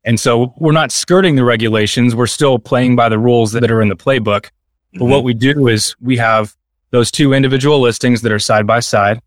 And 0.04 0.19
so 0.19 0.54
we're 0.58 0.74
not 0.74 0.91
skirting 0.91 1.36
the 1.36 1.45
regulations. 1.45 2.13
We're 2.13 2.28
still 2.28 2.60
playing 2.60 2.97
by 2.97 3.08
the 3.08 3.17
rules 3.17 3.54
that 3.54 3.71
are 3.71 3.82
in 3.82 3.88
the 3.88 3.95
playbook. 3.95 4.50
But 4.93 5.06
what 5.06 5.19
mm-hmm. 5.19 5.26
we 5.26 5.34
do 5.34 5.67
is 5.69 5.95
we 6.02 6.17
have 6.17 6.56
those 6.89 7.10
two 7.10 7.34
individual 7.34 7.80
listings 7.80 8.21
that 8.21 8.34
are 8.34 8.39
side 8.39 8.67
by 8.67 8.82
side. 8.82 9.21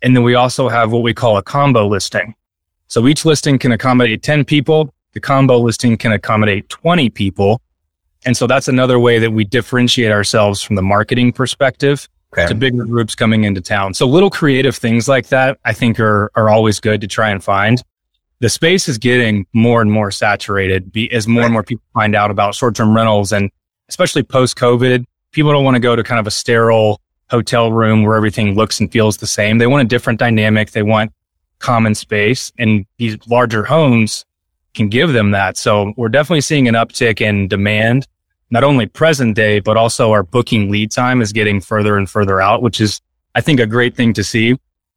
And 0.00 0.16
then 0.16 0.22
we 0.22 0.34
also 0.34 0.70
have 0.70 0.90
what 0.90 1.02
we 1.02 1.12
call 1.12 1.36
a 1.36 1.42
combo 1.42 1.86
listing. 1.86 2.34
So 2.86 3.06
each 3.06 3.26
listing 3.26 3.58
can 3.58 3.72
accommodate 3.72 4.22
10 4.22 4.46
people. 4.46 4.94
The 5.12 5.20
combo 5.20 5.58
listing 5.58 5.98
can 5.98 6.12
accommodate 6.12 6.68
20 6.70 7.10
people. 7.10 7.60
And 8.24 8.36
so 8.36 8.46
that's 8.46 8.68
another 8.68 8.98
way 8.98 9.18
that 9.18 9.30
we 9.32 9.44
differentiate 9.44 10.12
ourselves 10.12 10.62
from 10.62 10.76
the 10.76 10.82
marketing 10.82 11.32
perspective 11.32 12.08
Okay. 12.32 12.46
to 12.46 12.54
bigger 12.54 12.84
groups 12.84 13.16
coming 13.16 13.42
into 13.42 13.60
town. 13.60 13.92
So 13.92 14.06
little 14.06 14.30
creative 14.30 14.76
things 14.76 15.08
like 15.08 15.26
that, 15.28 15.58
I 15.64 15.72
think 15.72 15.98
are, 15.98 16.30
are 16.36 16.48
always 16.48 16.78
good 16.78 17.00
to 17.00 17.08
try 17.08 17.28
and 17.30 17.42
find. 17.42 17.82
The 18.38 18.48
space 18.48 18.88
is 18.88 18.98
getting 18.98 19.46
more 19.52 19.82
and 19.82 19.90
more 19.90 20.12
saturated 20.12 20.92
be, 20.92 21.10
as 21.12 21.26
more 21.26 21.42
and 21.42 21.52
more 21.52 21.64
people 21.64 21.82
find 21.92 22.14
out 22.14 22.30
about 22.30 22.54
short-term 22.54 22.94
rentals 22.94 23.32
and 23.32 23.50
especially 23.88 24.22
post 24.22 24.56
COVID, 24.56 25.04
people 25.32 25.50
don't 25.50 25.64
want 25.64 25.74
to 25.74 25.80
go 25.80 25.96
to 25.96 26.04
kind 26.04 26.20
of 26.20 26.26
a 26.28 26.30
sterile 26.30 27.00
hotel 27.30 27.72
room 27.72 28.04
where 28.04 28.14
everything 28.14 28.54
looks 28.54 28.78
and 28.78 28.92
feels 28.92 29.16
the 29.16 29.26
same. 29.26 29.58
They 29.58 29.66
want 29.66 29.82
a 29.82 29.88
different 29.88 30.20
dynamic. 30.20 30.70
They 30.70 30.84
want 30.84 31.12
common 31.58 31.96
space 31.96 32.52
and 32.58 32.86
these 32.98 33.18
larger 33.26 33.64
homes 33.64 34.24
can 34.74 34.88
give 34.88 35.12
them 35.12 35.32
that. 35.32 35.56
So 35.56 35.92
we're 35.96 36.08
definitely 36.08 36.42
seeing 36.42 36.68
an 36.68 36.74
uptick 36.74 37.20
in 37.20 37.48
demand, 37.48 38.06
not 38.50 38.64
only 38.64 38.86
present 38.86 39.36
day, 39.36 39.60
but 39.60 39.76
also 39.76 40.10
our 40.12 40.22
booking 40.22 40.70
lead 40.70 40.90
time 40.90 41.22
is 41.22 41.32
getting 41.32 41.60
further 41.60 41.96
and 41.96 42.08
further 42.10 42.40
out, 42.40 42.62
which 42.62 42.80
is, 42.80 43.00
I 43.34 43.40
think, 43.40 43.60
a 43.60 43.66
great 43.66 43.94
thing 43.94 44.12
to 44.14 44.24
see, 44.24 44.56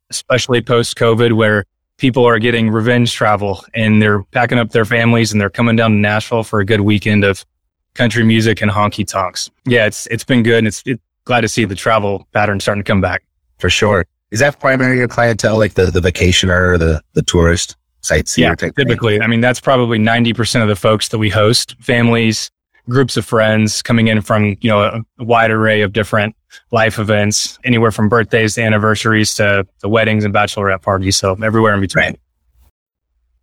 especially 0.10 0.62
post 0.62 0.98
COVID 0.98 1.34
where 1.34 1.66
people 1.98 2.26
are 2.26 2.40
getting 2.40 2.70
revenge 2.70 3.14
travel 3.14 3.64
and 3.74 4.02
they're 4.02 4.24
packing 4.24 4.58
up 4.58 4.72
their 4.72 4.86
families 4.86 5.32
and 5.32 5.40
they're 5.40 5.50
coming 5.50 5.76
down 5.76 5.92
to 5.92 5.98
Nashville 5.98 6.44
for 6.44 6.60
a 6.60 6.66
good 6.66 6.82
weekend 6.82 7.24
of 7.24 7.46
country 7.94 8.24
music 8.24 8.62
and 8.62 8.72
honky 8.72 9.08
tonks. 9.08 9.52
Yeah, 9.66 9.86
it's, 9.86 10.08
it's 10.08 10.24
been 10.24 10.42
good. 10.42 10.58
And 10.60 10.68
it's, 10.68 10.82
it's 10.86 11.02
glad 11.26 11.42
to 11.42 11.48
see 11.48 11.66
the 11.66 11.76
travel 11.76 12.28
pattern 12.34 12.60
starting 12.60 12.84
to 12.84 12.88
come 12.88 13.02
back. 13.02 13.24
For 13.60 13.70
sure. 13.70 14.06
Is 14.32 14.40
that 14.40 14.60
primarily 14.60 14.98
your 14.98 15.08
clientele, 15.08 15.60
like 15.60 15.76
the, 15.76 15.86
the 15.86 16.00
vacationer, 16.00 16.80
the, 16.80 17.02
the 17.14 17.22
tourist 17.22 17.76
sightseer 18.02 18.46
Yeah, 18.46 18.50
type 18.56 18.60
thing? 18.76 18.88
typically. 18.88 19.22
I 19.22 19.28
mean, 19.28 19.42
that's 19.42 19.60
probably 19.60 20.00
90% 20.00 20.64
of 20.64 20.68
the 20.68 20.76
folks 20.76 21.10
that 21.10 21.20
we 21.20 21.30
host, 21.30 21.76
families, 21.80 22.50
groups 22.90 23.18
of 23.18 23.26
friends 23.26 23.82
coming 23.82 24.08
in 24.08 24.22
from, 24.22 24.58
you 24.62 24.70
know, 24.70 24.82
a, 24.82 25.24
wide 25.24 25.52
array 25.52 25.82
of 25.82 25.94
different 25.94 26.36
life 26.72 27.00
events, 27.00 27.58
anywhere 27.64 27.92
from 27.92 28.10
birthdays 28.10 28.56
to 28.56 28.62
anniversaries 28.64 29.36
to 29.36 29.66
the 29.80 29.90
weddings 29.90 30.26
and 30.26 30.34
bachelorette 30.34 30.82
parties. 30.82 31.18
So 31.18 31.34
everywhere 31.42 31.74
in 31.74 31.82
between. 31.82 32.06
Right. 32.06 32.20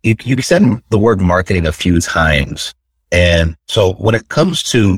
You, 0.03 0.15
you 0.23 0.41
said 0.41 0.63
the 0.89 0.97
word 0.97 1.21
marketing 1.21 1.67
a 1.67 1.71
few 1.71 1.99
times. 2.01 2.73
And 3.11 3.55
so 3.67 3.93
when 3.93 4.15
it 4.15 4.29
comes 4.29 4.63
to 4.63 4.97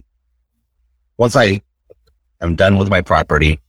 once 1.17 1.35
I 1.35 1.61
am 2.41 2.55
done 2.55 2.77
with 2.77 2.89
my 2.89 3.01
property 3.01 3.59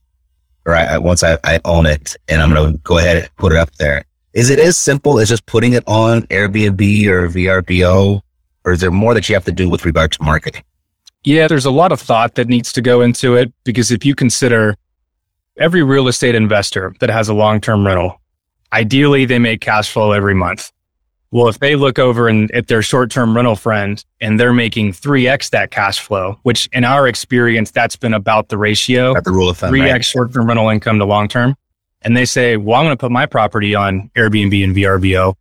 or 0.65 0.75
I- 0.75 0.97
once 0.97 1.23
I, 1.23 1.37
I 1.43 1.59
own 1.65 1.85
it 1.85 2.15
and 2.27 2.41
I'm 2.41 2.53
going 2.53 2.73
to 2.73 2.77
go 2.79 2.97
ahead 2.97 3.17
and 3.17 3.35
put 3.37 3.51
it 3.51 3.57
up 3.57 3.71
there, 3.75 4.05
is 4.33 4.49
it 4.49 4.59
as 4.59 4.75
simple 4.77 5.19
as 5.19 5.29
just 5.29 5.45
putting 5.45 5.73
it 5.73 5.83
on 5.87 6.23
Airbnb 6.23 7.05
or 7.07 7.29
VRBO? 7.29 8.21
Or 8.65 8.73
is 8.73 8.81
there 8.81 8.91
more 8.91 9.13
that 9.13 9.29
you 9.29 9.35
have 9.35 9.45
to 9.45 9.51
do 9.51 9.69
with 9.69 9.85
regard 9.85 10.11
to 10.13 10.23
marketing? 10.23 10.63
Yeah, 11.23 11.47
there's 11.47 11.65
a 11.65 11.71
lot 11.71 11.91
of 11.91 12.01
thought 12.01 12.35
that 12.35 12.47
needs 12.47 12.73
to 12.73 12.81
go 12.81 13.01
into 13.01 13.35
it 13.35 13.53
because 13.63 13.91
if 13.91 14.03
you 14.03 14.15
consider 14.15 14.75
every 15.57 15.83
real 15.83 16.07
estate 16.07 16.35
investor 16.35 16.93
that 16.99 17.09
has 17.09 17.29
a 17.29 17.33
long-term 17.33 17.85
rental, 17.85 18.19
ideally 18.73 19.25
they 19.25 19.39
make 19.39 19.61
cash 19.61 19.91
flow 19.91 20.11
every 20.11 20.35
month. 20.35 20.71
Well, 21.31 21.47
if 21.47 21.59
they 21.59 21.75
look 21.75 21.99
over 21.99 22.27
and 22.27 22.49
at 22.51 22.67
their 22.67 22.81
short-term 22.81 23.35
rental 23.35 23.55
friend 23.55 24.03
and 24.21 24.39
they're 24.39 24.53
making 24.53 24.93
3x 24.93 25.49
that 25.49 25.71
cash 25.71 25.99
flow, 25.99 26.39
which 26.43 26.69
in 26.71 26.83
our 26.83 27.07
experience, 27.07 27.71
that's 27.71 27.95
been 27.95 28.13
about 28.13 28.49
the 28.49 28.57
ratio, 28.57 29.19
the 29.19 29.31
rule 29.31 29.49
of 29.49 29.57
thumb, 29.57 29.73
3x 29.73 29.91
right? 29.91 30.05
short-term 30.05 30.47
rental 30.47 30.69
income 30.69 30.99
to 30.99 31.05
long-term. 31.05 31.55
And 32.03 32.15
they 32.15 32.25
say, 32.25 32.55
well, 32.55 32.79
I'm 32.79 32.85
going 32.85 32.93
to 32.95 32.97
put 32.97 33.11
my 33.11 33.25
property 33.25 33.73
on 33.73 34.11
Airbnb 34.15 34.63
and 34.63 34.75
VRBO 34.75 35.35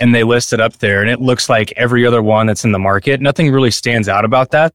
and 0.00 0.14
they 0.14 0.24
list 0.24 0.52
it 0.52 0.60
up 0.60 0.78
there 0.78 1.02
and 1.02 1.10
it 1.10 1.20
looks 1.20 1.48
like 1.48 1.72
every 1.76 2.06
other 2.06 2.22
one 2.22 2.46
that's 2.46 2.64
in 2.64 2.72
the 2.72 2.78
market. 2.78 3.20
Nothing 3.20 3.52
really 3.52 3.70
stands 3.70 4.08
out 4.08 4.24
about 4.24 4.50
that. 4.50 4.74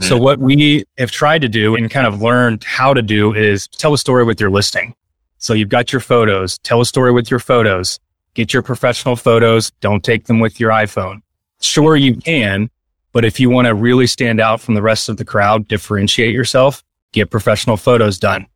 So 0.00 0.14
mm-hmm. 0.14 0.24
what 0.24 0.38
we 0.38 0.84
have 0.98 1.10
tried 1.10 1.42
to 1.42 1.48
do 1.48 1.76
and 1.76 1.90
kind 1.90 2.06
of 2.06 2.20
learned 2.20 2.64
how 2.64 2.92
to 2.92 3.02
do 3.02 3.32
is 3.34 3.68
tell 3.68 3.94
a 3.94 3.98
story 3.98 4.24
with 4.24 4.40
your 4.40 4.50
listing. 4.50 4.94
So 5.38 5.54
you've 5.54 5.68
got 5.68 5.92
your 5.92 6.00
photos, 6.00 6.58
tell 6.58 6.80
a 6.80 6.86
story 6.86 7.12
with 7.12 7.30
your 7.30 7.38
photos, 7.40 8.00
get 8.34 8.52
your 8.52 8.62
professional 8.62 9.16
photos. 9.16 9.70
Don't 9.80 10.02
take 10.04 10.24
them 10.26 10.40
with 10.40 10.58
your 10.58 10.70
iPhone. 10.70 11.22
Sure, 11.60 11.96
you 11.96 12.16
can, 12.16 12.68
but 13.12 13.24
if 13.24 13.38
you 13.38 13.48
want 13.48 13.66
to 13.66 13.74
really 13.74 14.06
stand 14.06 14.40
out 14.40 14.60
from 14.60 14.74
the 14.74 14.82
rest 14.82 15.08
of 15.08 15.16
the 15.16 15.24
crowd, 15.24 15.68
differentiate 15.68 16.34
yourself, 16.34 16.82
get 17.12 17.30
professional 17.30 17.76
photos 17.76 18.18
done. 18.18 18.46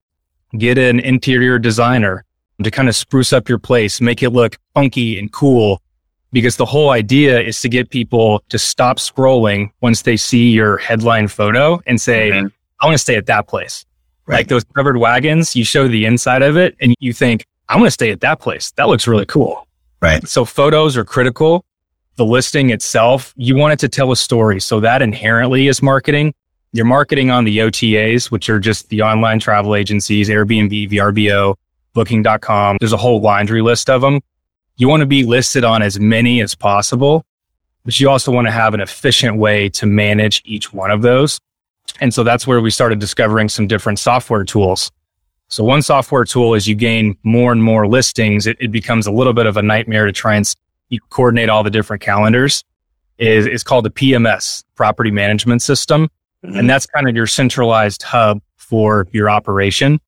Get 0.58 0.78
an 0.78 0.98
interior 0.98 1.58
designer 1.58 2.24
to 2.62 2.70
kind 2.70 2.88
of 2.88 2.96
spruce 2.96 3.32
up 3.32 3.48
your 3.48 3.58
place, 3.58 4.00
make 4.00 4.22
it 4.22 4.30
look 4.30 4.58
funky 4.74 5.18
and 5.18 5.32
cool 5.32 5.80
because 6.32 6.56
the 6.56 6.66
whole 6.66 6.90
idea 6.90 7.40
is 7.40 7.60
to 7.60 7.68
get 7.68 7.90
people 7.90 8.42
to 8.48 8.58
stop 8.58 8.98
scrolling 8.98 9.70
once 9.80 10.02
they 10.02 10.16
see 10.16 10.50
your 10.50 10.78
headline 10.78 11.28
photo 11.28 11.80
and 11.86 12.00
say, 12.00 12.30
mm-hmm. 12.30 12.46
I 12.80 12.86
want 12.86 12.94
to 12.94 12.98
stay 12.98 13.16
at 13.16 13.26
that 13.26 13.48
place. 13.48 13.84
Like 14.26 14.46
those 14.46 14.62
covered 14.76 14.96
wagons, 14.96 15.56
you 15.56 15.64
show 15.64 15.88
the 15.88 16.04
inside 16.04 16.42
of 16.42 16.56
it 16.56 16.76
and 16.80 16.94
you 17.00 17.12
think, 17.12 17.44
I 17.68 17.76
want 17.76 17.86
to 17.88 17.90
stay 17.90 18.12
at 18.12 18.20
that 18.20 18.38
place. 18.38 18.70
That 18.72 18.86
looks 18.86 19.08
really 19.08 19.26
cool. 19.26 19.66
Right. 20.00 20.26
So 20.28 20.44
photos 20.44 20.96
are 20.96 21.04
critical. 21.04 21.64
The 22.14 22.24
listing 22.24 22.70
itself, 22.70 23.34
you 23.36 23.56
want 23.56 23.72
it 23.72 23.78
to 23.80 23.88
tell 23.88 24.12
a 24.12 24.16
story. 24.16 24.60
So 24.60 24.78
that 24.80 25.02
inherently 25.02 25.66
is 25.66 25.82
marketing. 25.82 26.32
You're 26.72 26.86
marketing 26.86 27.30
on 27.30 27.44
the 27.44 27.58
OTAs, 27.58 28.30
which 28.30 28.48
are 28.48 28.60
just 28.60 28.88
the 28.88 29.02
online 29.02 29.40
travel 29.40 29.74
agencies, 29.74 30.28
Airbnb, 30.28 30.90
VRBO, 30.90 31.56
booking.com. 31.92 32.76
There's 32.78 32.92
a 32.92 32.96
whole 32.96 33.20
laundry 33.20 33.62
list 33.62 33.90
of 33.90 34.00
them. 34.00 34.20
You 34.80 34.88
want 34.88 35.02
to 35.02 35.06
be 35.06 35.24
listed 35.24 35.62
on 35.62 35.82
as 35.82 36.00
many 36.00 36.40
as 36.40 36.54
possible, 36.54 37.22
but 37.84 38.00
you 38.00 38.08
also 38.08 38.32
want 38.32 38.46
to 38.46 38.50
have 38.50 38.72
an 38.72 38.80
efficient 38.80 39.36
way 39.36 39.68
to 39.68 39.84
manage 39.84 40.40
each 40.46 40.72
one 40.72 40.90
of 40.90 41.02
those. 41.02 41.38
And 42.00 42.14
so 42.14 42.24
that's 42.24 42.46
where 42.46 42.62
we 42.62 42.70
started 42.70 42.98
discovering 42.98 43.50
some 43.50 43.66
different 43.66 43.98
software 43.98 44.42
tools. 44.42 44.90
So 45.48 45.64
one 45.64 45.82
software 45.82 46.24
tool, 46.24 46.54
is 46.54 46.66
you 46.66 46.74
gain 46.74 47.14
more 47.24 47.52
and 47.52 47.62
more 47.62 47.86
listings, 47.86 48.46
it, 48.46 48.56
it 48.58 48.72
becomes 48.72 49.06
a 49.06 49.12
little 49.12 49.34
bit 49.34 49.44
of 49.44 49.58
a 49.58 49.62
nightmare 49.62 50.06
to 50.06 50.12
try 50.12 50.34
and 50.36 50.50
you 50.88 50.98
coordinate 51.10 51.50
all 51.50 51.62
the 51.62 51.70
different 51.70 52.00
calendars. 52.00 52.64
Is 53.18 53.46
is 53.46 53.62
called 53.62 53.84
the 53.84 53.90
PMS, 53.90 54.64
Property 54.76 55.10
Management 55.10 55.60
System, 55.60 56.08
and 56.42 56.54
mm-hmm. 56.54 56.66
that's 56.66 56.86
kind 56.86 57.06
of 57.06 57.14
your 57.14 57.26
centralized 57.26 58.02
hub 58.02 58.40
for 58.56 59.06
your 59.12 59.28
operation. 59.28 60.00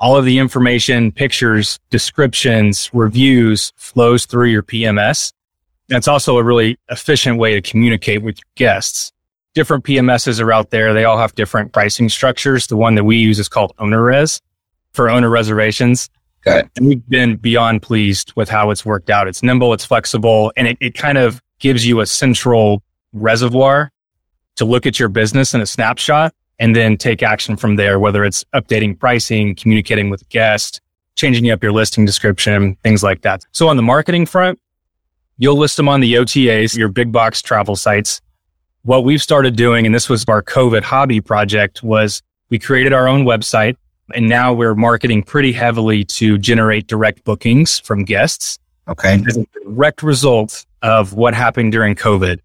All 0.00 0.16
of 0.16 0.24
the 0.24 0.38
information, 0.38 1.12
pictures, 1.12 1.78
descriptions, 1.90 2.88
reviews 2.94 3.70
flows 3.76 4.24
through 4.24 4.46
your 4.46 4.62
PMS. 4.62 5.34
That's 5.88 6.08
also 6.08 6.38
a 6.38 6.42
really 6.42 6.78
efficient 6.88 7.38
way 7.38 7.52
to 7.52 7.60
communicate 7.60 8.22
with 8.22 8.38
your 8.38 8.50
guests. 8.54 9.12
Different 9.52 9.84
PMSs 9.84 10.40
are 10.40 10.52
out 10.52 10.70
there. 10.70 10.94
They 10.94 11.04
all 11.04 11.18
have 11.18 11.34
different 11.34 11.74
pricing 11.74 12.08
structures. 12.08 12.68
The 12.68 12.76
one 12.76 12.94
that 12.94 13.04
we 13.04 13.18
use 13.18 13.38
is 13.38 13.48
called 13.48 13.76
OwnerRez 13.76 14.40
for 14.92 15.10
owner 15.10 15.28
reservations. 15.28 16.08
It. 16.46 16.70
And 16.76 16.86
we've 16.86 17.08
been 17.08 17.36
beyond 17.36 17.82
pleased 17.82 18.32
with 18.36 18.48
how 18.48 18.70
it's 18.70 18.86
worked 18.86 19.10
out. 19.10 19.28
It's 19.28 19.42
nimble, 19.42 19.74
it's 19.74 19.84
flexible, 19.84 20.50
and 20.56 20.66
it, 20.66 20.78
it 20.80 20.94
kind 20.94 21.18
of 21.18 21.42
gives 21.58 21.86
you 21.86 22.00
a 22.00 22.06
central 22.06 22.82
reservoir 23.12 23.92
to 24.56 24.64
look 24.64 24.86
at 24.86 24.98
your 24.98 25.10
business 25.10 25.52
in 25.52 25.60
a 25.60 25.66
snapshot 25.66 26.34
and 26.60 26.76
then 26.76 26.96
take 26.96 27.22
action 27.24 27.56
from 27.56 27.74
there, 27.74 27.98
whether 27.98 28.24
it's 28.24 28.44
updating 28.54 28.96
pricing, 28.96 29.56
communicating 29.56 30.10
with 30.10 30.28
guests, 30.28 30.80
changing 31.16 31.50
up 31.50 31.62
your 31.62 31.72
listing 31.72 32.04
description, 32.04 32.76
things 32.84 33.02
like 33.02 33.22
that. 33.22 33.44
So 33.50 33.66
on 33.66 33.76
the 33.76 33.82
marketing 33.82 34.26
front, 34.26 34.60
you'll 35.38 35.56
list 35.56 35.76
them 35.76 35.88
on 35.88 36.00
the 36.00 36.14
OTAs, 36.14 36.76
your 36.76 36.88
big 36.88 37.10
box 37.10 37.42
travel 37.42 37.74
sites. 37.74 38.20
what 38.82 39.04
we've 39.04 39.20
started 39.20 39.56
doing, 39.56 39.86
and 39.86 39.94
this 39.94 40.08
was 40.08 40.24
our 40.28 40.42
COVID 40.42 40.82
hobby 40.82 41.20
project, 41.20 41.82
was 41.82 42.22
we 42.48 42.58
created 42.58 42.92
our 42.92 43.06
own 43.06 43.24
website 43.24 43.76
and 44.14 44.28
now 44.28 44.52
we're 44.52 44.74
marketing 44.74 45.22
pretty 45.22 45.52
heavily 45.52 46.04
to 46.04 46.38
generate 46.38 46.86
direct 46.86 47.22
bookings 47.24 47.78
from 47.78 48.04
guests. 48.04 48.58
Okay. 48.88 49.22
As 49.26 49.36
a 49.36 49.46
direct 49.64 50.02
result 50.02 50.66
of 50.82 51.12
what 51.14 51.34
happened 51.34 51.72
during 51.72 51.94
COVID. 51.94 52.40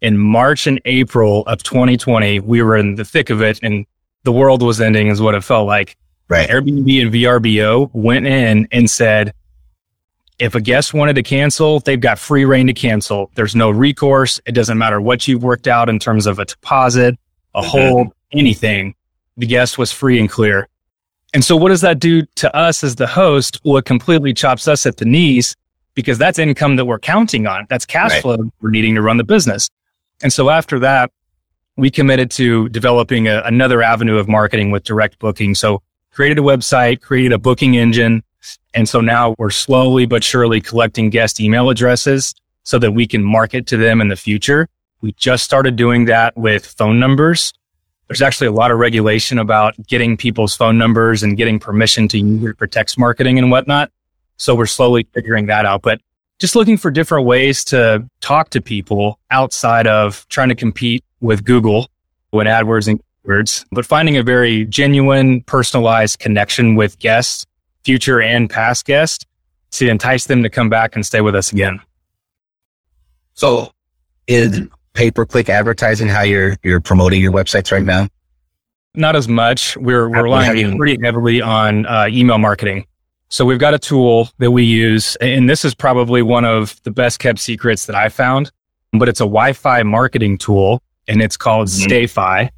In 0.00 0.16
March 0.18 0.66
and 0.66 0.80
April 0.84 1.42
of 1.46 1.62
2020, 1.62 2.40
we 2.40 2.62
were 2.62 2.76
in 2.76 2.94
the 2.94 3.04
thick 3.04 3.30
of 3.30 3.42
it 3.42 3.58
and 3.62 3.84
the 4.24 4.32
world 4.32 4.62
was 4.62 4.80
ending 4.80 5.08
is 5.08 5.20
what 5.20 5.34
it 5.34 5.42
felt 5.42 5.66
like. 5.66 5.96
Right. 6.28 6.48
Airbnb 6.48 7.02
and 7.02 7.12
VRBO 7.12 7.90
went 7.94 8.26
in 8.26 8.68
and 8.70 8.90
said, 8.90 9.32
if 10.38 10.54
a 10.54 10.60
guest 10.60 10.94
wanted 10.94 11.14
to 11.14 11.22
cancel, 11.22 11.80
they've 11.80 12.00
got 12.00 12.18
free 12.18 12.44
reign 12.44 12.68
to 12.68 12.72
cancel. 12.74 13.30
There's 13.34 13.56
no 13.56 13.70
recourse. 13.70 14.40
It 14.46 14.52
doesn't 14.52 14.78
matter 14.78 15.00
what 15.00 15.26
you've 15.26 15.42
worked 15.42 15.66
out 15.66 15.88
in 15.88 15.98
terms 15.98 16.26
of 16.26 16.38
a 16.38 16.44
deposit, 16.44 17.16
a 17.54 17.60
Mm-hmm. 17.60 17.68
hold, 17.68 18.12
anything. 18.32 18.94
The 19.36 19.46
guest 19.46 19.78
was 19.78 19.90
free 19.90 20.20
and 20.20 20.28
clear. 20.30 20.68
And 21.34 21.44
so 21.44 21.56
what 21.56 21.70
does 21.70 21.80
that 21.80 21.98
do 21.98 22.24
to 22.36 22.54
us 22.54 22.84
as 22.84 22.94
the 22.96 23.06
host? 23.06 23.60
Well, 23.64 23.78
it 23.78 23.84
completely 23.84 24.32
chops 24.32 24.68
us 24.68 24.86
at 24.86 24.98
the 24.98 25.04
knees 25.04 25.56
because 25.94 26.18
that's 26.18 26.38
income 26.38 26.76
that 26.76 26.84
we're 26.84 26.98
counting 27.00 27.46
on. 27.48 27.66
That's 27.68 27.84
cash 27.84 28.12
Right. 28.12 28.22
flow 28.22 28.36
we're 28.60 28.70
needing 28.70 28.94
to 28.94 29.02
run 29.02 29.16
the 29.16 29.24
business. 29.24 29.68
And 30.22 30.32
so 30.32 30.50
after 30.50 30.78
that, 30.80 31.10
we 31.76 31.90
committed 31.90 32.30
to 32.32 32.68
developing 32.70 33.28
a, 33.28 33.40
another 33.44 33.82
avenue 33.82 34.16
of 34.18 34.28
marketing 34.28 34.70
with 34.70 34.82
direct 34.82 35.18
booking. 35.18 35.54
So 35.54 35.82
created 36.10 36.38
a 36.38 36.42
website, 36.42 37.00
created 37.00 37.32
a 37.32 37.38
booking 37.38 37.76
engine. 37.76 38.24
And 38.74 38.88
so 38.88 39.00
now 39.00 39.36
we're 39.38 39.50
slowly 39.50 40.06
but 40.06 40.24
surely 40.24 40.60
collecting 40.60 41.10
guest 41.10 41.40
email 41.40 41.70
addresses 41.70 42.34
so 42.64 42.78
that 42.80 42.92
we 42.92 43.06
can 43.06 43.22
market 43.22 43.66
to 43.68 43.76
them 43.76 44.00
in 44.00 44.08
the 44.08 44.16
future. 44.16 44.68
We 45.00 45.12
just 45.12 45.44
started 45.44 45.76
doing 45.76 46.06
that 46.06 46.36
with 46.36 46.66
phone 46.66 46.98
numbers. 46.98 47.52
There's 48.08 48.22
actually 48.22 48.48
a 48.48 48.52
lot 48.52 48.70
of 48.70 48.78
regulation 48.78 49.38
about 49.38 49.74
getting 49.86 50.16
people's 50.16 50.56
phone 50.56 50.78
numbers 50.78 51.22
and 51.22 51.36
getting 51.36 51.60
permission 51.60 52.08
to 52.08 52.18
use 52.18 52.42
it 52.44 52.58
for 52.58 52.66
text 52.66 52.98
marketing 52.98 53.38
and 53.38 53.50
whatnot. 53.50 53.92
So 54.36 54.54
we're 54.54 54.66
slowly 54.66 55.06
figuring 55.12 55.46
that 55.46 55.66
out, 55.66 55.82
but 55.82 56.00
just 56.38 56.54
looking 56.54 56.76
for 56.76 56.90
different 56.90 57.26
ways 57.26 57.64
to 57.64 58.08
talk 58.20 58.50
to 58.50 58.60
people 58.60 59.18
outside 59.30 59.86
of 59.86 60.26
trying 60.28 60.48
to 60.48 60.54
compete 60.54 61.04
with 61.20 61.44
Google 61.44 61.88
with 62.32 62.46
AdWords 62.46 62.88
and 62.88 63.00
words, 63.24 63.64
but 63.72 63.84
finding 63.84 64.16
a 64.16 64.22
very 64.22 64.64
genuine, 64.66 65.42
personalized 65.42 66.18
connection 66.18 66.76
with 66.76 66.98
guests, 66.98 67.46
future 67.84 68.20
and 68.20 68.48
past 68.48 68.84
guests 68.84 69.24
to 69.72 69.88
entice 69.88 70.26
them 70.26 70.42
to 70.42 70.48
come 70.48 70.68
back 70.68 70.94
and 70.94 71.04
stay 71.04 71.20
with 71.20 71.34
us 71.34 71.52
again. 71.52 71.80
So 73.34 73.72
is 74.26 74.60
pay 74.94 75.10
per 75.10 75.24
click 75.26 75.48
advertising 75.48 76.08
how 76.08 76.22
you're 76.22 76.56
you're 76.62 76.80
promoting 76.80 77.20
your 77.20 77.32
websites 77.32 77.70
right 77.70 77.84
now? 77.84 78.08
Not 78.94 79.14
as 79.14 79.28
much. 79.28 79.76
We're, 79.76 80.08
we're 80.08 80.16
How- 80.16 80.38
how 80.40 80.52
do 80.52 80.58
relying 80.58 80.78
pretty 80.78 80.98
heavily 81.02 81.40
on 81.40 81.86
uh, 81.86 82.06
email 82.08 82.38
marketing. 82.38 82.86
So 83.30 83.44
we've 83.44 83.58
got 83.58 83.74
a 83.74 83.78
tool 83.78 84.30
that 84.38 84.50
we 84.50 84.64
use, 84.64 85.16
and 85.16 85.48
this 85.48 85.64
is 85.64 85.74
probably 85.74 86.22
one 86.22 86.44
of 86.44 86.80
the 86.84 86.90
best 86.90 87.18
kept 87.18 87.38
secrets 87.38 87.86
that 87.86 87.94
I 87.94 88.08
found, 88.08 88.50
but 88.92 89.08
it's 89.08 89.20
a 89.20 89.24
Wi-Fi 89.24 89.82
marketing 89.82 90.38
tool 90.38 90.82
and 91.06 91.20
it's 91.22 91.36
called 91.36 91.68
Mhm. 91.68 91.86
StayFi. 91.86 92.48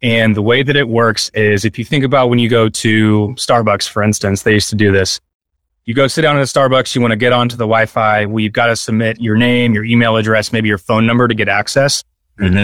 And 0.00 0.36
the 0.36 0.42
way 0.42 0.62
that 0.62 0.76
it 0.76 0.88
works 0.88 1.30
is 1.34 1.64
if 1.64 1.78
you 1.78 1.84
think 1.84 2.04
about 2.04 2.30
when 2.30 2.38
you 2.38 2.48
go 2.48 2.68
to 2.68 3.34
Starbucks, 3.36 3.88
for 3.88 4.02
instance, 4.02 4.44
they 4.44 4.52
used 4.54 4.70
to 4.70 4.76
do 4.76 4.92
this. 4.92 5.20
You 5.84 5.94
go 5.94 6.06
sit 6.06 6.22
down 6.22 6.36
at 6.36 6.42
a 6.42 6.44
Starbucks, 6.44 6.94
you 6.94 7.00
want 7.00 7.10
to 7.12 7.16
get 7.16 7.32
onto 7.32 7.56
the 7.56 7.64
Wi-Fi. 7.64 8.26
Well, 8.26 8.40
you've 8.40 8.52
got 8.52 8.66
to 8.66 8.76
submit 8.76 9.20
your 9.20 9.36
name, 9.36 9.74
your 9.74 9.84
email 9.84 10.16
address, 10.16 10.52
maybe 10.52 10.68
your 10.68 10.78
phone 10.78 11.06
number 11.06 11.26
to 11.26 11.34
get 11.34 11.48
access. 11.48 12.04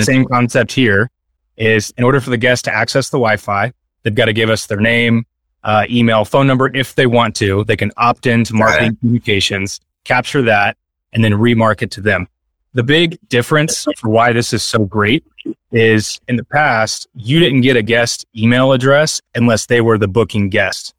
Same 0.05 0.25
concept 0.27 0.71
here 0.73 1.11
is 1.57 1.93
in 1.97 2.05
order 2.05 2.21
for 2.21 2.31
the 2.31 2.37
guest 2.37 2.65
to 2.67 2.75
access 2.75 3.09
the 3.09 3.17
Wi-Fi, 3.19 3.73
they've 4.05 4.15
got 4.15 4.27
to 4.27 4.33
give 4.33 4.51
us 4.51 4.67
their 4.67 4.79
name, 4.79 5.25
uh, 5.65 5.87
email, 5.91 6.25
phone 6.25 6.47
number 6.47 6.75
if 6.75 6.95
they 6.95 7.07
want 7.07 7.35
to. 7.37 7.65
They 7.65 7.77
can 7.77 7.91
opt 7.97 8.27
into 8.27 8.55
marketing 8.55 8.97
communications, 8.97 9.81
capture 10.05 10.43
that, 10.43 10.77
and 11.13 11.25
then 11.25 11.33
remarket 11.33 11.91
to 11.93 12.01
them. 12.01 12.29
The 12.75 12.83
big 12.83 13.19
difference 13.29 13.87
for 13.99 14.11
why 14.11 14.33
this 14.33 14.53
is 14.53 14.63
so 14.63 14.85
great 14.85 15.25
is 15.71 16.21
in 16.29 16.37
the 16.37 16.45
past, 16.45 17.07
you 17.15 17.39
didn't 17.39 17.61
get 17.61 17.77
a 17.77 17.83
guest 17.83 18.27
email 18.37 18.73
address 18.73 19.21
unless 19.35 19.67
they 19.67 19.81
were 19.81 19.97
the 19.97 20.09
booking 20.09 20.49
guest. 20.49 20.95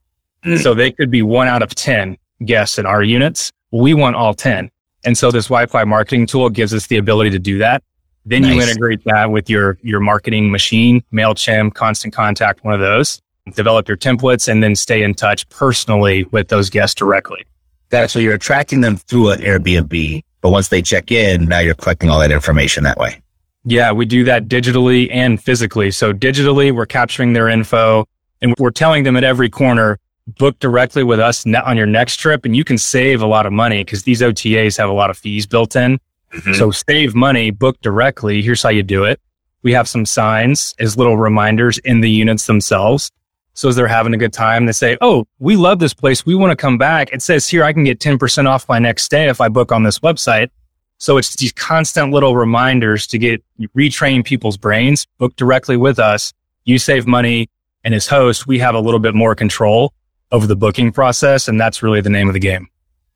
So 0.62 0.76
they 0.76 0.92
could 0.92 1.10
be 1.10 1.24
one 1.24 1.48
out 1.48 1.64
of 1.64 1.74
10 1.74 2.18
guests 2.46 2.78
in 2.78 2.86
our 2.86 3.02
units. 3.02 3.52
We 3.72 3.94
want 3.96 4.16
all 4.16 4.34
10. 4.36 4.70
And 5.04 5.18
so 5.18 5.32
this 5.32 5.46
Wi-Fi 5.46 5.84
marketing 5.86 6.28
tool 6.28 6.50
gives 6.50 6.74
us 6.74 6.88
the 6.88 6.98
ability 6.98 7.32
to 7.32 7.40
do 7.40 7.58
that. 7.58 7.84
Then 8.26 8.44
you 8.44 8.62
integrate 8.62 9.04
that 9.06 9.32
with 9.32 9.50
your, 9.50 9.78
your 9.82 10.00
marketing 10.00 10.52
machine, 10.52 11.04
MailChimp, 11.12 11.74
Constant 11.74 12.14
Contact, 12.14 12.64
one 12.64 12.74
of 12.74 12.80
those, 12.80 13.22
develop 13.54 13.88
your 13.88 13.98
templates 13.98 14.48
and 14.48 14.64
then 14.64 14.76
stay 14.76 15.04
in 15.04 15.14
touch 15.14 15.48
personally 15.50 16.24
with 16.26 16.48
those 16.48 16.70
guests 16.70 16.96
directly. 16.96 17.46
Got 17.90 18.06
it. 18.06 18.10
So 18.10 18.20
you're 18.20 18.34
attracting 18.34 18.82
them 18.82 18.98
through 18.98 19.32
an 19.32 19.40
Airbnb, 19.42 20.24
but 20.42 20.50
once 20.50 20.70
they 20.70 20.82
check 20.82 21.12
in, 21.12 21.46
now 21.46 21.60
you're 21.60 21.76
collecting 21.76 22.10
all 22.10 22.20
that 22.20 22.32
information 22.32 22.84
that 22.84 22.98
way. 22.98 23.22
Yeah, 23.64 23.92
we 23.92 24.06
do 24.06 24.24
that 24.26 24.48
digitally 24.48 25.10
and 25.12 25.42
physically. 25.42 25.92
So 25.92 26.14
digitally, 26.14 26.72
we're 26.72 26.86
capturing 26.86 27.34
their 27.34 27.48
info 27.50 28.06
and 28.42 28.54
we're 28.60 28.72
telling 28.72 29.04
them 29.04 29.18
at 29.18 29.24
every 29.24 29.50
corner, 29.50 30.00
book 30.28 30.58
directly 30.60 31.04
with 31.04 31.20
us 31.20 31.46
on 31.46 31.78
your 31.78 31.86
next 31.86 32.18
trip. 32.18 32.46
And 32.46 32.56
you 32.56 32.64
can 32.64 32.78
save 32.78 33.22
a 33.22 33.28
lot 33.28 33.46
of 33.46 33.54
money 33.54 33.84
because 33.84 34.04
these 34.04 34.22
OTAs 34.22 34.78
have 34.78 34.90
a 34.90 34.94
lot 34.94 35.10
of 35.10 35.18
fees 35.18 35.46
built 35.46 35.76
in. 35.76 36.00
Mm-hmm. 36.34 36.54
So 36.54 36.72
save 36.72 37.16
money, 37.16 37.52
book 37.52 37.80
directly. 37.82 38.42
Here's 38.42 38.62
how 38.62 38.70
you 38.70 38.84
do 38.84 39.04
it. 39.04 39.20
We 39.62 39.74
have 39.74 39.88
some 39.88 40.06
signs 40.06 40.76
as 40.80 40.98
little 40.98 41.18
reminders 41.18 41.78
in 41.80 42.02
the 42.02 42.10
units 42.10 42.46
themselves. 42.46 43.12
So 43.56 43.70
as 43.70 43.76
they're 43.76 43.88
having 43.88 44.14
a 44.14 44.18
good 44.18 44.34
time, 44.34 44.66
they 44.66 44.74
say, 44.74 44.98
Oh, 45.02 45.26
we 45.40 45.56
love 45.56 45.80
this 45.80 45.94
place. 45.94 46.26
We 46.26 46.36
want 46.36 46.52
to 46.52 46.56
come 46.56 46.78
back. 46.78 47.12
It 47.12 47.22
says 47.22 47.48
here 47.48 47.64
I 47.64 47.74
can 47.74 47.86
get 47.86 48.00
10% 48.00 48.48
off 48.48 48.70
my 48.70 48.80
next 48.80 49.04
stay 49.04 49.28
if 49.30 49.42
I 49.42 49.48
book 49.50 49.72
on 49.72 49.84
this 49.84 50.00
website. 50.00 50.50
So 50.98 51.18
it's 51.18 51.36
these 51.36 51.54
constant 51.54 52.12
little 52.12 52.36
reminders 52.36 53.08
to 53.08 53.18
get 53.18 53.44
retrain 53.76 54.24
people's 54.24 54.58
brains, 54.58 55.06
book 55.18 55.36
directly 55.36 55.78
with 55.78 56.00
us. 56.00 56.34
You 56.66 56.78
save 56.80 57.08
money. 57.08 57.50
And 57.84 57.94
as 57.94 58.08
host, 58.08 58.48
we 58.48 58.60
have 58.60 58.76
a 58.76 58.80
little 58.80 59.00
bit 59.00 59.14
more 59.14 59.36
control 59.36 59.94
over 60.32 60.48
the 60.48 60.56
booking 60.56 60.92
process. 60.92 61.48
And 61.48 61.60
that's 61.60 61.82
really 61.84 62.02
the 62.02 62.10
name 62.10 62.28
of 62.28 62.34
the 62.34 62.40
game. 62.40 62.68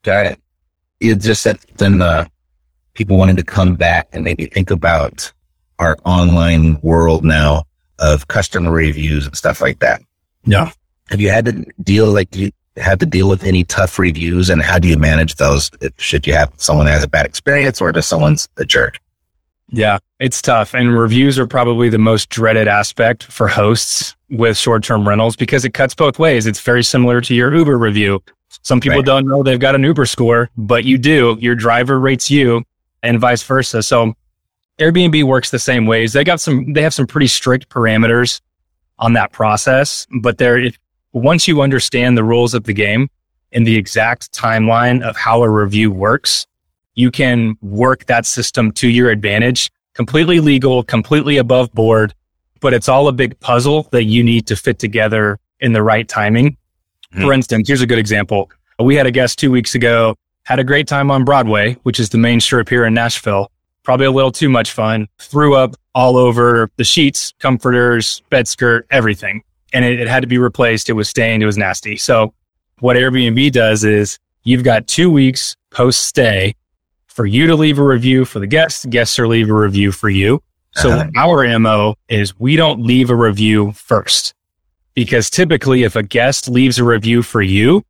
Got 0.02 0.26
it. 0.26 0.40
You 1.00 1.16
just 1.16 1.42
said 1.42 1.58
then 1.76 2.00
uh, 2.00 2.26
people 2.94 3.16
wanting 3.16 3.36
to 3.36 3.44
come 3.44 3.74
back 3.74 4.08
and 4.12 4.24
maybe 4.24 4.46
think 4.46 4.70
about 4.70 5.32
our 5.78 5.96
online 6.04 6.80
world 6.82 7.24
now 7.24 7.64
of 7.98 8.28
customer 8.28 8.70
reviews 8.70 9.26
and 9.26 9.36
stuff 9.36 9.60
like 9.60 9.80
that. 9.80 10.02
Yeah. 10.44 10.70
Have 11.10 11.20
you 11.20 11.30
had 11.30 11.44
to 11.46 11.64
deal 11.82 12.06
like 12.12 12.34
you 12.36 12.50
had 12.76 13.00
to 13.00 13.06
deal 13.06 13.28
with 13.28 13.44
any 13.44 13.64
tough 13.64 13.98
reviews 13.98 14.48
and 14.48 14.62
how 14.62 14.78
do 14.78 14.88
you 14.88 14.96
manage 14.96 15.34
those? 15.36 15.70
If, 15.80 15.92
should 15.98 16.26
you 16.26 16.34
have 16.34 16.52
someone 16.56 16.86
that 16.86 16.92
has 16.92 17.02
a 17.02 17.08
bad 17.08 17.26
experience 17.26 17.80
or 17.80 17.90
does 17.92 18.06
someone's 18.06 18.48
a 18.56 18.64
jerk? 18.64 18.98
Yeah, 19.72 19.98
it's 20.18 20.40
tough. 20.42 20.74
And 20.74 20.96
reviews 20.98 21.38
are 21.38 21.46
probably 21.46 21.88
the 21.88 21.98
most 21.98 22.28
dreaded 22.28 22.68
aspect 22.68 23.24
for 23.24 23.46
hosts 23.48 24.16
with 24.28 24.56
short 24.56 24.82
term 24.82 25.06
rentals 25.06 25.36
because 25.36 25.64
it 25.64 25.74
cuts 25.74 25.94
both 25.94 26.18
ways. 26.18 26.46
It's 26.46 26.60
very 26.60 26.82
similar 26.82 27.20
to 27.20 27.34
your 27.34 27.54
Uber 27.54 27.78
review. 27.78 28.22
Some 28.62 28.80
people 28.80 28.98
Right. 28.98 29.06
don't 29.06 29.26
know 29.28 29.42
they've 29.42 29.60
got 29.60 29.74
an 29.74 29.82
Uber 29.84 30.06
score, 30.06 30.50
but 30.56 30.84
you 30.84 30.98
do. 30.98 31.36
Your 31.40 31.54
driver 31.54 32.00
rates 32.00 32.30
you 32.30 32.62
and 33.02 33.20
vice 33.20 33.42
versa. 33.44 33.82
So 33.82 34.14
Airbnb 34.78 35.22
works 35.24 35.50
the 35.50 35.58
same 35.58 35.86
ways. 35.86 36.12
They 36.14 36.24
got 36.24 36.40
some, 36.40 36.72
they 36.72 36.82
have 36.82 36.94
some 36.94 37.06
pretty 37.06 37.26
strict 37.28 37.68
parameters 37.68 38.40
on 39.00 39.14
that 39.14 39.32
process, 39.32 40.06
but 40.20 40.38
there, 40.38 40.58
if, 40.58 40.78
once 41.12 41.48
you 41.48 41.60
understand 41.62 42.16
the 42.16 42.24
rules 42.24 42.54
of 42.54 42.64
the 42.64 42.72
game 42.72 43.08
and 43.52 43.66
the 43.66 43.76
exact 43.76 44.32
timeline 44.32 45.02
of 45.02 45.16
how 45.16 45.42
a 45.42 45.48
review 45.48 45.90
works, 45.90 46.46
you 46.94 47.10
can 47.10 47.56
work 47.62 48.04
that 48.06 48.26
system 48.26 48.70
to 48.72 48.88
your 48.88 49.10
advantage. 49.10 49.70
Completely 49.94 50.38
legal, 50.38 50.84
completely 50.84 51.38
above 51.38 51.72
board, 51.72 52.14
but 52.60 52.72
it's 52.74 52.88
all 52.88 53.08
a 53.08 53.12
big 53.12 53.38
puzzle 53.40 53.88
that 53.90 54.04
you 54.04 54.22
need 54.22 54.46
to 54.46 54.56
fit 54.56 54.78
together 54.78 55.38
in 55.60 55.72
the 55.72 55.82
right 55.82 56.06
timing. 56.06 56.50
Mm-hmm. 57.12 57.22
For 57.22 57.32
instance, 57.32 57.68
here's 57.68 57.80
a 57.80 57.86
good 57.86 57.98
example. 57.98 58.50
We 58.78 58.94
had 58.94 59.06
a 59.06 59.10
guest 59.10 59.38
two 59.38 59.50
weeks 59.50 59.74
ago, 59.74 60.14
had 60.44 60.58
a 60.58 60.64
great 60.64 60.86
time 60.86 61.10
on 61.10 61.24
Broadway, 61.24 61.74
which 61.82 61.98
is 61.98 62.10
the 62.10 62.18
main 62.18 62.40
strip 62.40 62.68
here 62.68 62.84
in 62.84 62.94
Nashville. 62.94 63.50
Probably 63.82 64.06
a 64.06 64.10
little 64.10 64.32
too 64.32 64.48
much 64.48 64.72
fun. 64.72 65.08
Threw 65.18 65.54
up 65.56 65.74
all 65.94 66.16
over 66.16 66.70
the 66.76 66.84
sheets, 66.84 67.32
comforters, 67.38 68.22
bed 68.30 68.46
skirt, 68.46 68.86
everything. 68.90 69.42
And 69.72 69.84
it, 69.84 70.00
it 70.00 70.08
had 70.08 70.20
to 70.20 70.26
be 70.26 70.38
replaced. 70.38 70.88
It 70.90 70.94
was 70.94 71.08
stained. 71.08 71.42
It 71.42 71.46
was 71.46 71.56
nasty. 71.56 71.96
So 71.96 72.34
what 72.80 72.96
Airbnb 72.96 73.52
does 73.52 73.84
is 73.84 74.18
you've 74.44 74.64
got 74.64 74.86
two 74.86 75.10
weeks 75.10 75.56
post 75.70 76.02
stay 76.04 76.54
for 77.06 77.26
you 77.26 77.46
to 77.46 77.56
leave 77.56 77.78
a 77.78 77.84
review 77.84 78.24
for 78.24 78.38
the 78.38 78.46
guests. 78.46 78.84
Guests 78.86 79.18
are 79.18 79.26
leave 79.28 79.48
a 79.50 79.54
review 79.54 79.92
for 79.92 80.08
you. 80.10 80.42
So 80.76 80.90
Uh-huh. 80.90 81.10
our 81.16 81.58
MO 81.58 81.94
is 82.08 82.38
we 82.38 82.56
don't 82.56 82.82
leave 82.84 83.10
a 83.10 83.16
review 83.16 83.72
first 83.72 84.34
because 84.94 85.28
typically 85.30 85.82
if 85.82 85.96
a 85.96 86.02
guest 86.02 86.48
leaves 86.48 86.78
a 86.78 86.84
review 86.84 87.22
for 87.22 87.42
you, 87.42 87.82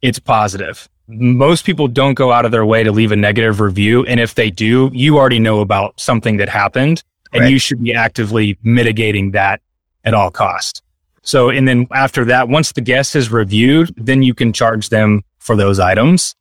it's 0.00 0.18
positive. 0.18 0.88
Most 1.08 1.64
people 1.64 1.88
don't 1.88 2.14
go 2.14 2.32
out 2.32 2.44
of 2.44 2.52
their 2.52 2.64
way 2.64 2.82
to 2.84 2.92
leave 2.92 3.12
a 3.12 3.16
negative 3.16 3.60
review. 3.60 4.04
And 4.06 4.20
if 4.20 4.34
they 4.34 4.50
do, 4.50 4.90
you 4.92 5.18
already 5.18 5.38
know 5.38 5.60
about 5.60 5.98
something 5.98 6.36
that 6.38 6.48
happened 6.48 7.02
and 7.32 7.50
you 7.50 7.58
should 7.58 7.82
be 7.82 7.94
actively 7.94 8.58
mitigating 8.62 9.32
that 9.32 9.60
at 10.04 10.14
all 10.14 10.30
cost. 10.30 10.82
So, 11.22 11.50
and 11.50 11.66
then 11.66 11.86
after 11.92 12.24
that, 12.26 12.48
once 12.48 12.72
the 12.72 12.80
guest 12.80 13.14
has 13.14 13.30
reviewed, 13.30 13.94
then 13.96 14.22
you 14.22 14.34
can 14.34 14.52
charge 14.52 14.88
them 14.88 15.22
for 15.38 15.56
those 15.56 15.78
items. 15.78 16.34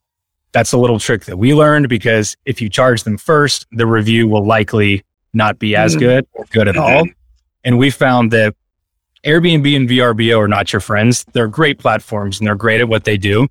That's 0.53 0.73
a 0.73 0.77
little 0.77 0.99
trick 0.99 1.25
that 1.25 1.37
we 1.37 1.53
learned 1.53 1.87
because 1.87 2.35
if 2.45 2.61
you 2.61 2.69
charge 2.69 3.03
them 3.03 3.17
first, 3.17 3.65
the 3.71 3.85
review 3.85 4.27
will 4.27 4.45
likely 4.45 5.03
not 5.33 5.59
be 5.59 5.75
as 5.75 5.95
mm. 5.95 5.99
good 5.99 6.27
or 6.33 6.45
good 6.51 6.67
at 6.67 6.77
all. 6.77 7.05
And 7.63 7.77
we 7.77 7.89
found 7.89 8.31
that 8.31 8.55
Airbnb 9.23 9.75
and 9.75 9.87
VRBO 9.87 10.39
are 10.39 10.47
not 10.47 10.73
your 10.73 10.79
friends. 10.79 11.25
They're 11.31 11.47
great 11.47 11.77
platforms 11.77 12.39
and 12.39 12.47
they're 12.47 12.55
great 12.55 12.81
at 12.81 12.89
what 12.89 13.03
they 13.03 13.17
do. 13.17 13.47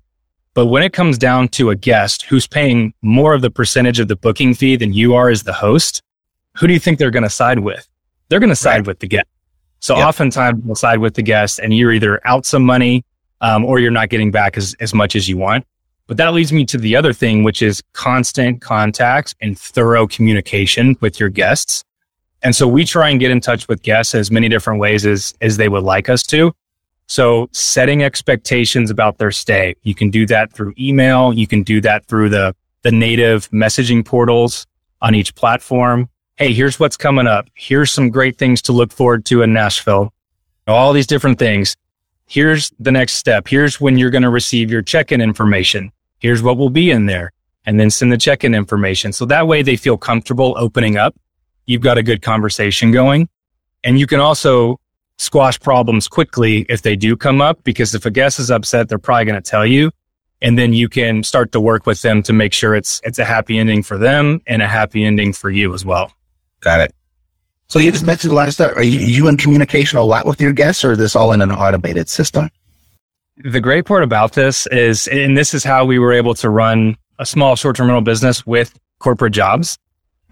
But 0.53 0.65
when 0.65 0.83
it 0.83 0.91
comes 0.91 1.17
down 1.17 1.47
to 1.49 1.69
a 1.69 1.75
guest 1.75 2.23
who's 2.23 2.45
paying 2.45 2.93
more 3.01 3.33
of 3.33 3.41
the 3.41 3.49
percentage 3.49 3.99
of 3.99 4.09
the 4.09 4.17
booking 4.17 4.53
fee 4.53 4.75
than 4.75 4.91
you 4.91 5.13
are 5.13 5.29
as 5.29 5.43
the 5.43 5.53
host, 5.53 6.01
who 6.57 6.67
do 6.67 6.73
you 6.73 6.79
think 6.79 6.99
they're 6.99 7.11
going 7.11 7.23
to 7.23 7.29
side 7.29 7.59
with? 7.59 7.87
They're 8.27 8.39
going 8.39 8.49
to 8.49 8.55
side 8.55 8.77
right. 8.77 8.87
with 8.87 8.99
the 8.99 9.07
guest. 9.07 9.27
So 9.79 9.95
yep. 9.95 10.07
oftentimes 10.07 10.63
they'll 10.63 10.75
side 10.75 10.99
with 10.99 11.15
the 11.15 11.21
guest 11.21 11.59
and 11.59 11.73
you're 11.73 11.93
either 11.93 12.19
out 12.25 12.45
some 12.45 12.63
money 12.63 13.03
um, 13.39 13.65
or 13.65 13.79
you're 13.79 13.91
not 13.91 14.09
getting 14.09 14.29
back 14.29 14.57
as, 14.57 14.75
as 14.79 14.93
much 14.93 15.15
as 15.15 15.27
you 15.27 15.37
want. 15.37 15.65
But 16.07 16.17
that 16.17 16.33
leads 16.33 16.51
me 16.51 16.65
to 16.65 16.77
the 16.77 16.95
other 16.95 17.13
thing, 17.13 17.43
which 17.43 17.61
is 17.61 17.81
constant 17.93 18.61
contact 18.61 19.33
and 19.39 19.57
thorough 19.57 20.05
communication 20.05 20.97
with 20.99 21.19
your 21.19 21.29
guests. 21.29 21.83
And 22.43 22.55
so 22.55 22.67
we 22.67 22.83
try 22.83 23.09
and 23.09 23.19
get 23.19 23.31
in 23.31 23.39
touch 23.39 23.67
with 23.67 23.81
guests 23.83 24.13
as 24.13 24.29
many 24.31 24.49
different 24.49 24.79
ways 24.79 25.05
as, 25.05 25.33
as 25.41 25.57
they 25.57 25.69
would 25.69 25.83
like 25.83 26.09
us 26.09 26.23
to. 26.23 26.53
So 27.11 27.49
setting 27.51 28.03
expectations 28.03 28.89
about 28.89 29.17
their 29.17 29.31
stay. 29.31 29.75
You 29.83 29.93
can 29.93 30.11
do 30.11 30.25
that 30.27 30.53
through 30.53 30.73
email. 30.79 31.33
You 31.33 31.45
can 31.45 31.61
do 31.61 31.81
that 31.81 32.05
through 32.05 32.29
the, 32.29 32.55
the 32.83 32.91
native 32.93 33.49
messaging 33.49 34.05
portals 34.05 34.65
on 35.01 35.13
each 35.13 35.35
platform. 35.35 36.07
Hey, 36.37 36.53
here's 36.53 36.79
what's 36.79 36.95
coming 36.95 37.27
up. 37.27 37.49
Here's 37.53 37.91
some 37.91 38.11
great 38.11 38.37
things 38.37 38.61
to 38.61 38.71
look 38.71 38.93
forward 38.93 39.25
to 39.25 39.41
in 39.41 39.51
Nashville. 39.51 40.13
All 40.67 40.93
these 40.93 41.05
different 41.05 41.37
things. 41.37 41.75
Here's 42.27 42.71
the 42.79 42.93
next 42.93 43.15
step. 43.15 43.45
Here's 43.45 43.81
when 43.81 43.97
you're 43.97 44.09
going 44.09 44.23
to 44.23 44.29
receive 44.29 44.71
your 44.71 44.81
check-in 44.81 45.19
information. 45.19 45.91
Here's 46.19 46.41
what 46.41 46.55
will 46.55 46.69
be 46.69 46.91
in 46.91 47.07
there 47.07 47.33
and 47.65 47.77
then 47.77 47.89
send 47.89 48.13
the 48.13 48.17
check-in 48.17 48.55
information. 48.55 49.11
So 49.11 49.25
that 49.25 49.47
way 49.47 49.63
they 49.63 49.75
feel 49.75 49.97
comfortable 49.97 50.55
opening 50.57 50.95
up 50.95 51.13
you've 51.65 51.81
got 51.81 51.97
a 51.97 52.03
good 52.03 52.21
conversation 52.21 52.91
going. 52.91 53.27
And 53.83 53.99
you 53.99 54.07
can 54.07 54.21
also 54.21 54.79
squash 55.21 55.59
problems 55.59 56.07
quickly 56.07 56.65
if 56.67 56.81
they 56.81 56.95
do 56.95 57.15
come 57.15 57.41
up, 57.41 57.63
because 57.63 57.93
if 57.93 58.07
a 58.07 58.11
guest 58.11 58.39
is 58.39 58.49
upset, 58.49 58.89
they're 58.89 58.97
probably 58.97 59.25
going 59.25 59.41
to 59.41 59.49
tell 59.49 59.65
you. 59.65 59.91
And 60.41 60.57
then 60.57 60.73
you 60.73 60.89
can 60.89 61.21
start 61.21 61.51
to 61.51 61.59
work 61.59 61.85
with 61.85 62.01
them 62.01 62.23
to 62.23 62.33
make 62.33 62.53
sure 62.53 62.73
it's, 62.73 62.99
it's 63.03 63.19
a 63.19 63.25
happy 63.25 63.59
ending 63.59 63.83
for 63.83 63.99
them 63.99 64.41
and 64.47 64.63
a 64.63 64.67
happy 64.67 65.05
ending 65.05 65.31
for 65.31 65.51
you 65.51 65.75
as 65.75 65.85
well. 65.85 66.11
Got 66.61 66.79
it. 66.79 66.95
So 67.67 67.77
you 67.77 67.91
just 67.91 68.03
mentioned 68.03 68.33
a 68.33 68.35
lot 68.35 68.47
of 68.47 68.55
stuff. 68.55 68.75
Are 68.75 68.81
you, 68.81 68.99
you 68.99 69.27
in 69.27 69.37
communication 69.37 69.99
a 69.99 70.03
lot 70.03 70.25
with 70.25 70.41
your 70.41 70.53
guests 70.53 70.83
or 70.83 70.93
is 70.93 70.97
this 70.97 71.15
all 71.15 71.31
in 71.31 71.41
an 71.41 71.51
automated 71.51 72.09
system? 72.09 72.49
The 73.37 73.61
great 73.61 73.85
part 73.85 74.03
about 74.03 74.33
this 74.33 74.65
is, 74.67 75.07
and 75.07 75.37
this 75.37 75.53
is 75.53 75.63
how 75.63 75.85
we 75.85 75.99
were 75.99 76.13
able 76.13 76.33
to 76.35 76.49
run 76.49 76.97
a 77.19 77.25
small 77.27 77.55
short-term 77.55 77.87
rental 77.87 78.01
business 78.01 78.45
with 78.47 78.77
corporate 78.99 79.33
jobs 79.33 79.77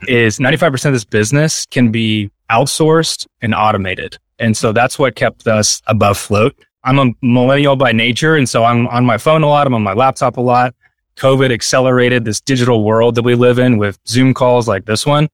is 0.07 0.39
95% 0.39 0.85
of 0.85 0.93
this 0.93 1.05
business 1.05 1.67
can 1.67 1.91
be 1.91 2.31
outsourced 2.49 3.27
and 3.41 3.53
automated. 3.53 4.17
And 4.39 4.55
so 4.55 4.71
that's 4.71 4.97
what 4.97 5.15
kept 5.15 5.47
us 5.47 5.81
above 5.87 6.17
float. 6.17 6.55
I'm 6.83 6.97
a 6.97 7.11
millennial 7.21 7.75
by 7.75 7.91
nature. 7.91 8.35
And 8.35 8.47
so 8.47 8.63
I'm 8.63 8.87
on 8.87 9.05
my 9.05 9.17
phone 9.17 9.43
a 9.43 9.47
lot. 9.47 9.67
I'm 9.67 9.73
on 9.73 9.83
my 9.83 9.93
laptop 9.93 10.37
a 10.37 10.41
lot. 10.41 10.73
COVID 11.17 11.51
accelerated 11.51 12.23
this 12.23 12.39
digital 12.39 12.83
world 12.83 13.15
that 13.15 13.23
we 13.23 13.35
live 13.35 13.59
in 13.59 13.77
with 13.77 13.99
Zoom 14.07 14.33
calls 14.33 14.67
like 14.67 14.85
this 14.85 15.05
one. 15.05 15.27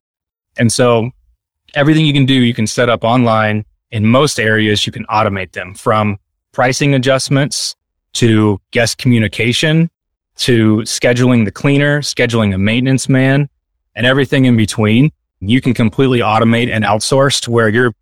And 0.57 0.73
so 0.73 1.11
everything 1.75 2.05
you 2.05 2.13
can 2.13 2.25
do, 2.25 2.33
you 2.33 2.53
can 2.53 2.65
set 2.65 2.89
up 2.89 3.03
online. 3.03 3.65
In 3.91 4.07
most 4.07 4.39
areas, 4.39 4.85
you 4.85 4.91
can 4.91 5.05
automate 5.05 5.51
them 5.51 5.75
from 5.75 6.17
pricing 6.51 6.95
adjustments 6.95 7.75
to 8.13 8.59
guest 8.71 8.97
communication 8.97 9.89
to 10.37 10.77
scheduling 10.79 11.45
the 11.45 11.51
cleaner, 11.51 12.01
scheduling 12.01 12.53
a 12.53 12.57
maintenance 12.57 13.07
man, 13.07 13.47
and 13.95 14.05
everything 14.05 14.45
in 14.45 14.57
between, 14.57 15.11
you 15.39 15.61
can 15.61 15.73
completely 15.73 16.19
automate 16.19 16.69
and 16.69 16.83
outsource 16.83 17.39
to 17.41 17.51
where 17.51 17.69
you're, 17.69 17.93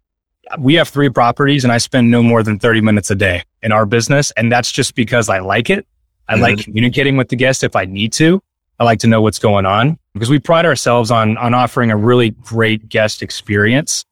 we 0.60 0.76
have 0.76 0.90
three 0.90 1.10
properties 1.10 1.64
and 1.64 1.72
I 1.72 1.78
spend 1.78 2.10
no 2.12 2.24
more 2.24 2.44
than 2.44 2.60
30 2.60 2.82
minutes 2.82 3.12
a 3.12 3.16
day 3.16 3.44
in 3.62 3.72
our 3.72 3.86
business. 3.86 4.32
And 4.32 4.52
that's 4.52 4.72
just 4.72 4.96
because 4.96 5.30
I 5.30 5.40
like 5.40 5.70
it. 5.70 5.86
I 6.28 6.34
mm-hmm. 6.34 6.42
like 6.42 6.58
communicating 6.60 7.18
with 7.18 7.30
the 7.30 7.36
guest 7.36 7.64
if 7.64 7.76
I 7.76 7.86
need 7.86 8.14
to. 8.14 8.42
I 8.80 8.84
like 8.86 9.00
to 9.00 9.08
know 9.08 9.22
what's 9.22 9.40
going 9.40 9.66
on 9.66 9.98
because 10.14 10.30
we 10.30 10.40
pride 10.40 10.66
ourselves 10.66 11.12
on, 11.12 11.38
on 11.38 11.54
offering 11.54 11.92
a 11.92 11.98
really 11.98 12.32
great 12.32 12.90
guest 12.90 13.22
experience. 13.22 14.04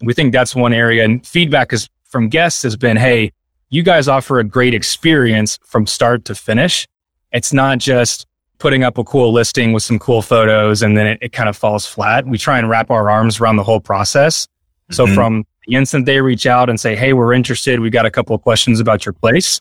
We 0.00 0.14
think 0.14 0.32
that's 0.32 0.54
one 0.54 0.72
area 0.72 1.04
and 1.04 1.26
feedback 1.26 1.72
is 1.72 1.88
from 2.04 2.28
guests 2.28 2.62
has 2.62 2.76
been, 2.76 2.96
Hey, 2.96 3.32
you 3.70 3.82
guys 3.82 4.06
offer 4.06 4.38
a 4.38 4.44
great 4.44 4.74
experience 4.74 5.58
from 5.64 5.86
start 5.86 6.24
to 6.26 6.34
finish. 6.34 6.86
It's 7.32 7.52
not 7.52 7.78
just, 7.78 8.26
putting 8.58 8.82
up 8.82 8.96
a 8.96 9.04
cool 9.04 9.32
listing 9.32 9.72
with 9.72 9.82
some 9.82 9.98
cool 9.98 10.22
photos 10.22 10.82
and 10.82 10.96
then 10.96 11.06
it, 11.06 11.18
it 11.20 11.32
kind 11.32 11.48
of 11.50 11.56
falls 11.56 11.84
flat. 11.84 12.26
We 12.26 12.38
try 12.38 12.58
and 12.58 12.68
wrap 12.68 12.90
our 12.90 13.10
arms 13.10 13.40
around 13.40 13.56
the 13.56 13.62
whole 13.62 13.80
process. 13.80 14.48
So 14.90 15.04
mm-hmm. 15.04 15.14
from 15.14 15.44
the 15.66 15.74
instant 15.74 16.06
they 16.06 16.20
reach 16.20 16.46
out 16.46 16.68
and 16.68 16.78
say, 16.78 16.96
Hey, 16.96 17.12
we're 17.12 17.32
interested. 17.32 17.80
We 17.80 17.90
got 17.90 18.06
a 18.06 18.10
couple 18.10 18.34
of 18.34 18.42
questions 18.42 18.80
about 18.80 19.04
your 19.06 19.12
place. 19.12 19.60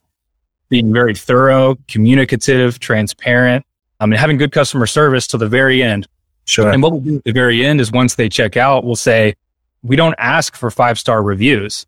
Being 0.69 0.93
very 0.93 1.15
thorough, 1.15 1.77
communicative, 1.87 2.79
transparent, 2.79 3.65
um, 3.99 4.11
and 4.11 4.19
having 4.19 4.37
good 4.37 4.51
customer 4.51 4.87
service 4.87 5.27
to 5.27 5.37
the 5.37 5.47
very 5.47 5.83
end. 5.83 6.07
Sure. 6.45 6.69
And 6.69 6.81
what 6.81 6.91
we'll 6.91 7.01
do 7.01 7.17
at 7.17 7.23
the 7.23 7.31
very 7.31 7.65
end 7.65 7.79
is 7.79 7.91
once 7.91 8.15
they 8.15 8.27
check 8.27 8.57
out, 8.57 8.83
we'll 8.83 8.95
say, 8.95 9.35
we 9.81 9.95
don't 9.95 10.15
ask 10.17 10.55
for 10.55 10.71
five 10.71 10.97
star 10.97 11.21
reviews 11.21 11.85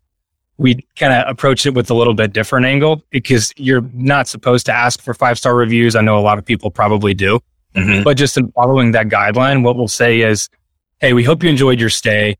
we 0.58 0.86
kind 0.96 1.12
of 1.12 1.28
approach 1.28 1.66
it 1.66 1.74
with 1.74 1.90
a 1.90 1.94
little 1.94 2.14
bit 2.14 2.32
different 2.32 2.66
angle 2.66 3.02
because 3.10 3.52
you're 3.56 3.82
not 3.92 4.26
supposed 4.26 4.66
to 4.66 4.72
ask 4.72 5.00
for 5.02 5.12
five 5.12 5.38
star 5.38 5.54
reviews. 5.54 5.94
I 5.94 6.00
know 6.00 6.18
a 6.18 6.20
lot 6.20 6.38
of 6.38 6.44
people 6.44 6.70
probably 6.70 7.14
do, 7.14 7.40
mm-hmm. 7.74 8.02
but 8.02 8.16
just 8.16 8.36
in 8.36 8.50
following 8.52 8.92
that 8.92 9.08
guideline, 9.08 9.62
what 9.62 9.76
we'll 9.76 9.88
say 9.88 10.20
is, 10.20 10.48
Hey, 10.98 11.12
we 11.12 11.24
hope 11.24 11.42
you 11.42 11.50
enjoyed 11.50 11.78
your 11.78 11.90
stay. 11.90 12.36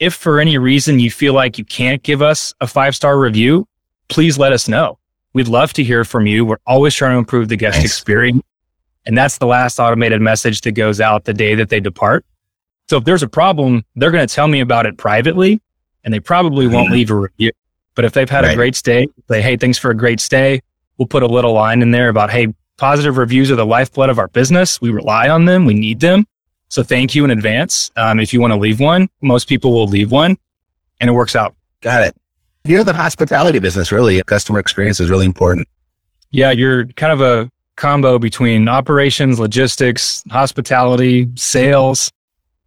If 0.00 0.14
for 0.14 0.40
any 0.40 0.56
reason 0.56 0.98
you 0.98 1.10
feel 1.10 1.34
like 1.34 1.58
you 1.58 1.64
can't 1.64 2.02
give 2.02 2.22
us 2.22 2.54
a 2.60 2.66
five 2.66 2.96
star 2.96 3.18
review, 3.18 3.68
please 4.08 4.38
let 4.38 4.52
us 4.52 4.66
know. 4.66 4.98
We'd 5.34 5.46
love 5.46 5.74
to 5.74 5.84
hear 5.84 6.04
from 6.04 6.26
you. 6.26 6.44
We're 6.44 6.56
always 6.66 6.94
trying 6.94 7.12
to 7.12 7.18
improve 7.18 7.48
the 7.48 7.56
guest 7.56 7.76
nice. 7.78 7.84
experience. 7.84 8.42
And 9.04 9.16
that's 9.16 9.38
the 9.38 9.46
last 9.46 9.78
automated 9.78 10.22
message 10.22 10.62
that 10.62 10.72
goes 10.72 11.00
out 11.00 11.24
the 11.24 11.34
day 11.34 11.54
that 11.54 11.68
they 11.68 11.80
depart. 11.80 12.24
So 12.88 12.96
if 12.96 13.04
there's 13.04 13.22
a 13.22 13.28
problem, 13.28 13.84
they're 13.94 14.10
going 14.10 14.26
to 14.26 14.34
tell 14.34 14.48
me 14.48 14.60
about 14.60 14.86
it 14.86 14.96
privately 14.96 15.60
and 16.02 16.12
they 16.12 16.20
probably 16.20 16.66
won't 16.66 16.86
mm-hmm. 16.86 16.94
leave 16.94 17.10
a 17.10 17.16
review. 17.16 17.52
But 17.94 18.06
if 18.06 18.14
they've 18.14 18.28
had 18.28 18.44
right. 18.44 18.52
a 18.52 18.56
great 18.56 18.76
stay, 18.76 19.06
say, 19.28 19.42
hey, 19.42 19.56
thanks 19.56 19.76
for 19.76 19.90
a 19.90 19.94
great 19.94 20.20
stay. 20.20 20.62
We'll 20.96 21.06
put 21.08 21.22
a 21.22 21.26
little 21.26 21.52
line 21.52 21.82
in 21.82 21.90
there 21.90 22.08
about, 22.08 22.30
hey, 22.30 22.48
positive 22.78 23.18
reviews 23.18 23.50
are 23.50 23.56
the 23.56 23.66
lifeblood 23.66 24.08
of 24.08 24.18
our 24.18 24.28
business. 24.28 24.80
We 24.80 24.90
rely 24.90 25.28
on 25.28 25.44
them. 25.44 25.66
We 25.66 25.74
need 25.74 26.00
them. 26.00 26.26
So 26.70 26.82
thank 26.84 27.14
you 27.14 27.24
in 27.24 27.30
advance. 27.30 27.90
Um, 27.96 28.20
if 28.20 28.32
you 28.32 28.40
want 28.40 28.52
to 28.52 28.58
leave 28.58 28.80
one, 28.80 29.08
most 29.20 29.48
people 29.48 29.72
will 29.72 29.88
leave 29.88 30.10
one 30.10 30.38
and 31.00 31.10
it 31.10 31.12
works 31.12 31.36
out. 31.36 31.54
Got 31.82 32.04
it. 32.04 32.16
You're 32.64 32.84
the 32.84 32.92
hospitality 32.92 33.58
business, 33.58 33.90
really. 33.90 34.22
Customer 34.22 34.60
experience 34.60 35.00
is 35.00 35.10
really 35.10 35.26
important. 35.26 35.66
Yeah, 36.30 36.52
you're 36.52 36.86
kind 36.86 37.12
of 37.12 37.20
a 37.20 37.50
combo 37.76 38.18
between 38.18 38.68
operations, 38.68 39.40
logistics, 39.40 40.22
hospitality, 40.30 41.28
sales, 41.34 42.12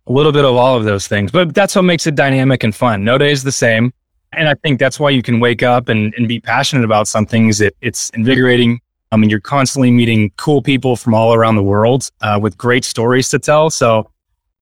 a 0.08 0.12
little 0.12 0.32
bit 0.32 0.44
of 0.44 0.56
all 0.56 0.76
of 0.76 0.84
those 0.84 1.08
things. 1.08 1.32
But 1.32 1.54
that's 1.54 1.76
what 1.76 1.84
makes 1.84 2.06
it 2.06 2.16
dynamic 2.16 2.64
and 2.64 2.76
fun. 2.76 3.06
No 3.06 3.18
day 3.18 3.32
is 3.32 3.44
the 3.44 3.52
same. 3.52 3.94
And 4.34 4.50
I 4.50 4.56
think 4.56 4.80
that's 4.80 5.00
why 5.00 5.12
you 5.12 5.22
can 5.22 5.40
wake 5.40 5.64
up 5.64 5.88
and, 5.88 6.14
and 6.18 6.28
be 6.28 6.42
passionate 6.42 6.84
about 6.84 7.08
something 7.08 7.48
is 7.48 7.62
it, 7.62 7.78
it's 7.82 8.10
invigorating. 8.10 8.82
I 9.14 9.16
mean, 9.16 9.30
you're 9.30 9.40
constantly 9.40 9.92
meeting 9.92 10.32
cool 10.38 10.64
people 10.64 10.96
from 10.96 11.14
all 11.14 11.36
around 11.36 11.56
the 11.56 11.64
world 11.64 12.10
uh, 12.22 12.40
with 12.42 12.58
great 12.58 12.84
stories 12.84 13.30
to 13.30 13.38
tell. 13.38 13.70
So 13.70 14.10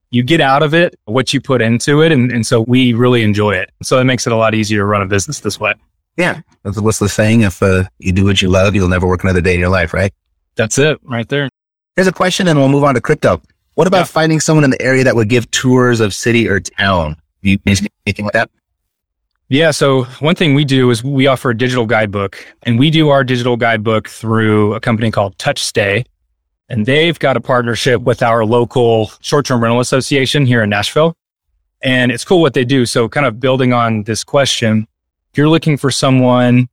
you 0.10 0.24
get 0.24 0.42
out 0.42 0.62
of 0.62 0.74
it 0.74 1.00
what 1.06 1.34
you 1.34 1.40
put 1.40 1.62
into 1.62 2.02
it. 2.02 2.12
And, 2.12 2.32
and 2.32 2.46
so 2.46 2.60
we 2.62 2.92
really 2.92 3.24
enjoy 3.24 3.54
it. 3.54 3.72
So 3.82 3.98
it 4.00 4.04
makes 4.04 4.28
it 4.28 4.34
a 4.34 4.36
lot 4.36 4.54
easier 4.54 4.80
to 4.80 4.86
run 4.86 5.02
a 5.02 5.06
business 5.06 5.40
this 5.40 5.58
way. 5.58 5.74
Yeah. 6.18 6.42
That's 6.64 6.82
what's 6.82 7.00
the 7.00 7.08
saying? 7.08 7.42
If 7.42 7.64
uh, 7.64 7.86
you 8.00 8.12
do 8.12 8.26
what 8.26 8.42
you 8.42 8.50
love, 8.50 8.76
you'll 8.76 8.90
never 8.90 9.08
work 9.08 9.24
another 9.24 9.40
day 9.40 9.54
in 9.54 9.60
your 9.62 9.70
life, 9.70 9.94
right? 9.94 10.14
That's 10.56 10.78
it 10.78 11.00
right 11.04 11.30
there. 11.30 11.50
Here's 11.96 12.08
a 12.08 12.12
question 12.12 12.50
and 12.50 12.60
we'll 12.60 12.68
move 12.68 12.84
on 12.84 12.96
to 12.96 13.02
crypto. 13.02 13.42
What 13.76 13.88
about 13.88 14.00
yeah. 14.00 14.04
finding 14.04 14.42
someone 14.42 14.66
in 14.66 14.70
the 14.72 14.82
area 14.82 15.06
that 15.06 15.16
would 15.16 15.30
give 15.30 15.50
tours 15.52 16.02
of 16.02 16.14
city 16.14 16.50
or 16.50 16.60
town? 16.60 17.16
You 17.42 17.58
anything 17.66 18.26
like 18.26 18.34
that? 18.34 18.50
Yeah. 19.52 19.72
So 19.72 20.06
one 20.22 20.36
thing 20.36 20.54
we 20.54 20.64
do 20.64 20.92
is 20.92 21.04
we 21.04 21.28
offer 21.28 21.50
a 21.50 21.58
digital 21.58 21.86
guidebook 21.86 22.38
and 22.64 22.80
we 22.80 22.90
do 22.90 23.10
our 23.10 23.22
digital 23.22 23.58
guidebook 23.58 24.08
through 24.08 24.74
a 24.76 24.80
company 24.80 25.12
called 25.12 25.38
TouchStay. 25.40 26.06
And 26.70 26.86
they've 26.86 27.20
got 27.20 27.36
a 27.36 27.42
partnership 27.42 28.02
with 28.04 28.24
our 28.24 28.46
local 28.46 29.12
short-term 29.20 29.62
rental 29.62 29.82
association 29.82 30.46
here 30.46 30.64
in 30.64 30.70
Nashville. 30.70 31.18
And 31.84 32.14
it's 32.14 32.24
cool 32.24 32.40
what 32.40 32.54
they 32.54 32.64
do. 32.64 32.86
So 32.86 33.10
kind 33.10 33.26
of 33.26 33.42
building 33.42 33.74
on 33.74 34.04
this 34.04 34.24
question, 34.24 34.88
if 35.34 35.38
you're 35.38 35.50
looking 35.50 35.76
for 35.76 35.92
someone 35.92 36.70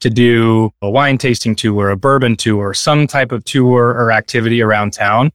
to 0.00 0.08
do 0.08 0.70
a 0.80 0.88
wine 0.88 1.18
tasting 1.18 1.54
tour, 1.54 1.90
a 1.90 1.98
bourbon 1.98 2.36
tour, 2.36 2.72
some 2.72 3.06
type 3.06 3.30
of 3.30 3.44
tour 3.44 3.90
or 3.90 4.10
activity 4.10 4.62
around 4.62 4.94
town, 4.94 5.32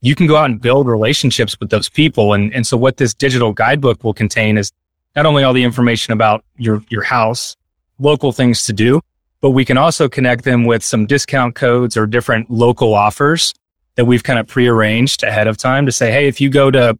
you 0.00 0.14
can 0.14 0.26
go 0.26 0.36
out 0.36 0.48
and 0.48 0.58
build 0.58 0.88
relationships 0.88 1.60
with 1.60 1.68
those 1.68 1.90
people. 1.90 2.32
And, 2.32 2.50
and 2.54 2.66
so 2.66 2.78
what 2.78 2.96
this 2.96 3.12
digital 3.12 3.52
guidebook 3.52 4.02
will 4.02 4.14
contain 4.14 4.56
is 4.56 4.72
not 5.16 5.26
only 5.26 5.42
all 5.42 5.52
the 5.52 5.64
information 5.64 6.12
about 6.12 6.44
your, 6.56 6.82
your 6.88 7.02
house, 7.02 7.56
local 7.98 8.32
things 8.32 8.64
to 8.64 8.72
do, 8.72 9.00
but 9.40 9.50
we 9.50 9.64
can 9.64 9.78
also 9.78 10.08
connect 10.08 10.44
them 10.44 10.64
with 10.64 10.84
some 10.84 11.06
discount 11.06 11.54
codes 11.54 11.96
or 11.96 12.06
different 12.06 12.50
local 12.50 12.94
offers 12.94 13.54
that 13.96 14.04
we've 14.04 14.22
kind 14.22 14.38
of 14.38 14.46
prearranged 14.46 15.22
ahead 15.22 15.46
of 15.46 15.56
time 15.56 15.86
to 15.86 15.92
say, 15.92 16.10
Hey, 16.10 16.28
if 16.28 16.40
you 16.40 16.48
go 16.50 16.70
to 16.70 16.98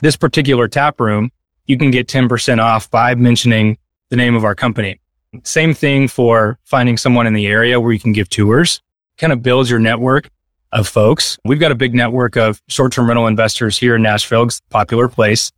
this 0.00 0.16
particular 0.16 0.68
tap 0.68 1.00
room, 1.00 1.30
you 1.66 1.76
can 1.76 1.90
get 1.90 2.08
10% 2.08 2.60
off 2.60 2.90
by 2.90 3.14
mentioning 3.14 3.78
the 4.08 4.16
name 4.16 4.34
of 4.34 4.44
our 4.44 4.54
company. 4.54 5.00
Same 5.44 5.74
thing 5.74 6.08
for 6.08 6.58
finding 6.64 6.96
someone 6.96 7.26
in 7.26 7.34
the 7.34 7.46
area 7.46 7.80
where 7.80 7.92
you 7.92 7.98
can 7.98 8.12
give 8.12 8.28
tours, 8.28 8.80
kind 9.18 9.32
of 9.32 9.42
builds 9.42 9.70
your 9.70 9.78
network 9.78 10.28
of 10.72 10.88
folks. 10.88 11.38
We've 11.44 11.60
got 11.60 11.72
a 11.72 11.74
big 11.74 11.94
network 11.94 12.36
of 12.36 12.60
short-term 12.68 13.06
rental 13.06 13.26
investors 13.26 13.78
here 13.78 13.96
in 13.96 14.02
Nashville, 14.02 14.44
it's 14.44 14.58
a 14.58 14.70
popular 14.70 15.08
place. 15.08 15.52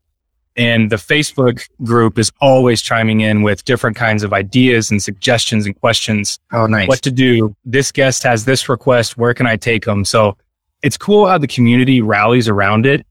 And 0.57 0.90
the 0.90 0.96
Facebook 0.96 1.68
group 1.82 2.18
is 2.18 2.30
always 2.40 2.80
chiming 2.80 3.20
in 3.20 3.42
with 3.42 3.64
different 3.64 3.96
kinds 3.96 4.22
of 4.22 4.32
ideas 4.32 4.90
and 4.90 5.02
suggestions 5.02 5.66
and 5.66 5.78
questions. 5.80 6.38
Oh, 6.52 6.66
nice. 6.66 6.86
What 6.86 7.02
to 7.02 7.11
do. 7.11 7.57
This 7.64 7.90
guest 7.90 8.22
has 8.22 8.44
this 8.44 8.68
request. 8.68 9.18
Where 9.18 9.34
can 9.34 9.46
I 9.46 9.57
take 9.57 9.84
them? 9.84 10.05
So 10.05 10.36
it's 10.82 10.96
cool 10.96 11.26
how 11.26 11.38
the 11.38 11.48
community 11.48 12.00
rallies 12.02 12.48
around 12.48 12.86
it. 12.86 13.05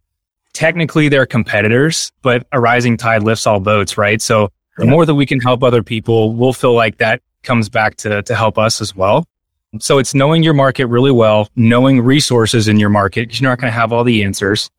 Technically, 0.54 1.10
they're 1.10 1.26
competitors, 1.26 2.12
but 2.22 2.46
a 2.52 2.60
rising 2.60 2.96
tide 2.96 3.24
lifts 3.24 3.48
all 3.48 3.60
boats, 3.60 3.98
right? 3.98 4.22
So 4.22 4.50
the 4.78 4.86
more 4.86 5.06
that 5.06 5.16
we 5.16 5.26
can 5.26 5.40
help 5.40 5.64
other 5.64 5.84
people, 5.84 6.34
we'll 6.34 6.54
feel 6.54 6.74
like 6.74 6.98
that 6.98 7.22
comes 7.42 7.70
back 7.70 7.96
to, 7.98 8.22
to 8.22 8.36
help 8.36 8.58
us 8.58 8.80
as 8.80 8.96
well. 8.96 9.26
So 9.80 9.98
it's 9.98 10.14
knowing 10.14 10.44
your 10.44 10.54
market 10.54 10.86
really 10.86 11.12
well, 11.12 11.50
knowing 11.56 12.02
resources 12.02 12.68
in 12.68 12.80
your 12.80 12.90
market 12.90 13.22
because 13.22 13.42
you're 13.42 13.50
not 13.50 13.60
going 13.60 13.72
to 13.72 13.76
have 13.76 13.92
all 13.92 14.04
the 14.04 14.24
answers. 14.24 14.70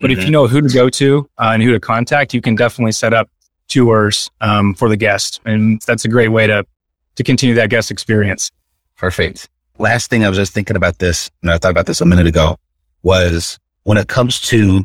But 0.00 0.10
mm-hmm. 0.10 0.20
if 0.20 0.24
you 0.26 0.30
know 0.30 0.46
who 0.46 0.60
to 0.60 0.68
go 0.68 0.88
to 0.90 1.28
uh, 1.38 1.50
and 1.54 1.62
who 1.62 1.72
to 1.72 1.80
contact, 1.80 2.34
you 2.34 2.40
can 2.40 2.54
definitely 2.54 2.92
set 2.92 3.14
up 3.14 3.28
tours 3.68 4.30
um, 4.40 4.74
for 4.74 4.88
the 4.88 4.96
guest, 4.96 5.40
and 5.44 5.80
that's 5.86 6.04
a 6.04 6.08
great 6.08 6.28
way 6.28 6.46
to 6.46 6.66
to 7.16 7.22
continue 7.22 7.54
that 7.54 7.70
guest 7.70 7.90
experience. 7.90 8.50
Perfect. 8.96 9.48
Last 9.78 10.10
thing 10.10 10.24
I 10.24 10.28
was 10.28 10.38
just 10.38 10.52
thinking 10.52 10.76
about 10.76 10.98
this, 10.98 11.30
and 11.42 11.50
I 11.50 11.58
thought 11.58 11.70
about 11.70 11.86
this 11.86 12.00
a 12.00 12.06
minute 12.06 12.26
ago, 12.26 12.56
was 13.02 13.58
when 13.84 13.98
it 13.98 14.08
comes 14.08 14.40
to 14.42 14.84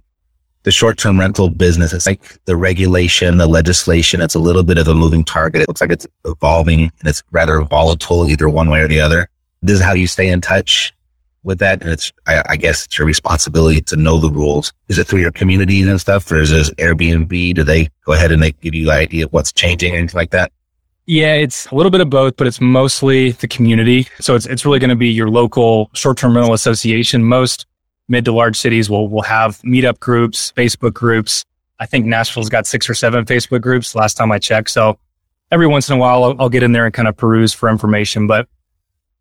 the 0.63 0.71
short-term 0.71 1.19
rental 1.19 1.49
business, 1.49 1.93
it's 1.93 2.05
like 2.05 2.37
the 2.45 2.55
regulation, 2.55 3.37
the 3.37 3.47
legislation, 3.47 4.21
it's 4.21 4.35
a 4.35 4.39
little 4.39 4.63
bit 4.63 4.77
of 4.77 4.87
a 4.87 4.93
moving 4.93 5.23
target. 5.23 5.61
It 5.61 5.67
looks 5.67 5.81
like 5.81 5.91
it's 5.91 6.05
evolving 6.25 6.81
and 6.81 7.07
it's 7.07 7.23
rather 7.31 7.61
volatile 7.61 8.29
either 8.29 8.49
one 8.49 8.69
way 8.69 8.81
or 8.81 8.87
the 8.87 8.99
other. 8.99 9.29
This 9.61 9.79
is 9.79 9.83
how 9.83 9.93
you 9.93 10.07
stay 10.07 10.27
in 10.27 10.41
touch 10.41 10.93
with 11.43 11.59
that. 11.59 11.81
And 11.81 11.91
it's, 11.91 12.11
I, 12.27 12.43
I, 12.49 12.57
guess 12.57 12.85
it's 12.85 12.97
your 12.97 13.07
responsibility 13.07 13.81
to 13.81 13.95
know 13.95 14.19
the 14.19 14.29
rules. 14.29 14.73
Is 14.87 14.97
it 14.97 15.07
through 15.07 15.21
your 15.21 15.31
communities 15.31 15.87
and 15.87 15.99
stuff 15.99 16.29
or 16.31 16.37
is 16.37 16.49
this 16.49 16.69
Airbnb? 16.71 17.55
Do 17.55 17.63
they 17.63 17.89
go 18.05 18.13
ahead 18.13 18.31
and 18.31 18.41
they 18.41 18.51
give 18.51 18.75
you 18.75 18.89
an 18.89 18.97
idea 18.97 19.25
of 19.25 19.33
what's 19.33 19.51
changing, 19.51 19.95
anything 19.95 20.17
like 20.17 20.31
that? 20.31 20.51
Yeah, 21.05 21.33
it's 21.33 21.65
a 21.67 21.75
little 21.75 21.89
bit 21.89 22.01
of 22.01 22.09
both, 22.09 22.35
but 22.37 22.45
it's 22.45 22.61
mostly 22.61 23.31
the 23.31 23.47
community. 23.47 24.07
So 24.19 24.35
it's, 24.35 24.45
it's 24.45 24.65
really 24.65 24.79
going 24.79 24.91
to 24.91 24.95
be 24.95 25.09
your 25.09 25.29
local 25.29 25.89
short-term 25.93 26.35
rental 26.35 26.53
association. 26.53 27.23
Most 27.23 27.65
mid 28.07 28.25
to 28.25 28.31
large 28.31 28.57
cities 28.57 28.89
will, 28.89 29.07
will 29.07 29.23
have 29.23 29.59
meetup 29.61 29.99
groups, 29.99 30.51
Facebook 30.51 30.93
groups. 30.93 31.45
I 31.79 31.85
think 31.85 32.05
Nashville's 32.05 32.49
got 32.49 32.67
six 32.67 32.89
or 32.89 32.93
seven 32.93 33.25
Facebook 33.25 33.61
groups 33.61 33.95
last 33.95 34.17
time 34.17 34.31
I 34.31 34.37
checked. 34.37 34.69
So 34.69 34.99
every 35.51 35.67
once 35.67 35.89
in 35.89 35.95
a 35.95 35.99
while, 35.99 36.23
I'll, 36.23 36.35
I'll 36.41 36.49
get 36.49 36.61
in 36.61 36.73
there 36.73 36.85
and 36.85 36.93
kind 36.93 37.07
of 37.07 37.17
peruse 37.17 37.53
for 37.53 37.69
information, 37.69 38.27
but 38.27 38.47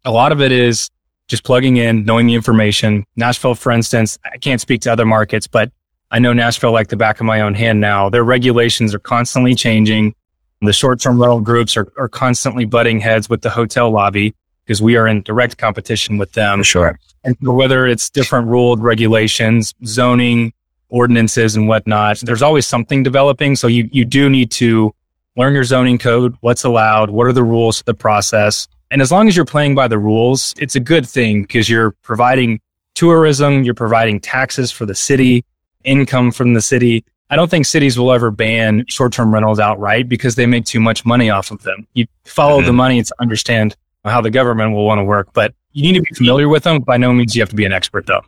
a 0.05 0.11
lot 0.11 0.33
of 0.33 0.41
it 0.41 0.53
is 0.53 0.91
just 1.29 1.45
plugging 1.45 1.77
in, 1.77 2.05
knowing 2.05 2.27
the 2.27 2.35
information. 2.35 3.05
Nashville, 3.17 3.55
for 3.55 3.71
instance, 3.71 4.19
I 4.25 4.39
can't 4.39 4.61
speak 4.61 4.81
to 4.83 4.93
other 4.93 5.07
markets, 5.07 5.47
but 5.47 5.71
I 6.11 6.19
know 6.19 6.33
Nashville 6.33 6.73
like 6.73 6.89
the 6.89 6.97
back 6.97 7.21
of 7.21 7.27
my 7.27 7.43
own 7.43 7.55
hand 7.55 7.81
now. 7.81 8.09
Their 8.09 8.25
regulations 8.25 8.95
are 8.95 8.99
constantly 8.99 9.55
changing. 9.55 10.15
The 10.63 10.73
short-term 10.73 11.21
rental 11.21 11.41
groups 11.41 11.77
are, 11.77 11.93
are 11.99 12.09
constantly 12.09 12.65
butting 12.65 12.99
heads 12.99 13.29
with 13.29 13.43
the 13.43 13.51
hotel 13.51 13.91
lobby 13.91 14.35
because 14.65 14.83
we 14.83 14.97
are 14.97 15.07
in 15.07 15.23
direct 15.23 15.59
competition 15.59 16.19
with 16.19 16.33
them. 16.33 16.63
Sure. 16.63 16.99
And 17.25 17.37
whether 17.41 17.87
it's 17.87 18.11
different 18.11 18.49
ruled 18.49 18.83
regulations, 18.83 19.75
zoning, 19.85 20.53
ordinances 20.89 21.55
and 21.57 21.69
whatnot, 21.69 22.21
there's 22.21 22.43
always 22.43 22.67
something 22.67 23.03
developing. 23.03 23.55
So 23.55 23.67
you, 23.67 23.89
you 23.93 24.05
do 24.05 24.31
need 24.31 24.51
to 24.53 24.95
learn 25.37 25.55
your 25.55 25.65
zoning 25.65 25.99
code, 25.99 26.37
what's 26.41 26.65
allowed, 26.65 27.11
what 27.11 27.27
are 27.27 27.33
the 27.33 27.45
rules 27.45 27.79
to 27.79 27.85
the 27.85 27.95
process, 27.95 28.67
and 28.91 29.03
as 29.03 29.13
long 29.13 29.29
as 29.29 29.37
you're 29.37 29.45
playing 29.45 29.75
by 29.75 29.89
the 29.89 29.99
rules, 29.99 30.55
it's 30.59 30.75
a 30.75 30.81
good 30.81 31.07
thing 31.07 31.43
because 31.43 31.69
you're 31.69 31.93
providing 32.03 32.61
tourism, 32.95 33.63
you're 33.63 33.75
providing 33.75 34.21
taxes 34.21 34.71
for 34.71 34.87
the 34.87 34.95
city, 34.95 35.45
income 35.85 36.33
from 36.33 36.55
the 36.55 36.63
city. 36.63 37.05
I 37.31 37.37
don't 37.37 37.51
think 37.51 37.67
cities 37.67 37.99
will 37.99 38.13
ever 38.13 38.31
ban 38.31 38.85
short-term 38.89 39.33
rentals 39.33 39.61
outright 39.61 40.09
because 40.09 40.35
they 40.35 40.47
make 40.47 40.65
too 40.65 40.81
much 40.81 41.05
money 41.05 41.29
off 41.29 41.51
of 41.51 41.63
them. 41.63 41.87
You 41.93 42.07
follow 42.25 42.59
mm-hmm. 42.59 42.67
the 42.67 42.73
money 42.73 43.03
to 43.03 43.15
understand 43.21 43.77
how 44.05 44.21
the 44.23 44.31
government 44.31 44.73
will 44.73 44.87
want 44.87 44.99
to 44.99 45.05
work, 45.05 45.29
but 45.35 45.55
you 45.73 45.83
need 45.83 45.95
to 45.95 46.03
be 46.03 46.15
familiar 46.15 46.49
with 46.49 46.63
them. 46.63 46.81
By 46.81 46.97
no 46.97 47.13
means 47.13 47.37
you 47.37 47.43
have 47.43 47.51
to 47.51 47.57
be 47.57 47.67
an 47.67 47.73
expert 47.73 48.07
though. 48.07 48.23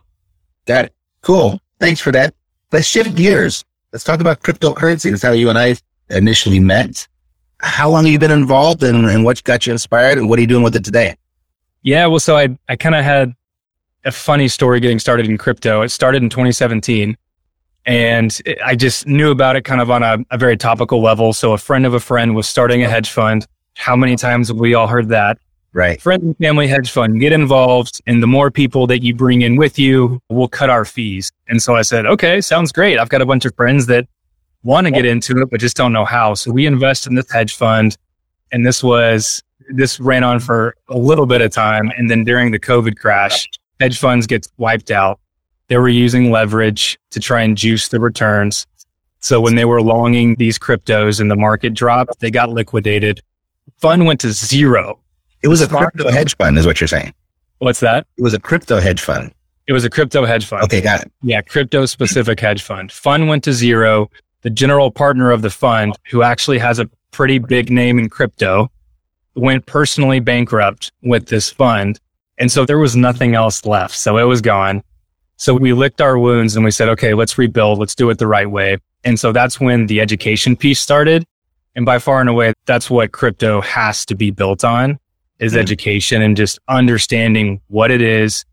Got 0.65 0.85
it. 0.85 0.93
Cool. 1.21 1.59
Thanks 1.79 1.99
for 1.99 2.11
that. 2.11 2.35
Let's 2.71 2.85
shift 2.85 3.15
gears. 3.15 3.65
Let's 3.91 4.03
talk 4.03 4.21
about 4.21 4.41
cryptocurrency. 4.41 5.09
That's 5.09 5.23
how 5.23 5.31
you 5.31 5.49
and 5.49 5.57
I 5.57 5.75
initially 6.09 6.59
met 6.59 7.07
how 7.61 7.89
long 7.89 8.05
have 8.05 8.11
you 8.11 8.19
been 8.19 8.31
involved 8.31 8.83
and, 8.83 9.05
and 9.05 9.23
what 9.23 9.43
got 9.43 9.65
you 9.65 9.71
inspired 9.71 10.17
and 10.17 10.29
what 10.29 10.39
are 10.39 10.41
you 10.41 10.47
doing 10.47 10.63
with 10.63 10.75
it 10.75 10.83
today? 10.83 11.15
Yeah, 11.83 12.05
well, 12.07 12.19
so 12.19 12.37
I, 12.37 12.57
I 12.67 12.75
kind 12.75 12.95
of 12.95 13.03
had 13.03 13.33
a 14.03 14.11
funny 14.11 14.47
story 14.47 14.79
getting 14.79 14.99
started 14.99 15.27
in 15.27 15.37
crypto. 15.37 15.81
It 15.81 15.89
started 15.89 16.23
in 16.23 16.29
2017 16.29 17.17
and 17.85 18.41
I 18.63 18.75
just 18.75 19.07
knew 19.07 19.31
about 19.31 19.55
it 19.55 19.63
kind 19.63 19.81
of 19.81 19.89
on 19.89 20.03
a, 20.03 20.17
a 20.29 20.37
very 20.37 20.57
topical 20.57 21.01
level. 21.01 21.33
So 21.33 21.53
a 21.53 21.57
friend 21.57 21.85
of 21.85 21.93
a 21.93 21.99
friend 21.99 22.35
was 22.35 22.47
starting 22.47 22.83
a 22.83 22.89
hedge 22.89 23.09
fund. 23.09 23.47
How 23.75 23.95
many 23.95 24.15
times 24.15 24.49
have 24.49 24.57
we 24.57 24.73
all 24.73 24.87
heard 24.87 25.09
that? 25.09 25.37
Right. 25.73 26.01
Friend 26.01 26.21
and 26.21 26.37
family 26.37 26.67
hedge 26.67 26.91
fund, 26.91 27.19
get 27.19 27.31
involved. 27.31 28.01
And 28.05 28.21
the 28.21 28.27
more 28.27 28.51
people 28.51 28.87
that 28.87 29.03
you 29.03 29.15
bring 29.15 29.41
in 29.41 29.55
with 29.55 29.79
you, 29.79 30.19
we'll 30.29 30.49
cut 30.49 30.69
our 30.69 30.83
fees. 30.83 31.31
And 31.47 31.61
so 31.61 31.75
I 31.75 31.81
said, 31.81 32.05
okay, 32.05 32.41
sounds 32.41 32.71
great. 32.71 32.99
I've 32.99 33.09
got 33.09 33.21
a 33.21 33.25
bunch 33.25 33.45
of 33.45 33.55
friends 33.55 33.85
that 33.85 34.07
want 34.63 34.85
to 34.85 34.91
get 34.91 35.05
into 35.05 35.41
it, 35.41 35.49
but 35.49 35.59
just 35.59 35.77
don't 35.77 35.93
know 35.93 36.05
how. 36.05 36.33
So 36.33 36.51
we 36.51 36.65
invest 36.65 37.07
in 37.07 37.15
this 37.15 37.31
hedge 37.31 37.55
fund. 37.55 37.97
And 38.51 38.65
this 38.65 38.83
was, 38.83 39.41
this 39.69 39.99
ran 39.99 40.23
on 40.23 40.39
for 40.39 40.75
a 40.89 40.97
little 40.97 41.25
bit 41.25 41.41
of 41.41 41.51
time. 41.51 41.91
And 41.97 42.09
then 42.09 42.23
during 42.23 42.51
the 42.51 42.59
COVID 42.59 42.97
crash, 42.97 43.47
hedge 43.79 43.97
funds 43.97 44.27
get 44.27 44.47
wiped 44.57 44.91
out. 44.91 45.19
They 45.67 45.77
were 45.77 45.89
using 45.89 46.31
leverage 46.31 46.99
to 47.11 47.19
try 47.19 47.41
and 47.41 47.57
juice 47.57 47.87
the 47.87 47.99
returns. 47.99 48.67
So 49.19 49.39
when 49.39 49.55
they 49.55 49.65
were 49.65 49.81
longing 49.81 50.35
these 50.35 50.59
cryptos 50.59 51.21
and 51.21 51.31
the 51.31 51.35
market 51.35 51.73
dropped, 51.73 52.19
they 52.19 52.29
got 52.31 52.49
liquidated. 52.49 53.21
Fund 53.77 54.05
went 54.05 54.19
to 54.21 54.31
zero. 54.31 54.99
It 55.43 55.47
was 55.47 55.61
a 55.61 55.67
crypto 55.67 56.11
hedge 56.11 56.35
fund, 56.35 56.57
is 56.57 56.65
what 56.65 56.81
you're 56.81 56.87
saying. 56.87 57.13
What's 57.59 57.79
that? 57.79 58.05
It 58.17 58.23
was 58.23 58.33
a 58.33 58.39
crypto 58.39 58.79
hedge 58.79 59.01
fund. 59.01 59.33
It 59.67 59.73
was 59.73 59.85
a 59.85 59.89
crypto 59.89 60.25
hedge 60.25 60.45
fund. 60.45 60.63
Okay, 60.63 60.81
got 60.81 61.03
it. 61.03 61.11
Yeah, 61.21 61.41
crypto 61.41 61.85
specific 61.85 62.39
hedge 62.39 62.63
fund. 62.63 62.91
Fund 62.91 63.27
went 63.29 63.43
to 63.45 63.53
zero 63.53 64.09
the 64.41 64.49
general 64.49 64.91
partner 64.91 65.31
of 65.31 65.41
the 65.41 65.49
fund, 65.49 65.95
who 66.09 66.23
actually 66.23 66.59
has 66.59 66.79
a 66.79 66.89
pretty 67.11 67.39
big 67.39 67.69
name 67.69 67.99
in 67.99 68.09
crypto, 68.09 68.71
went 69.35 69.65
personally 69.65 70.19
bankrupt 70.19 70.91
with 71.03 71.27
this 71.27 71.49
fund. 71.49 71.99
And 72.37 72.51
so 72.51 72.65
there 72.65 72.79
was 72.79 72.95
nothing 72.95 73.35
else 73.35 73.65
left. 73.65 73.95
So 73.95 74.17
it 74.17 74.23
was 74.23 74.41
gone. 74.41 74.83
So 75.37 75.53
we 75.53 75.73
licked 75.73 76.01
our 76.01 76.17
wounds 76.17 76.55
and 76.55 76.65
we 76.65 76.71
said, 76.71 76.89
okay, 76.89 77.13
let's 77.13 77.37
rebuild. 77.37 77.79
Let's 77.79 77.95
do 77.95 78.09
it 78.09 78.17
the 78.17 78.27
right 78.27 78.49
way. 78.49 78.77
And 79.03 79.19
so 79.19 79.31
that's 79.31 79.59
when 79.59 79.87
the 79.87 79.99
education 80.01 80.55
piece 80.55 80.79
started. 80.79 81.25
And 81.75 81.85
by 81.85 81.99
far 81.99 82.19
and 82.19 82.29
away, 82.29 82.53
that's 82.65 82.89
what 82.89 83.11
crypto 83.11 83.61
has 83.61 84.05
to 84.07 84.15
be 84.15 84.31
built 84.31 84.63
on 84.63 84.99
is 85.39 85.53
mm. 85.53 85.57
education 85.57 86.21
and 86.21 86.37
just 86.37 86.59
understanding 86.67 87.61
what 87.67 87.91
it 87.91 88.01
is, 88.01 88.45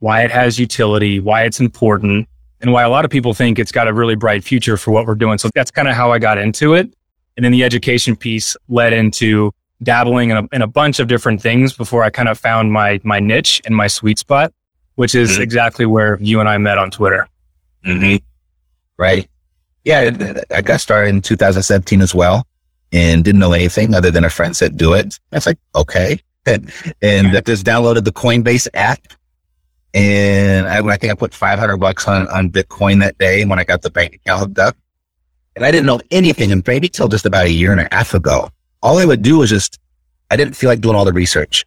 why 0.00 0.22
it 0.22 0.30
has 0.30 0.58
utility, 0.58 1.20
why 1.20 1.44
it's 1.44 1.60
important, 1.60 2.28
and 2.62 2.72
why 2.72 2.82
a 2.84 2.88
lot 2.88 3.04
of 3.04 3.10
people 3.10 3.34
think 3.34 3.58
it's 3.58 3.72
got 3.72 3.88
a 3.88 3.92
really 3.92 4.14
bright 4.14 4.44
future 4.44 4.76
for 4.76 4.92
what 4.92 5.06
we're 5.06 5.16
doing. 5.16 5.36
So 5.36 5.50
that's 5.54 5.70
kind 5.70 5.88
of 5.88 5.94
how 5.94 6.12
I 6.12 6.18
got 6.18 6.38
into 6.38 6.74
it. 6.74 6.92
And 7.36 7.44
then 7.44 7.52
the 7.52 7.64
education 7.64 8.14
piece 8.14 8.56
led 8.68 8.92
into 8.92 9.52
dabbling 9.82 10.30
in 10.30 10.36
a, 10.36 10.48
in 10.52 10.62
a 10.62 10.66
bunch 10.66 11.00
of 11.00 11.08
different 11.08 11.42
things 11.42 11.72
before 11.72 12.04
I 12.04 12.10
kind 12.10 12.28
of 12.28 12.38
found 12.38 12.72
my, 12.72 13.00
my 13.02 13.18
niche 13.18 13.60
and 13.64 13.74
my 13.74 13.88
sweet 13.88 14.18
spot, 14.18 14.52
which 14.94 15.14
is 15.14 15.32
mm-hmm. 15.32 15.42
exactly 15.42 15.86
where 15.86 16.18
you 16.20 16.38
and 16.38 16.48
I 16.48 16.56
met 16.58 16.78
on 16.78 16.90
Twitter. 16.90 17.26
Mm-hmm. 17.84 18.24
Right. 18.96 19.28
Yeah. 19.84 20.42
I 20.54 20.62
got 20.62 20.80
started 20.80 21.08
in 21.08 21.20
2017 21.20 22.00
as 22.00 22.14
well 22.14 22.46
and 22.92 23.24
didn't 23.24 23.40
know 23.40 23.52
anything 23.52 23.92
other 23.92 24.12
than 24.12 24.24
a 24.24 24.30
friend 24.30 24.56
said, 24.56 24.76
do 24.76 24.92
it. 24.92 25.18
I 25.32 25.36
was 25.36 25.46
like, 25.46 25.58
okay. 25.74 26.20
And, 26.44 26.72
and 27.00 27.46
just 27.46 27.64
downloaded 27.64 28.02
the 28.02 28.10
Coinbase 28.10 28.66
app 28.74 28.98
and 29.94 30.66
I, 30.66 30.78
I 30.86 30.96
think 30.96 31.12
I 31.12 31.14
put 31.14 31.34
500 31.34 31.76
bucks 31.76 32.08
on, 32.08 32.26
on 32.28 32.50
Bitcoin 32.50 33.00
that 33.00 33.18
day 33.18 33.44
when 33.44 33.58
I 33.58 33.64
got 33.64 33.82
the 33.82 33.90
bank 33.90 34.14
account 34.14 34.40
hooked 34.40 34.58
up. 34.58 34.76
And 35.54 35.64
I 35.66 35.70
didn't 35.70 35.86
know 35.86 36.00
anything. 36.10 36.50
And 36.50 36.66
maybe 36.66 36.88
till 36.88 37.08
just 37.08 37.26
about 37.26 37.44
a 37.46 37.50
year 37.50 37.72
and 37.72 37.80
a 37.80 37.88
half 37.92 38.14
ago, 38.14 38.48
all 38.82 38.98
I 38.98 39.04
would 39.04 39.22
do 39.22 39.38
was 39.38 39.50
just, 39.50 39.78
I 40.30 40.36
didn't 40.36 40.56
feel 40.56 40.70
like 40.70 40.80
doing 40.80 40.96
all 40.96 41.04
the 41.04 41.12
research. 41.12 41.66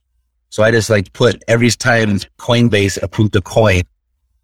So 0.49 0.63
I 0.63 0.71
just 0.71 0.89
like 0.89 1.13
put 1.13 1.43
every 1.47 1.69
time 1.69 2.17
Coinbase 2.39 3.01
approved 3.03 3.36
a 3.36 3.41
coin, 3.41 3.84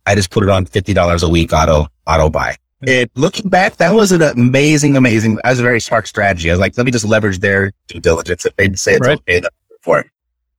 I 0.06 0.14
just 0.16 0.30
put 0.30 0.44
it 0.44 0.50
on 0.50 0.66
$50 0.66 1.24
a 1.24 1.30
week 1.30 1.54
auto, 1.54 1.88
auto 2.06 2.30
buy. 2.30 2.56
And 2.86 3.10
looking 3.16 3.50
back, 3.50 3.78
that 3.78 3.94
was 3.94 4.12
an 4.12 4.22
amazing, 4.22 4.98
amazing, 4.98 5.36
that 5.36 5.50
was 5.52 5.60
a 5.60 5.64
very 5.64 5.80
smart 5.80 6.08
strategy. 6.08 6.50
I 6.50 6.54
was 6.54 6.60
like, 6.60 6.76
let 6.78 6.86
me 6.86 6.92
just 6.92 7.06
leverage 7.06 7.40
their 7.40 7.72
due 7.88 8.00
diligence 8.00 8.46
if 8.46 8.56
they 8.56 8.74
say 8.74 8.94
it's 8.94 9.08
Right. 9.08 9.20
okay 9.20 9.42
for 9.82 10.00
it. 10.00 10.08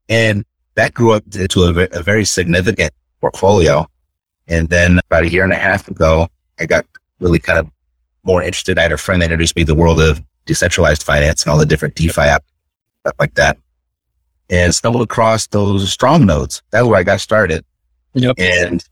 And 0.08 0.44
that 0.74 0.94
grew 0.94 1.12
up 1.12 1.24
to 1.30 1.62
a, 1.64 1.98
a 1.98 2.02
very 2.02 2.24
significant 2.24 2.92
portfolio. 3.22 3.86
And 4.48 4.68
then 4.68 4.98
about 4.98 5.22
a 5.22 5.30
year 5.30 5.44
and 5.44 5.52
a 5.52 5.56
half 5.56 5.88
ago, 5.88 6.28
I 6.60 6.66
got 6.66 6.84
really 7.20 7.38
kind 7.38 7.58
of 7.58 7.70
more 8.24 8.42
interested. 8.42 8.78
I 8.78 8.82
had 8.82 8.92
a 8.92 8.98
friend 8.98 9.22
that 9.22 9.26
introduced 9.26 9.56
me 9.56 9.62
to 9.62 9.72
the 9.72 9.74
world 9.74 10.00
of 10.00 10.20
decentralized 10.44 11.02
finance 11.02 11.44
and 11.44 11.52
all 11.52 11.58
the 11.58 11.64
different 11.64 11.94
DeFi 11.94 12.20
app, 12.20 12.44
stuff 13.00 13.14
like 13.18 13.34
that. 13.34 13.56
And 14.50 14.74
stumbled 14.74 15.02
across 15.02 15.46
those 15.46 15.90
strong 15.90 16.26
nodes. 16.26 16.62
That's 16.70 16.86
where 16.86 16.98
I 16.98 17.04
got 17.04 17.20
started. 17.20 17.64
Yep. 18.14 18.34
And 18.38 18.84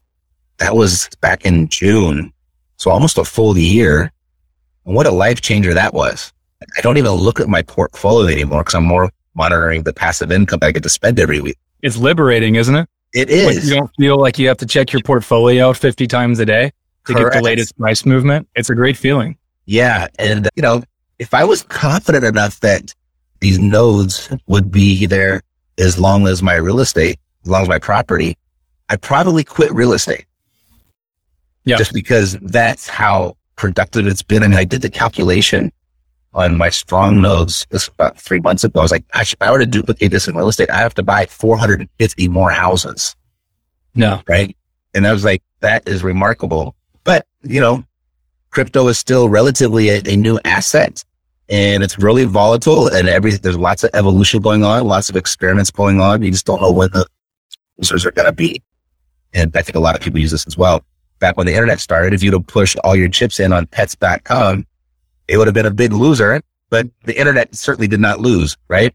that 0.58 0.74
was 0.74 1.10
back 1.20 1.44
in 1.44 1.68
June. 1.68 2.32
So 2.78 2.90
almost 2.90 3.18
a 3.18 3.24
full 3.24 3.58
year. 3.58 4.10
And 4.86 4.94
what 4.94 5.06
a 5.06 5.10
life 5.10 5.42
changer 5.42 5.74
that 5.74 5.92
was. 5.92 6.32
I 6.78 6.80
don't 6.80 6.96
even 6.96 7.12
look 7.12 7.40
at 7.40 7.48
my 7.48 7.62
portfolio 7.62 8.32
anymore 8.32 8.60
because 8.60 8.74
I'm 8.74 8.84
more 8.84 9.10
monitoring 9.34 9.82
the 9.82 9.92
passive 9.92 10.32
income 10.32 10.60
I 10.62 10.72
get 10.72 10.82
to 10.84 10.88
spend 10.88 11.18
every 11.18 11.40
week. 11.40 11.58
It's 11.82 11.96
liberating, 11.96 12.54
isn't 12.54 12.74
it? 12.74 12.88
It 13.12 13.28
Like, 13.28 13.64
you 13.64 13.74
don't 13.74 13.90
feel 13.96 14.18
like 14.18 14.38
you 14.38 14.48
have 14.48 14.58
to 14.58 14.66
check 14.66 14.92
your 14.92 15.02
portfolio 15.02 15.72
50 15.72 16.06
times 16.06 16.38
a 16.38 16.46
day 16.46 16.72
to 17.06 17.14
get 17.14 17.32
the 17.32 17.40
latest 17.42 17.76
price 17.76 18.06
movement. 18.06 18.48
It's 18.54 18.70
a 18.70 18.74
great 18.74 18.96
feeling. 18.96 19.36
Yeah. 19.66 20.06
And, 20.18 20.48
you 20.54 20.62
know, 20.62 20.82
if 21.18 21.34
I 21.34 21.44
was 21.44 21.62
confident 21.62 22.24
enough 22.24 22.61
that 22.61 22.94
these 23.40 23.58
nodes 23.58 24.28
would 24.46 24.70
be 24.70 25.06
there 25.06 25.42
as 25.78 25.98
long 25.98 26.26
as 26.26 26.42
my 26.42 26.54
real 26.54 26.80
estate, 26.80 27.18
as 27.44 27.50
long 27.50 27.62
as 27.62 27.68
my 27.68 27.78
property, 27.78 28.36
I'd 28.88 29.02
probably 29.02 29.44
quit 29.44 29.72
real 29.72 29.92
estate. 29.92 30.26
Yeah. 31.64 31.76
Just 31.76 31.92
because 31.92 32.38
that's 32.42 32.88
how 32.88 33.36
productive 33.56 34.06
it's 34.06 34.22
been. 34.22 34.42
I 34.42 34.48
mean, 34.48 34.58
I 34.58 34.64
did 34.64 34.82
the 34.82 34.90
calculation 34.90 35.72
on 36.32 36.56
my 36.56 36.68
strong 36.68 37.20
nodes 37.20 37.66
this 37.70 37.88
about 37.88 38.18
three 38.18 38.40
months 38.40 38.62
ago. 38.64 38.80
I 38.80 38.82
was 38.82 38.92
like, 38.92 39.06
gosh, 39.12 39.32
if 39.32 39.42
I 39.42 39.50
were 39.50 39.58
to 39.58 39.66
duplicate 39.66 40.10
this 40.12 40.28
in 40.28 40.36
real 40.36 40.48
estate, 40.48 40.70
I 40.70 40.76
have 40.78 40.94
to 40.94 41.02
buy 41.02 41.26
450 41.26 42.28
more 42.28 42.50
houses 42.50 43.16
No. 43.94 44.22
right? 44.28 44.56
And 44.94 45.06
I 45.06 45.12
was 45.12 45.24
like, 45.24 45.42
that 45.60 45.88
is 45.88 46.02
remarkable. 46.04 46.74
But, 47.04 47.26
you 47.42 47.60
know, 47.60 47.84
crypto 48.50 48.86
is 48.88 48.98
still 48.98 49.28
relatively 49.28 49.88
a, 49.88 50.02
a 50.06 50.16
new 50.16 50.38
asset 50.44 51.04
and 51.48 51.82
it's 51.82 51.98
really 51.98 52.24
volatile 52.26 52.86
and 52.88 53.08
every, 53.08 53.32
there's 53.32 53.58
lots 53.58 53.82
of 53.82 53.90
evolution 53.94 54.40
going 54.40 54.62
on, 54.62 54.84
lots 54.84 55.10
of 55.10 55.16
experiments 55.16 55.70
going 55.72 56.00
on. 56.00 56.22
You 56.22 56.30
just 56.30 56.46
don't 56.46 56.60
know 56.62 56.70
when 56.72 56.90
the 56.92 57.04
users 57.78 58.06
are 58.06 58.12
going 58.12 58.26
to 58.26 58.32
be. 58.32 58.62
And 59.34 59.56
I 59.56 59.62
think 59.62 59.74
a 59.76 59.80
lot 59.80 59.96
of 59.96 60.00
people 60.00 60.20
use 60.20 60.30
this 60.30 60.46
as 60.46 60.56
well. 60.56 60.84
Back 61.18 61.36
when 61.36 61.46
the 61.46 61.52
internet 61.54 61.80
started, 61.80 62.14
if 62.14 62.22
you'd 62.22 62.32
have 62.34 62.46
pushed 62.46 62.78
all 62.78 62.94
your 62.96 63.08
chips 63.08 63.38
in 63.40 63.52
on 63.52 63.66
pets.com, 63.66 64.66
it 65.30 65.38
would 65.38 65.46
have 65.46 65.54
been 65.54 65.66
a 65.66 65.70
big 65.70 65.92
loser, 65.92 66.42
but 66.70 66.88
the 67.04 67.18
internet 67.18 67.54
certainly 67.54 67.88
did 67.88 68.00
not 68.00 68.20
lose, 68.20 68.56
right? 68.68 68.94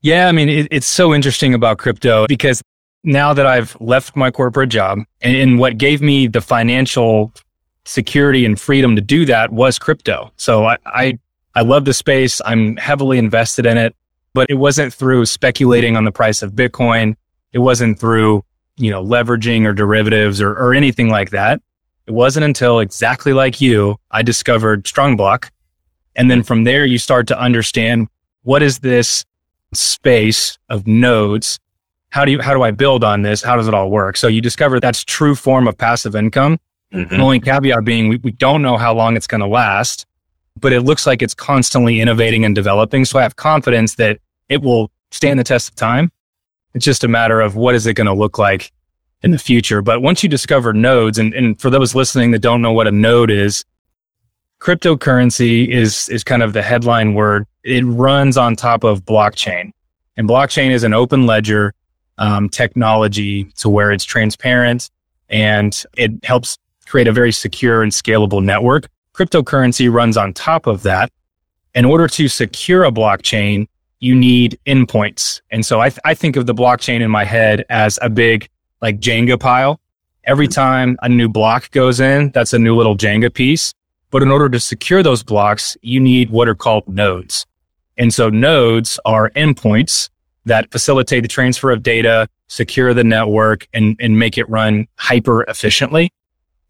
Yeah, 0.00 0.28
I 0.28 0.32
mean, 0.32 0.48
it, 0.48 0.68
it's 0.70 0.86
so 0.86 1.12
interesting 1.12 1.54
about 1.54 1.78
crypto 1.78 2.26
because 2.26 2.62
now 3.04 3.34
that 3.34 3.46
I've 3.46 3.76
left 3.80 4.14
my 4.16 4.30
corporate 4.30 4.70
job 4.70 5.00
and, 5.20 5.36
and 5.36 5.58
what 5.58 5.78
gave 5.78 6.00
me 6.00 6.28
the 6.28 6.40
financial 6.40 7.32
security 7.84 8.44
and 8.44 8.60
freedom 8.60 8.94
to 8.96 9.02
do 9.02 9.24
that 9.26 9.52
was 9.52 9.78
crypto. 9.78 10.32
So 10.36 10.66
I, 10.66 10.78
I, 10.86 11.18
I 11.54 11.62
love 11.62 11.84
the 11.84 11.92
space. 11.92 12.40
I'm 12.44 12.76
heavily 12.76 13.18
invested 13.18 13.66
in 13.66 13.76
it, 13.76 13.94
but 14.34 14.48
it 14.48 14.54
wasn't 14.54 14.94
through 14.94 15.26
speculating 15.26 15.96
on 15.96 16.04
the 16.04 16.12
price 16.12 16.42
of 16.42 16.52
Bitcoin. 16.52 17.16
It 17.52 17.58
wasn't 17.58 17.98
through, 17.98 18.44
you 18.76 18.90
know, 18.90 19.04
leveraging 19.04 19.66
or 19.66 19.72
derivatives 19.72 20.40
or, 20.40 20.52
or 20.52 20.74
anything 20.74 21.08
like 21.08 21.30
that. 21.30 21.60
It 22.06 22.12
wasn't 22.12 22.44
until 22.44 22.80
exactly 22.80 23.32
like 23.32 23.60
you, 23.60 23.96
I 24.10 24.22
discovered 24.22 24.84
Strongblock. 24.84 25.50
And 26.16 26.30
then 26.30 26.42
from 26.42 26.64
there, 26.64 26.84
you 26.84 26.98
start 26.98 27.26
to 27.28 27.38
understand 27.38 28.08
what 28.42 28.62
is 28.62 28.80
this 28.80 29.24
space 29.72 30.58
of 30.68 30.86
nodes? 30.86 31.58
How 32.10 32.24
do 32.24 32.32
you 32.32 32.40
how 32.40 32.52
do 32.52 32.62
i 32.62 32.70
build 32.70 33.04
on 33.04 33.22
this? 33.22 33.42
How 33.42 33.56
does 33.56 33.68
it 33.68 33.74
all 33.74 33.90
work? 33.90 34.16
So 34.16 34.28
you 34.28 34.40
discover 34.40 34.80
that's 34.80 35.02
true 35.02 35.34
form 35.34 35.66
of 35.66 35.78
passive 35.78 36.14
income. 36.14 36.58
Mm-hmm. 36.92 37.16
The 37.16 37.22
only 37.22 37.40
caveat 37.40 37.84
being 37.84 38.08
we, 38.08 38.16
we 38.18 38.32
don't 38.32 38.60
know 38.60 38.76
how 38.76 38.92
long 38.92 39.16
it's 39.16 39.26
going 39.26 39.40
to 39.40 39.46
last 39.46 40.06
but 40.60 40.72
it 40.72 40.82
looks 40.82 41.06
like 41.06 41.22
it's 41.22 41.34
constantly 41.34 42.00
innovating 42.00 42.44
and 42.44 42.54
developing. 42.54 43.04
So 43.04 43.18
i 43.18 43.22
have 43.22 43.36
confidence 43.36 43.94
that 43.96 44.18
it 44.48 44.62
will 44.62 44.90
stand 45.10 45.38
the 45.38 45.44
test 45.44 45.70
of 45.70 45.74
time. 45.76 46.10
It's 46.74 46.84
just 46.84 47.04
a 47.04 47.08
matter 47.08 47.40
of 47.40 47.56
what 47.56 47.74
is 47.74 47.86
it 47.86 47.94
going 47.94 48.06
to 48.06 48.14
look 48.14 48.38
like 48.38 48.72
in 49.22 49.30
the 49.30 49.38
future. 49.38 49.82
But 49.82 50.02
once 50.02 50.22
you 50.22 50.28
discover 50.28 50.72
nodes 50.72 51.18
and, 51.18 51.34
and 51.34 51.60
for 51.60 51.70
those 51.70 51.94
listening 51.94 52.30
that 52.32 52.40
don't 52.40 52.62
know 52.62 52.72
what 52.72 52.86
a 52.86 52.92
node 52.92 53.30
is 53.30 53.64
cryptocurrency 54.62 55.66
is 55.68 56.08
is 56.08 56.22
kind 56.22 56.42
of 56.42 56.52
the 56.52 56.62
headline 56.62 57.14
word. 57.14 57.46
It 57.64 57.84
runs 57.84 58.36
on 58.36 58.54
top 58.54 58.84
of 58.84 59.04
blockchain, 59.04 59.72
and 60.16 60.28
blockchain 60.28 60.70
is 60.70 60.84
an 60.84 60.94
open 60.94 61.26
ledger 61.26 61.74
um, 62.18 62.48
technology 62.48 63.44
to 63.56 63.68
where 63.68 63.90
it's 63.90 64.04
transparent 64.04 64.88
and 65.28 65.82
it 65.96 66.12
helps 66.24 66.58
create 66.86 67.08
a 67.08 67.12
very 67.12 67.32
secure 67.32 67.82
and 67.82 67.90
scalable 67.90 68.44
network. 68.44 68.88
Cryptocurrency 69.14 69.92
runs 69.92 70.16
on 70.16 70.32
top 70.32 70.66
of 70.66 70.82
that. 70.82 71.10
In 71.74 71.84
order 71.84 72.06
to 72.06 72.28
secure 72.28 72.84
a 72.84 72.92
blockchain, 72.92 73.66
you 73.98 74.14
need 74.14 74.58
endpoints, 74.66 75.40
and 75.50 75.66
so 75.66 75.80
I, 75.80 75.88
th- 75.88 76.00
I 76.04 76.14
think 76.14 76.36
of 76.36 76.46
the 76.46 76.54
blockchain 76.54 77.00
in 77.00 77.10
my 77.10 77.24
head 77.24 77.64
as 77.68 77.98
a 78.00 78.08
big 78.08 78.48
like 78.80 79.00
Jenga 79.00 79.40
pile. 79.40 79.80
Every 80.24 80.46
time 80.46 80.96
a 81.02 81.08
new 81.08 81.28
block 81.28 81.70
goes 81.72 81.98
in, 81.98 82.30
that's 82.30 82.52
a 82.52 82.58
new 82.58 82.76
little 82.76 82.96
Jenga 82.96 83.32
piece. 83.32 83.74
But 84.12 84.22
in 84.22 84.30
order 84.30 84.48
to 84.50 84.60
secure 84.60 85.02
those 85.02 85.24
blocks, 85.24 85.76
you 85.82 85.98
need 85.98 86.30
what 86.30 86.46
are 86.46 86.54
called 86.54 86.86
nodes. 86.86 87.46
And 87.96 88.14
so 88.14 88.28
nodes 88.28 89.00
are 89.04 89.30
endpoints 89.30 90.10
that 90.44 90.70
facilitate 90.70 91.22
the 91.22 91.28
transfer 91.28 91.70
of 91.70 91.82
data, 91.82 92.28
secure 92.48 92.94
the 92.94 93.04
network, 93.04 93.66
and, 93.72 93.96
and 93.98 94.18
make 94.18 94.38
it 94.38 94.48
run 94.48 94.86
hyper 94.96 95.44
efficiently. 95.44 96.10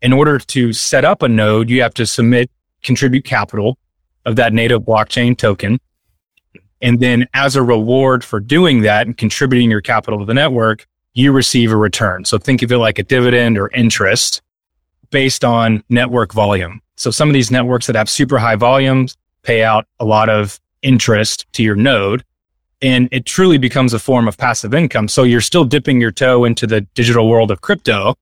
In 0.02 0.12
order 0.12 0.38
to 0.38 0.72
set 0.72 1.04
up 1.04 1.22
a 1.22 1.28
node, 1.28 1.68
you 1.68 1.82
have 1.82 1.94
to 1.94 2.06
submit, 2.06 2.50
contribute 2.82 3.24
capital 3.24 3.76
of 4.24 4.36
that 4.36 4.52
native 4.52 4.82
blockchain 4.82 5.36
token. 5.36 5.80
And 6.80 7.00
then 7.00 7.26
as 7.34 7.56
a 7.56 7.62
reward 7.62 8.24
for 8.24 8.40
doing 8.40 8.82
that 8.82 9.06
and 9.06 9.16
contributing 9.16 9.70
your 9.70 9.80
capital 9.80 10.20
to 10.20 10.24
the 10.24 10.34
network, 10.34 10.86
you 11.14 11.32
receive 11.32 11.72
a 11.72 11.76
return. 11.76 12.24
So 12.24 12.38
think 12.38 12.62
of 12.62 12.70
it 12.70 12.78
like 12.78 12.98
a 12.98 13.02
dividend 13.02 13.58
or 13.58 13.68
interest 13.70 14.42
based 15.10 15.44
on 15.44 15.82
network 15.88 16.32
volume. 16.32 16.80
So 17.02 17.10
some 17.10 17.28
of 17.28 17.34
these 17.34 17.50
networks 17.50 17.88
that 17.88 17.96
have 17.96 18.08
super 18.08 18.38
high 18.38 18.54
volumes 18.54 19.16
pay 19.42 19.64
out 19.64 19.88
a 19.98 20.04
lot 20.04 20.28
of 20.28 20.60
interest 20.82 21.52
to 21.54 21.62
your 21.64 21.74
node 21.74 22.22
and 22.80 23.08
it 23.10 23.26
truly 23.26 23.58
becomes 23.58 23.92
a 23.92 23.98
form 23.98 24.28
of 24.28 24.38
passive 24.38 24.72
income. 24.72 25.08
So 25.08 25.24
you're 25.24 25.40
still 25.40 25.64
dipping 25.64 26.00
your 26.00 26.12
toe 26.12 26.44
into 26.44 26.64
the 26.64 26.82
digital 26.94 27.28
world 27.28 27.50
of 27.50 27.60
crypto, 27.60 28.14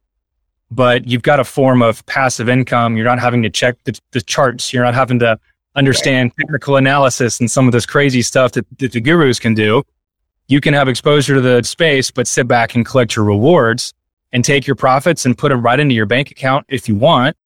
but 0.70 1.07
you've 1.07 1.20
got 1.20 1.41
a 1.41 1.45
form 1.45 1.83
of 1.83 2.07
passive 2.07 2.49
income. 2.49 2.97
You're 2.97 3.05
not 3.05 3.18
having 3.18 3.43
to 3.43 3.51
check 3.51 3.76
the, 3.85 4.01
the 4.12 4.22
charts. 4.22 4.72
You're 4.72 4.85
not 4.85 4.95
having 4.95 5.18
to 5.18 5.39
understand 5.76 6.33
technical 6.39 6.76
analysis 6.76 7.39
and 7.39 7.51
some 7.51 7.66
of 7.66 7.72
this 7.72 7.85
crazy 7.85 8.22
stuff 8.22 8.53
that, 8.53 8.66
that 8.78 8.93
the 8.93 9.01
gurus 9.03 9.39
can 9.39 9.53
do. 9.53 9.83
You 10.49 10.62
can 10.62 10.72
have 10.72 10.89
exposure 10.89 11.35
to 11.35 11.43
the 11.43 11.62
space, 11.64 12.11
but 12.11 12.26
sit 12.26 12.49
back 12.49 12.74
and 12.74 12.87
collect 12.87 13.14
your 13.14 13.26
rewards 13.26 13.93
and 14.33 14.43
take 14.43 14.66
your 14.66 14.76
profits 14.76 15.26
and 15.26 15.37
put 15.37 15.51
them 15.51 15.61
right 15.61 15.78
into 15.78 15.95
your 15.95 16.07
bank 16.07 16.31
account 16.31 16.64
if 16.70 16.89
you 16.89 16.95
want. 16.95 17.37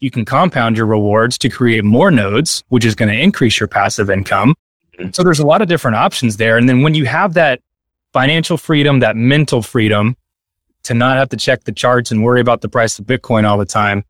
You 0.00 0.10
can 0.10 0.24
compound 0.24 0.76
your 0.76 0.86
rewards 0.86 1.38
to 1.38 1.48
create 1.48 1.84
more 1.84 2.10
nodes, 2.10 2.62
which 2.68 2.84
is 2.84 2.94
going 2.94 3.10
to 3.10 3.18
increase 3.18 3.58
your 3.58 3.68
passive 3.68 4.10
income. 4.10 4.54
Mm-hmm. 4.98 5.10
So 5.12 5.22
there's 5.22 5.38
a 5.38 5.46
lot 5.46 5.62
of 5.62 5.68
different 5.68 5.96
options 5.96 6.36
there. 6.36 6.56
And 6.56 6.68
then 6.68 6.82
when 6.82 6.94
you 6.94 7.06
have 7.06 7.34
that 7.34 7.60
financial 8.12 8.56
freedom, 8.56 9.00
that 9.00 9.16
mental 9.16 9.62
freedom 9.62 10.16
to 10.84 10.94
not 10.94 11.16
have 11.16 11.28
to 11.30 11.36
check 11.36 11.64
the 11.64 11.72
charts 11.72 12.10
and 12.10 12.22
worry 12.22 12.40
about 12.40 12.60
the 12.60 12.68
price 12.68 12.98
of 12.98 13.06
Bitcoin 13.06 13.44
all 13.44 13.58
the 13.58 13.64
time, 13.64 14.04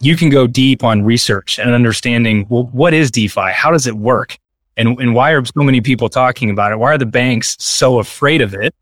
you 0.00 0.16
can 0.16 0.30
go 0.30 0.46
deep 0.46 0.84
on 0.84 1.02
research 1.02 1.58
and 1.58 1.74
understanding, 1.74 2.46
well, 2.48 2.64
what 2.64 2.94
is 2.94 3.10
DeFi? 3.10 3.50
How 3.52 3.70
does 3.70 3.86
it 3.86 3.96
work? 3.96 4.38
And, 4.76 4.98
and 5.00 5.14
why 5.14 5.32
are 5.32 5.44
so 5.44 5.64
many 5.64 5.80
people 5.80 6.08
talking 6.08 6.50
about 6.50 6.70
it? 6.70 6.78
Why 6.78 6.92
are 6.92 6.98
the 6.98 7.06
banks 7.06 7.56
so 7.58 7.98
afraid 7.98 8.40
of 8.40 8.54
it? 8.54 8.74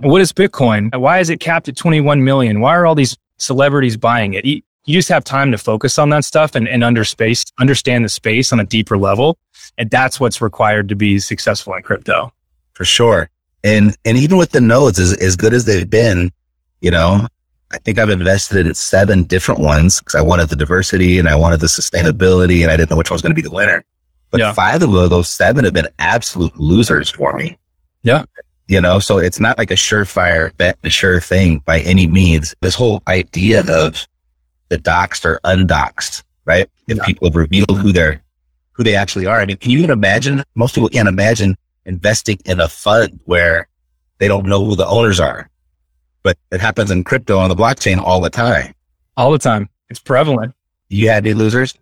And 0.00 0.10
what 0.10 0.22
is 0.22 0.32
Bitcoin? 0.32 0.96
Why 0.98 1.18
is 1.18 1.28
it 1.28 1.38
capped 1.38 1.68
at 1.68 1.76
21 1.76 2.24
million? 2.24 2.60
Why 2.60 2.74
are 2.74 2.86
all 2.86 2.94
these 2.94 3.16
celebrities 3.36 3.96
buying 3.96 4.34
it? 4.34 4.64
You, 4.84 4.98
just 4.98 5.08
have 5.08 5.24
time 5.24 5.50
to 5.52 5.58
focus 5.58 5.98
on 5.98 6.10
that 6.10 6.24
stuff 6.24 6.54
and, 6.54 6.68
and 6.68 6.84
under 6.84 7.04
space, 7.04 7.44
understand 7.58 8.04
the 8.04 8.08
space 8.08 8.52
on 8.52 8.60
a 8.60 8.64
deeper 8.64 8.98
level. 8.98 9.38
And 9.78 9.90
that's 9.90 10.20
what's 10.20 10.40
required 10.40 10.88
to 10.90 10.94
be 10.94 11.18
successful 11.18 11.74
in 11.74 11.82
crypto. 11.82 12.32
for 12.74 12.84
sure. 12.84 13.30
And 13.62 13.96
and 14.04 14.18
even 14.18 14.36
with 14.36 14.50
the 14.50 14.60
nodes, 14.60 14.98
as 14.98 15.14
as 15.14 15.36
good 15.36 15.54
as 15.54 15.64
they've 15.64 15.88
been, 15.88 16.30
you 16.82 16.90
know, 16.90 17.26
I 17.72 17.78
think 17.78 17.98
I've 17.98 18.10
invested 18.10 18.66
in 18.66 18.74
seven 18.74 19.22
different 19.24 19.60
ones 19.60 20.00
because 20.00 20.14
I 20.14 20.20
wanted 20.20 20.50
the 20.50 20.56
diversity 20.56 21.18
and 21.18 21.28
I 21.28 21.34
wanted 21.34 21.60
the 21.60 21.66
sustainability, 21.66 22.62
and 22.62 22.70
I 22.70 22.76
didn't 22.76 22.90
know 22.90 22.96
which 22.98 23.10
one 23.10 23.14
was 23.14 23.22
going 23.22 23.34
to 23.34 23.42
be 23.42 23.48
the 23.48 23.50
winner. 23.54 23.82
But 24.30 24.40
Yeah. 24.40 24.52
five 24.52 24.82
of 24.82 24.90
those 24.92 25.30
seven 25.30 25.64
have 25.64 25.72
been 25.72 25.88
absolute 25.98 26.54
losers 26.58 27.08
for 27.08 27.32
me. 27.32 27.56
Yeah. 28.02 28.24
You 28.68 28.80
know, 28.82 28.98
so 28.98 29.16
it's 29.18 29.40
not 29.40 29.56
like 29.56 29.70
a 29.70 29.74
surefire 29.76 30.54
bet, 30.58 30.76
a 30.84 30.90
sure 30.90 31.20
thing 31.20 31.60
by 31.64 31.80
any 31.80 32.06
means. 32.06 32.54
This 32.60 32.74
whole 32.74 33.02
idea 33.08 33.62
of 33.68 34.06
the 34.68 34.78
doxed 34.78 35.24
or 35.24 35.40
undoxed, 35.44 36.24
right? 36.44 36.68
If 36.88 36.96
Yeah. 36.98 37.04
people 37.04 37.28
have 37.28 37.36
revealed 37.36 37.78
who 37.78 37.92
they're, 37.92 38.22
who 38.72 38.82
they 38.84 38.94
actually 38.96 39.26
are. 39.26 39.40
I 39.40 39.46
mean, 39.46 39.56
can 39.56 39.70
you 39.70 39.78
even 39.78 39.90
imagine? 39.90 40.42
Most 40.54 40.74
people 40.74 40.88
can't 40.88 41.08
imagine 41.08 41.56
investing 41.86 42.38
in 42.44 42.60
a 42.60 42.68
fund 42.68 43.20
where 43.24 43.68
they 44.18 44.26
don't 44.28 44.46
know 44.46 44.64
who 44.64 44.74
the 44.76 44.86
owners 44.86 45.20
are, 45.20 45.48
but 46.22 46.36
it 46.50 46.60
happens 46.60 46.90
in 46.90 47.04
crypto 47.04 47.38
on 47.38 47.48
the 47.48 47.54
blockchain 47.54 47.98
all 47.98 48.20
the 48.20 48.30
time. 48.30 48.74
All 49.16 49.30
the 49.30 49.38
time. 49.38 49.68
It's 49.90 50.00
prevalent. 50.00 50.54
You 50.88 51.08
had 51.08 51.24
any 51.26 51.34
losers? 51.34 51.74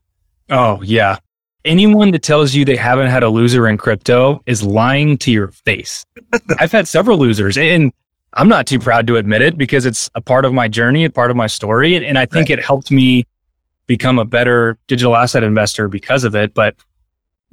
Oh, 0.51 0.83
yeah. 0.83 1.17
Anyone 1.65 2.11
that 2.11 2.23
tells 2.23 2.55
you 2.55 2.65
they 2.65 2.77
haven't 2.77 3.07
had 3.09 3.23
a 3.23 3.29
loser 3.29 3.69
in 3.69 3.79
crypto 3.79 4.43
is 4.47 4.63
lying 4.65 5.17
to 5.19 5.31
your 5.31 5.49
face. 5.49 6.05
I've 6.59 6.73
had 6.73 6.89
several 6.89 7.17
losers 7.19 7.57
and 7.57 7.93
I'm 8.35 8.49
not 8.49 8.67
too 8.67 8.79
proud 8.79 9.07
to 9.09 9.17
admit 9.17 9.43
it 9.43 9.59
because 9.59 9.85
it's 9.85 10.11
a 10.15 10.21
part 10.21 10.45
of 10.45 10.53
my 10.55 10.69
journey, 10.69 11.05
a 11.05 11.11
part 11.11 11.31
of 11.31 11.37
my 11.37 11.47
story. 11.47 12.07
And 12.07 12.19
I 12.19 12.27
think 12.27 12.49
it 12.49 12.63
helped 12.65 12.91
me 12.91 13.27
become 13.87 14.19
a 14.19 14.25
better 14.25 14.79
digital 14.87 15.17
asset 15.17 15.43
investor 15.43 15.89
because 15.89 16.25
of 16.25 16.35
it. 16.35 16.55
But 16.55 16.75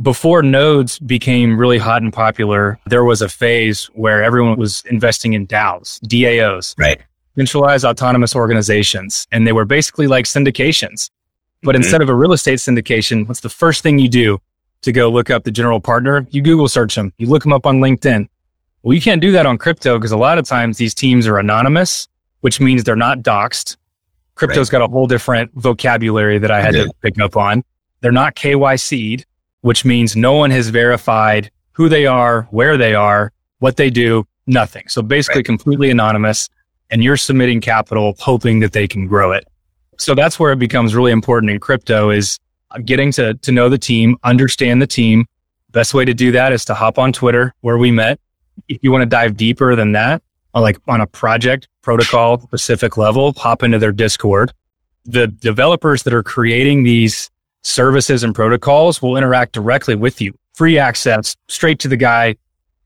before 0.02 0.42
nodes 0.42 0.98
became 1.00 1.58
really 1.58 1.78
hot 1.78 2.02
and 2.02 2.14
popular, 2.14 2.80
there 2.86 3.04
was 3.04 3.22
a 3.22 3.28
phase 3.28 3.86
where 3.94 4.24
everyone 4.24 4.58
was 4.58 4.84
investing 4.90 5.34
in 5.34 5.46
DAOs, 5.48 6.00
DAOs, 6.08 6.76
Right. 6.78 7.02
centralized 7.36 7.84
autonomous 7.84 8.34
organizations, 8.36 9.28
and 9.32 9.46
they 9.46 9.52
were 9.52 9.66
basically 9.66 10.08
like 10.08 10.26
syndications. 10.26 11.10
But 11.62 11.76
Mhm. 11.76 11.80
instead 11.80 12.02
of 12.02 12.08
a 12.08 12.16
real 12.16 12.32
estate 12.32 12.60
syndication, 12.60 13.28
what's 13.28 13.42
the 13.42 13.50
first 13.50 13.84
thing 13.84 14.00
you 14.00 14.08
do 14.08 14.40
to 14.84 14.94
go 14.94 15.10
look 15.10 15.30
up 15.30 15.44
the 15.44 15.52
general 15.52 15.82
partner? 15.82 16.26
You 16.32 16.42
Google 16.42 16.70
search 16.70 16.96
them. 16.96 17.12
You 17.18 17.28
look 17.28 17.44
them 17.44 17.52
up 17.52 17.66
on 17.66 17.80
LinkedIn. 17.82 18.28
Well, 18.84 18.94
you 18.94 19.02
can't 19.02 19.22
do 19.22 19.32
that 19.34 19.46
on 19.46 19.58
crypto 19.58 19.98
because 19.98 20.12
a 20.12 20.18
lot 20.18 20.38
of 20.38 20.46
times 20.46 20.78
these 20.78 20.94
teams 20.94 21.28
are 21.28 21.38
anonymous, 21.38 22.08
which 22.42 22.60
means 22.60 22.84
they're 22.84 22.96
not 22.96 23.20
doxed. 23.20 23.76
Crypto's 24.36 24.70
got 24.70 24.82
a 24.82 24.88
whole 24.88 25.06
different 25.08 25.52
vocabulary 25.56 26.38
that 26.40 26.50
I 26.52 26.62
had 26.62 26.74
Yeah. 26.76 26.84
to 26.86 26.92
pick 27.02 27.20
up 27.20 27.36
on. 27.36 27.64
They're 28.02 28.12
not 28.14 28.36
KYC'd, 28.36 29.26
which 29.62 29.84
means 29.84 30.16
no 30.16 30.34
one 30.34 30.52
has 30.52 30.70
verified 30.70 31.52
who 31.74 31.90
they 31.90 32.06
are, 32.06 32.44
where 32.52 32.78
they 32.78 32.96
are, 32.96 33.34
what 33.60 33.76
they 33.76 33.90
do, 33.90 34.26
nothing. 34.48 34.84
So 34.88 35.02
basically 35.02 35.40
Right. 35.40 35.46
completely 35.46 35.90
anonymous 35.90 36.48
and 36.90 37.04
you're 37.04 37.18
submitting 37.18 37.60
capital 37.62 38.16
hoping 38.20 38.62
that 38.62 38.72
they 38.72 38.88
can 38.88 39.06
grow 39.08 39.32
it. 39.34 39.46
So 39.98 40.16
that's 40.16 40.40
where 40.40 40.54
it 40.54 40.60
becomes 40.60 40.96
really 40.96 41.12
important 41.12 41.52
in 41.52 41.60
crypto 41.60 42.10
is 42.10 42.40
uh, 42.72 42.80
getting 42.86 43.12
to, 43.14 43.34
to 43.34 43.52
know 43.52 43.68
the 43.68 43.78
team, 43.78 44.16
understand 44.24 44.82
the 44.82 44.88
team. 44.88 45.26
Best 45.72 45.94
way 45.94 46.06
to 46.06 46.14
do 46.14 46.32
that 46.32 46.54
is 46.54 46.64
to 46.66 46.74
hop 46.74 46.98
on 46.98 47.12
Twitter 47.12 47.54
where 47.62 47.78
we 47.78 47.92
met. 47.92 48.20
If 48.68 48.80
you 48.84 48.92
want 48.92 49.04
to 49.04 49.06
dive 49.06 49.38
deeper 49.38 49.76
than 49.76 49.94
that, 49.94 50.22
like 50.54 50.78
on 50.88 51.02
a 51.02 51.08
project 51.08 51.68
protocol 51.82 52.40
specific 52.42 52.98
level, 52.98 53.34
hop 53.34 53.64
into 53.64 53.80
their 53.80 53.92
Discord. 53.92 54.54
The 55.06 55.28
developers 55.28 56.04
that 56.04 56.14
are 56.14 56.24
creating 56.24 56.84
these 56.84 57.30
services 57.62 58.24
and 58.24 58.34
protocols 58.36 59.02
will 59.02 59.18
interact 59.18 59.54
directly 59.54 59.96
with 59.96 60.22
you. 60.22 60.34
Free 60.54 60.78
access 60.78 61.36
straight 61.48 61.80
to 61.80 61.88
the 61.88 61.98
guy 61.98 62.36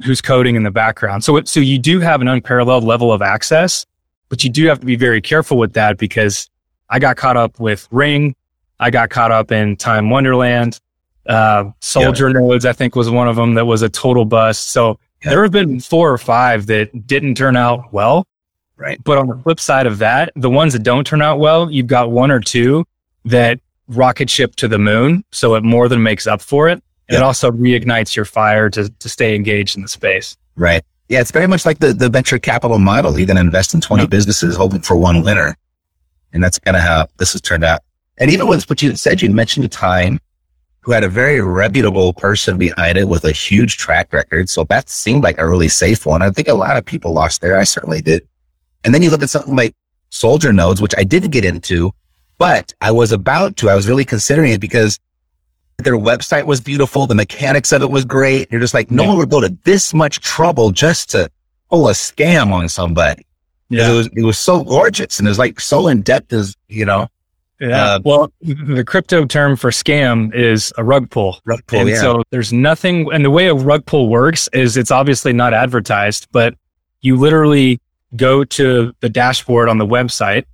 who's 0.03 0.21
coding 0.21 0.55
in 0.55 0.63
the 0.63 0.71
background. 0.71 1.23
So, 1.23 1.37
it, 1.37 1.47
so 1.47 1.59
you 1.59 1.79
do 1.79 1.99
have 1.99 2.21
an 2.21 2.27
unparalleled 2.27 2.83
level 2.83 3.11
of 3.11 3.21
access, 3.21 3.85
but 4.29 4.43
you 4.43 4.49
do 4.49 4.67
have 4.67 4.79
to 4.79 4.85
be 4.85 4.95
very 4.95 5.21
careful 5.21 5.57
with 5.57 5.73
that 5.73 5.97
because 5.97 6.49
I 6.89 6.99
got 6.99 7.17
caught 7.17 7.37
up 7.37 7.59
with 7.59 7.87
Ring. 7.91 8.35
I 8.79 8.89
got 8.89 9.09
caught 9.09 9.31
up 9.31 9.51
in 9.51 9.75
Time 9.77 10.09
Wonderland. 10.09 10.79
Uh, 11.25 11.71
Soldier 11.79 12.29
Nodes, 12.29 12.65
I 12.65 12.73
think 12.73 12.95
was 12.95 13.09
one 13.09 13.27
of 13.27 13.35
them 13.35 13.53
that 13.53 13.65
was 13.65 13.81
a 13.81 13.89
total 13.89 14.25
bust. 14.25 14.71
So 14.71 14.99
Yeah. 15.23 15.29
there 15.31 15.43
have 15.43 15.51
been 15.51 15.79
four 15.79 16.11
or 16.11 16.17
five 16.17 16.65
that 16.67 17.07
didn't 17.07 17.35
turn 17.35 17.55
out 17.55 17.91
well. 17.93 18.27
Right. 18.75 19.01
But 19.03 19.17
on 19.17 19.27
the 19.27 19.35
flip 19.37 19.59
side 19.59 19.85
of 19.87 19.99
that, 19.99 20.31
the 20.35 20.49
ones 20.49 20.73
that 20.73 20.83
don't 20.83 21.05
turn 21.05 21.21
out 21.21 21.39
well, 21.39 21.69
you've 21.71 21.87
got 21.87 22.11
one 22.11 22.31
or 22.31 22.39
two 22.39 22.85
that 23.25 23.59
rocket 23.87 24.29
ship 24.29 24.55
to 24.57 24.67
the 24.67 24.79
moon. 24.79 25.23
So 25.31 25.55
it 25.55 25.63
more 25.63 25.87
than 25.87 26.01
makes 26.03 26.27
up 26.27 26.41
for 26.41 26.67
it. 26.69 26.83
And 27.09 27.17
it 27.17 27.21
also 27.23 27.51
reignites 27.51 28.15
your 28.15 28.25
fire 28.25 28.69
to, 28.71 28.89
to 28.89 29.09
stay 29.09 29.35
engaged 29.35 29.75
in 29.75 29.81
the 29.83 29.87
space. 29.87 30.35
Right. 30.55 30.83
Yeah. 31.09 31.21
It's 31.21 31.31
very 31.31 31.47
much 31.47 31.65
like 31.65 31.79
the, 31.79 31.93
the 31.93 32.09
venture 32.09 32.39
capital 32.39 32.79
model. 32.79 33.17
You're 33.17 33.27
going 33.27 33.35
to 33.37 33.41
invest 33.41 33.73
in 33.73 33.81
20 33.81 34.03
Yeah. 34.03 34.07
businesses 34.07 34.55
hoping 34.55 34.81
for 34.81 34.95
one 34.97 35.21
winner. 35.21 35.55
And 36.33 36.43
that's 36.43 36.57
kind 36.59 36.75
of 36.75 36.81
how 36.83 37.07
this 37.17 37.33
has 37.33 37.41
turned 37.41 37.63
out. 37.63 37.81
And 38.17 38.31
even 38.31 38.47
with 38.47 38.67
what 38.69 38.81
you 38.81 38.95
said, 38.95 39.21
you 39.21 39.29
mentioned 39.29 39.63
the 39.63 39.69
time 39.69 40.19
who 40.83 40.91
had 40.91 41.03
a 41.03 41.09
very 41.09 41.39
reputable 41.41 42.13
person 42.13 42.57
behind 42.57 42.97
it 42.97 43.07
with 43.07 43.23
a 43.23 43.31
huge 43.31 43.77
track 43.77 44.11
record. 44.11 44.49
So 44.49 44.65
that 44.65 44.89
seemed 44.89 45.23
like 45.23 45.37
a 45.37 45.47
really 45.47 45.69
safe 45.69 46.05
one. 46.05 46.21
I 46.21 46.29
think 46.29 46.47
a 46.47 46.53
lot 46.53 46.77
of 46.77 46.85
people 46.85 47.13
lost 47.13 47.41
there. 47.41 47.57
I 47.57 47.63
certainly 47.63 48.01
did. 48.01 48.27
And 48.83 48.93
then 48.93 49.01
you 49.01 49.09
look 49.09 49.23
at 49.23 49.29
something 49.29 49.55
like 49.55 49.73
soldier 50.09 50.51
nodes, 50.51 50.81
which 50.81 50.93
I 50.97 51.03
didn't 51.05 51.31
get 51.31 51.45
into, 51.45 51.91
but 52.37 52.73
I 52.81 52.91
was 52.91 53.11
about 53.13 53.55
to. 53.57 53.69
I 53.69 53.75
was 53.75 53.87
really 53.87 54.03
considering 54.03 54.51
it 54.51 54.59
because 54.59 54.99
their 55.77 55.97
website 55.97 56.45
was 56.45 56.59
beautiful. 56.59 57.07
The 57.07 57.15
mechanics 57.15 57.71
of 57.71 57.81
it 57.81 57.89
was 57.89 58.03
great. 58.05 58.51
You're 58.51 58.61
just 58.61 58.73
like, 58.73 58.91
no 58.91 59.03
Yeah. 59.03 59.09
one 59.09 59.17
would 59.19 59.29
go 59.29 59.39
to 59.41 59.57
this 59.63 59.93
much 59.93 60.19
trouble 60.19 60.71
just 60.71 61.11
to 61.11 61.29
pull 61.69 61.87
a 61.87 61.93
scam 61.93 62.51
on 62.51 62.67
somebody. 62.67 63.25
'Cause 63.71 63.79
It 63.89 63.93
was, 63.95 64.09
it 64.17 64.23
was 64.23 64.37
so 64.37 64.63
gorgeous 64.63 65.17
and 65.17 65.27
it 65.27 65.31
was 65.31 65.39
like 65.39 65.59
so 65.59 65.87
in 65.87 66.01
depth 66.01 66.31
as, 66.33 66.55
you 66.67 66.85
know, 66.85 67.07
Yeah. 67.63 67.93
Uh, 67.93 67.99
well, 68.03 68.33
the 68.41 68.83
crypto 68.85 69.25
term 69.25 69.55
for 69.55 69.69
scam 69.69 70.33
is 70.35 70.73
a 70.77 70.83
rug 70.83 71.09
pull. 71.09 71.39
rug 71.45 71.61
pull. 71.67 71.79
and 71.79 71.89
yeah. 71.89 72.01
so 72.01 72.23
there's 72.29 72.51
nothing, 72.51 73.11
and 73.13 73.23
the 73.23 73.31
way 73.31 73.47
a 73.47 73.53
rug 73.53 73.85
pull 73.85 74.09
works 74.09 74.49
is 74.51 74.75
it's 74.75 74.91
obviously 74.91 75.31
not 75.31 75.53
advertised, 75.53 76.27
but 76.31 76.55
you 77.01 77.15
literally 77.15 77.79
go 78.17 78.43
to 78.43 78.93
the 78.99 79.09
dashboard 79.09 79.69
on 79.69 79.77
the 79.77 79.87
website 79.87 80.45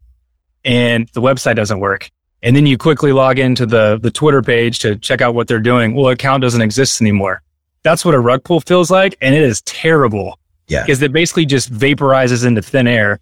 and 0.63 1.07
the 1.13 1.21
website 1.21 1.55
doesn't 1.55 1.79
work. 1.79 2.09
And 2.43 2.55
then 2.55 2.65
you 2.65 2.77
quickly 2.77 3.11
log 3.11 3.39
into 3.39 3.65
the, 3.65 3.99
the 4.01 4.11
Twitter 4.11 4.41
page 4.41 4.79
to 4.79 4.95
check 4.95 5.19
out 5.19 5.33
what 5.33 5.47
they're 5.47 5.59
doing. 5.59 5.95
Well, 5.95 6.09
account 6.09 6.41
doesn't 6.41 6.61
exist 6.61 7.01
anymore. 7.01 7.41
That's 7.83 8.05
what 8.05 8.13
a 8.13 8.19
rug 8.19 8.43
pull 8.43 8.61
feels 8.61 8.91
like. 8.91 9.17
And 9.19 9.33
it 9.33 9.41
is 9.41 9.61
terrible 9.63 10.39
yeah. 10.67 10.83
because 10.83 11.01
it 11.01 11.11
basically 11.11 11.45
just 11.45 11.71
vaporizes 11.73 12.45
into 12.45 12.61
thin 12.61 12.87
air 12.87 13.19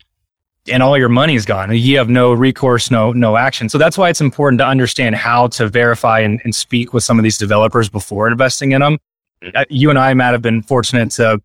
and 0.69 0.83
all 0.83 0.97
your 0.97 1.09
money 1.09 1.35
is 1.35 1.45
gone. 1.45 1.75
You 1.75 1.97
have 1.97 2.09
no 2.09 2.33
recourse, 2.33 2.91
no 2.91 3.11
no 3.11 3.37
action. 3.37 3.69
So 3.69 3.77
that's 3.77 3.97
why 3.97 4.09
it's 4.09 4.21
important 4.21 4.59
to 4.59 4.65
understand 4.65 5.15
how 5.15 5.47
to 5.47 5.67
verify 5.67 6.19
and, 6.19 6.41
and 6.43 6.53
speak 6.53 6.93
with 6.93 7.03
some 7.03 7.19
of 7.19 7.23
these 7.23 7.37
developers 7.37 7.89
before 7.89 8.27
investing 8.27 8.71
in 8.71 8.81
them. 8.81 8.97
Uh, 9.55 9.65
You 9.69 9.89
and 9.89 9.99
I, 9.99 10.13
Matt, 10.13 10.33
have 10.33 10.41
been 10.41 10.63
fortunate 10.63 11.11
to 11.11 11.41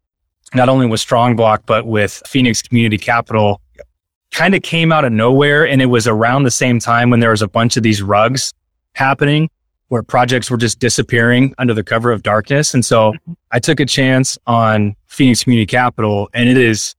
not 0.55 0.69
only 0.69 0.87
with 0.87 1.01
Strongblock, 1.01 1.61
but 1.67 1.87
with 1.87 2.23
Phoenix 2.27 2.63
Community 2.63 2.99
Capital, 2.99 3.61
kind 4.33 4.55
of 4.55 4.63
came 4.63 4.93
out 4.93 5.05
of 5.05 5.13
nowhere. 5.13 5.67
And 5.67 5.81
it 5.81 5.87
was 5.87 6.07
around 6.07 6.43
the 6.43 6.51
same 6.51 6.79
time 6.79 7.11
when 7.11 7.21
there 7.21 7.31
was 7.31 7.43
a 7.43 7.49
bunch 7.49 7.77
of 7.77 7.83
these 7.83 8.03
rugs 8.03 8.53
happening 8.95 9.49
where 9.89 10.03
projects 10.03 10.51
were 10.51 10.57
just 10.57 10.79
disappearing 10.79 11.55
under 11.59 11.75
the 11.75 11.85
cover 11.85 12.11
of 12.13 12.23
darkness. 12.23 12.73
And 12.73 12.83
so 12.83 13.13
I 13.51 13.59
took 13.59 13.79
a 13.79 13.85
chance 13.85 14.39
on 14.47 14.97
Phoenix 15.07 15.45
Community 15.45 15.67
Capital 15.67 16.31
and 16.33 16.49
it 16.49 16.57
is 16.57 16.95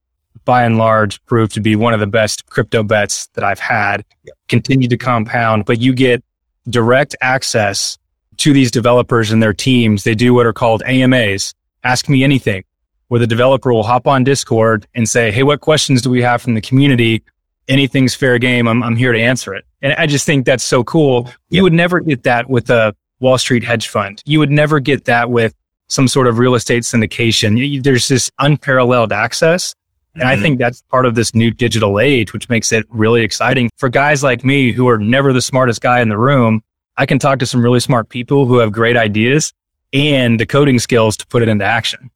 by 0.46 0.64
and 0.64 0.78
large 0.78 1.24
proved 1.26 1.54
to 1.54 1.62
be 1.62 1.76
one 1.76 1.94
of 1.94 2.00
the 2.00 2.08
best 2.08 2.46
crypto 2.48 2.84
bets 2.84 3.28
that 3.34 3.44
I've 3.44 3.60
had. 3.60 4.06
Continue 4.48 4.88
to 4.88 4.98
compound, 4.98 5.66
but 5.66 5.80
you 5.80 5.94
get 5.94 6.24
direct 6.70 7.16
access 7.22 7.98
to 8.38 8.54
these 8.54 8.72
developers 8.72 9.32
and 9.32 9.42
their 9.42 9.54
teams. 9.54 10.04
They 10.04 10.16
do 10.16 10.34
what 10.34 10.46
are 10.46 10.54
called 10.54 10.84
AMAs, 10.84 11.54
ask 11.84 12.10
me 12.10 12.24
anything, 12.24 12.64
where 13.08 13.20
the 13.20 13.28
developer 13.28 13.74
will 13.74 13.84
hop 13.84 14.08
on 14.08 14.24
Discord 14.24 14.88
and 14.96 15.08
say, 15.08 15.32
Hey, 15.32 15.44
what 15.44 15.62
questions 15.62 16.02
do 16.02 16.10
we 16.10 16.22
have 16.22 16.42
from 16.42 16.54
the 16.54 16.62
community? 16.62 17.24
Anything's 17.68 18.14
fair 18.16 18.40
game. 18.40 18.68
I'm, 18.68 18.84
I'm 18.84 18.96
here 18.96 19.14
to 19.14 19.20
answer 19.20 19.54
it. 19.54 19.66
And 19.82 19.94
I 19.94 20.06
just 20.06 20.26
think 20.26 20.46
that's 20.46 20.64
so 20.64 20.84
cool. 20.84 21.30
You 21.50 21.64
would 21.64 21.74
never 21.74 22.00
get 22.00 22.24
that 22.24 22.50
with 22.50 22.70
a 22.70 22.96
Wall 23.20 23.38
Street 23.38 23.64
hedge 23.64 23.88
fund. 23.88 24.22
You 24.26 24.40
would 24.40 24.52
never 24.52 24.80
get 24.80 25.06
that 25.06 25.30
with 25.30 25.54
some 25.88 26.08
sort 26.08 26.28
of 26.28 26.40
real 26.40 26.56
estate 26.56 26.84
syndication. 26.84 27.84
There's 27.84 28.08
this 28.08 28.32
unparalleled 28.40 29.14
access. 29.14 29.76
And 30.16 30.24
I 30.24 30.36
think 30.38 30.60
that's 30.60 30.82
part 30.84 31.06
of 31.06 31.16
this 31.16 31.34
new 31.34 31.50
digital 31.50 32.00
age, 32.00 32.34
which 32.34 32.48
makes 32.48 32.72
it 32.72 32.86
really 32.90 33.24
exciting 33.24 33.72
for 33.78 33.90
guys 33.90 34.22
like 34.24 34.44
me 34.44 34.72
who 34.72 34.88
are 34.88 35.00
never 35.00 35.34
the 35.34 35.42
smartest 35.42 35.82
guy 35.82 36.02
in 36.02 36.10
the 36.10 36.18
room. 36.18 36.62
I 36.98 37.08
can 37.08 37.18
talk 37.18 37.40
to 37.40 37.46
some 37.48 37.64
really 37.64 37.80
smart 37.80 38.10
people 38.10 38.46
who 38.46 38.60
have 38.60 38.72
great 38.72 38.96
ideas 38.96 39.54
and 39.92 40.40
the 40.40 40.46
coding 40.46 40.78
skills 40.80 41.18
to 41.18 41.28
put 41.28 41.42
it 41.42 41.50
into 41.50 41.66
action. 41.66 42.12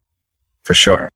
for 0.64 0.74
sure. 0.74 1.10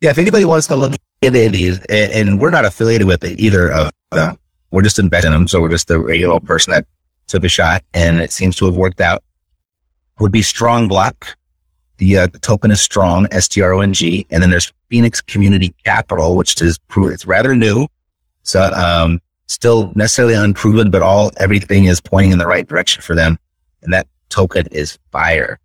Yeah, 0.00 0.10
if 0.10 0.18
anybody 0.18 0.44
wants 0.44 0.66
to 0.68 0.76
look 0.76 0.92
at 1.22 1.32
these, 1.32 1.78
and, 1.86 2.12
and 2.12 2.40
we're 2.40 2.50
not 2.50 2.64
affiliated 2.64 3.06
with 3.06 3.24
it 3.24 3.40
either, 3.40 3.72
of 3.72 3.90
uh, 4.12 4.34
we're 4.70 4.82
just 4.82 4.98
investing 4.98 5.32
in 5.32 5.38
them, 5.38 5.48
so 5.48 5.60
we're 5.60 5.70
just 5.70 5.88
the 5.88 5.98
regular 5.98 6.38
person 6.40 6.72
that 6.72 6.86
took 7.26 7.42
a 7.42 7.48
shot, 7.48 7.82
and 7.94 8.20
it 8.20 8.30
seems 8.30 8.54
to 8.56 8.66
have 8.66 8.76
worked 8.76 9.00
out. 9.00 9.24
Would 10.20 10.30
be 10.30 10.42
Strong 10.42 10.88
Block. 10.88 11.36
The, 11.98 12.18
uh, 12.18 12.26
token 12.40 12.70
is 12.70 12.80
Strong, 12.80 13.28
S 13.30 13.48
T 13.48 13.60
R 13.60 13.72
O 13.74 13.80
N 13.80 13.92
G, 13.92 14.26
and 14.30 14.42
then 14.42 14.50
there's 14.50 14.72
Phoenix 14.88 15.20
Community 15.20 15.74
Capital, 15.84 16.36
which 16.36 16.60
is 16.62 16.78
it's 16.96 17.26
rather 17.26 17.54
new, 17.54 17.86
so 18.42 18.62
um, 18.72 19.20
still 19.46 19.92
necessarily 19.94 20.34
unproven, 20.34 20.90
but 20.90 21.02
all 21.02 21.32
everything 21.38 21.84
is 21.84 22.00
pointing 22.00 22.32
in 22.32 22.38
the 22.38 22.46
right 22.46 22.66
direction 22.66 23.02
for 23.02 23.14
them, 23.14 23.38
and 23.82 23.92
that 23.92 24.06
token 24.28 24.66
is 24.70 24.98
fire. 25.10 25.58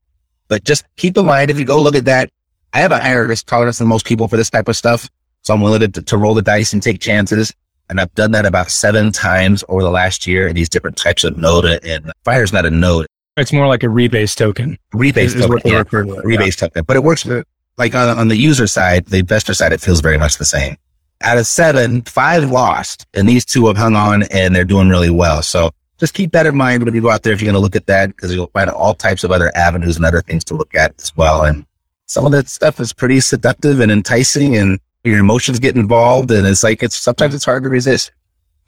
But 0.47 0.63
just 0.63 0.85
keep 0.97 1.17
in 1.17 1.25
mind 1.25 1.49
if 1.49 1.59
you 1.59 1.65
go 1.65 1.81
look 1.81 1.95
at 1.95 2.05
that, 2.05 2.29
I 2.73 2.79
have 2.79 2.91
a 2.91 2.99
higher 2.99 3.27
risk 3.27 3.45
tolerance 3.45 3.77
than 3.77 3.87
most 3.87 4.05
people 4.05 4.27
for 4.27 4.37
this 4.37 4.49
type 4.49 4.67
of 4.67 4.75
stuff. 4.75 5.09
So 5.43 5.53
I'm 5.53 5.61
willing 5.61 5.91
to, 5.91 6.01
to 6.01 6.17
roll 6.17 6.33
the 6.33 6.41
dice 6.41 6.73
and 6.73 6.81
take 6.81 6.99
chances. 6.99 7.53
And 7.89 7.99
I've 7.99 8.13
done 8.15 8.31
that 8.31 8.45
about 8.45 8.71
seven 8.71 9.11
times 9.11 9.63
over 9.67 9.83
the 9.83 9.91
last 9.91 10.25
year 10.25 10.47
in 10.47 10.55
these 10.55 10.69
different 10.69 10.97
types 10.97 11.23
of 11.23 11.37
node. 11.37 11.65
And 11.83 12.11
Fire 12.23 12.43
is 12.43 12.53
not 12.53 12.65
a 12.65 12.71
node. 12.71 13.05
It's 13.37 13.51
more 13.51 13.67
like 13.67 13.83
a 13.83 13.87
rebase 13.87 14.35
token. 14.35 14.77
Rebase 14.93 15.33
token. 15.33 15.49
what 15.49 15.65
yeah. 15.65 15.79
refer 15.79 16.03
to 16.03 16.13
it, 16.13 16.25
Rebase 16.25 16.57
token. 16.57 16.83
But 16.83 16.97
it 16.97 17.03
works 17.03 17.25
uh, 17.25 17.43
like 17.77 17.95
on, 17.95 18.17
on 18.17 18.27
the 18.27 18.37
user 18.37 18.67
side, 18.67 19.05
the 19.07 19.17
investor 19.17 19.53
side, 19.53 19.73
it 19.73 19.81
feels 19.81 20.01
very 20.01 20.17
much 20.17 20.37
the 20.37 20.45
same. 20.45 20.77
Out 21.21 21.37
of 21.37 21.47
seven, 21.47 22.01
five 22.03 22.51
lost, 22.51 23.07
and 23.13 23.27
these 23.27 23.45
two 23.45 23.67
have 23.67 23.77
hung 23.77 23.95
on 23.95 24.23
and 24.23 24.55
they're 24.55 24.65
doing 24.65 24.89
really 24.89 25.09
well. 25.09 25.41
So 25.41 25.71
just 25.97 26.13
keep 26.13 26.31
that 26.33 26.45
in 26.45 26.55
mind 26.55 26.83
when 26.83 26.93
you 26.93 27.01
go 27.01 27.09
out 27.09 27.23
there 27.23 27.33
if 27.33 27.41
you're 27.41 27.51
going 27.51 27.59
to 27.59 27.63
look 27.63 27.75
at 27.75 27.87
that 27.87 28.07
because 28.07 28.35
you'll 28.35 28.47
find 28.47 28.69
all 28.69 28.93
types 28.93 29.23
of 29.23 29.31
other 29.31 29.55
avenues 29.55 29.95
and 29.95 30.05
other 30.05 30.21
things 30.21 30.43
to 30.45 30.55
look 30.55 30.75
at 30.75 30.93
as 30.99 31.15
well. 31.15 31.43
And 31.43 31.65
some 32.05 32.25
of 32.25 32.31
that 32.33 32.49
stuff 32.49 32.79
is 32.79 32.93
pretty 32.93 33.19
seductive 33.21 33.79
and 33.79 33.91
enticing, 33.91 34.55
and 34.55 34.79
your 35.03 35.17
emotions 35.17 35.59
get 35.59 35.75
involved, 35.75 36.29
and 36.29 36.45
it's 36.45 36.63
like 36.63 36.83
it's 36.83 36.97
sometimes 36.97 37.33
it's 37.33 37.45
hard 37.45 37.63
to 37.63 37.69
resist. 37.69 38.11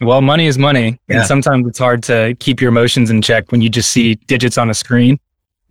Well, 0.02 0.22
money 0.22 0.46
is 0.48 0.58
money. 0.58 1.00
Yeah. 1.08 1.18
And 1.20 1.26
sometimes 1.26 1.68
it's 1.68 1.80
hard 1.80 2.04
to 2.04 2.36
keep 2.39 2.60
your 2.62 2.70
emotions 2.70 3.10
in 3.10 3.22
check 3.22 3.52
when 3.52 3.62
you 3.62 3.70
just 3.70 3.89
see 3.91 4.16
digits 4.16 4.58
on 4.58 4.70
a 4.70 4.74
screen 4.74 5.20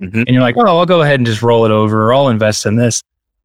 Mhm. 0.00 0.14
and 0.26 0.28
you're 0.28 0.42
like, 0.42 0.56
oh, 0.56 0.66
I'll 0.66 0.86
go 0.86 1.02
ahead 1.02 1.20
and 1.20 1.26
just 1.26 1.42
roll 1.42 1.64
it 1.64 1.70
over 1.70 2.06
or 2.06 2.14
I'll 2.14 2.28
invest 2.28 2.66
in 2.66 2.76
this. 2.76 3.02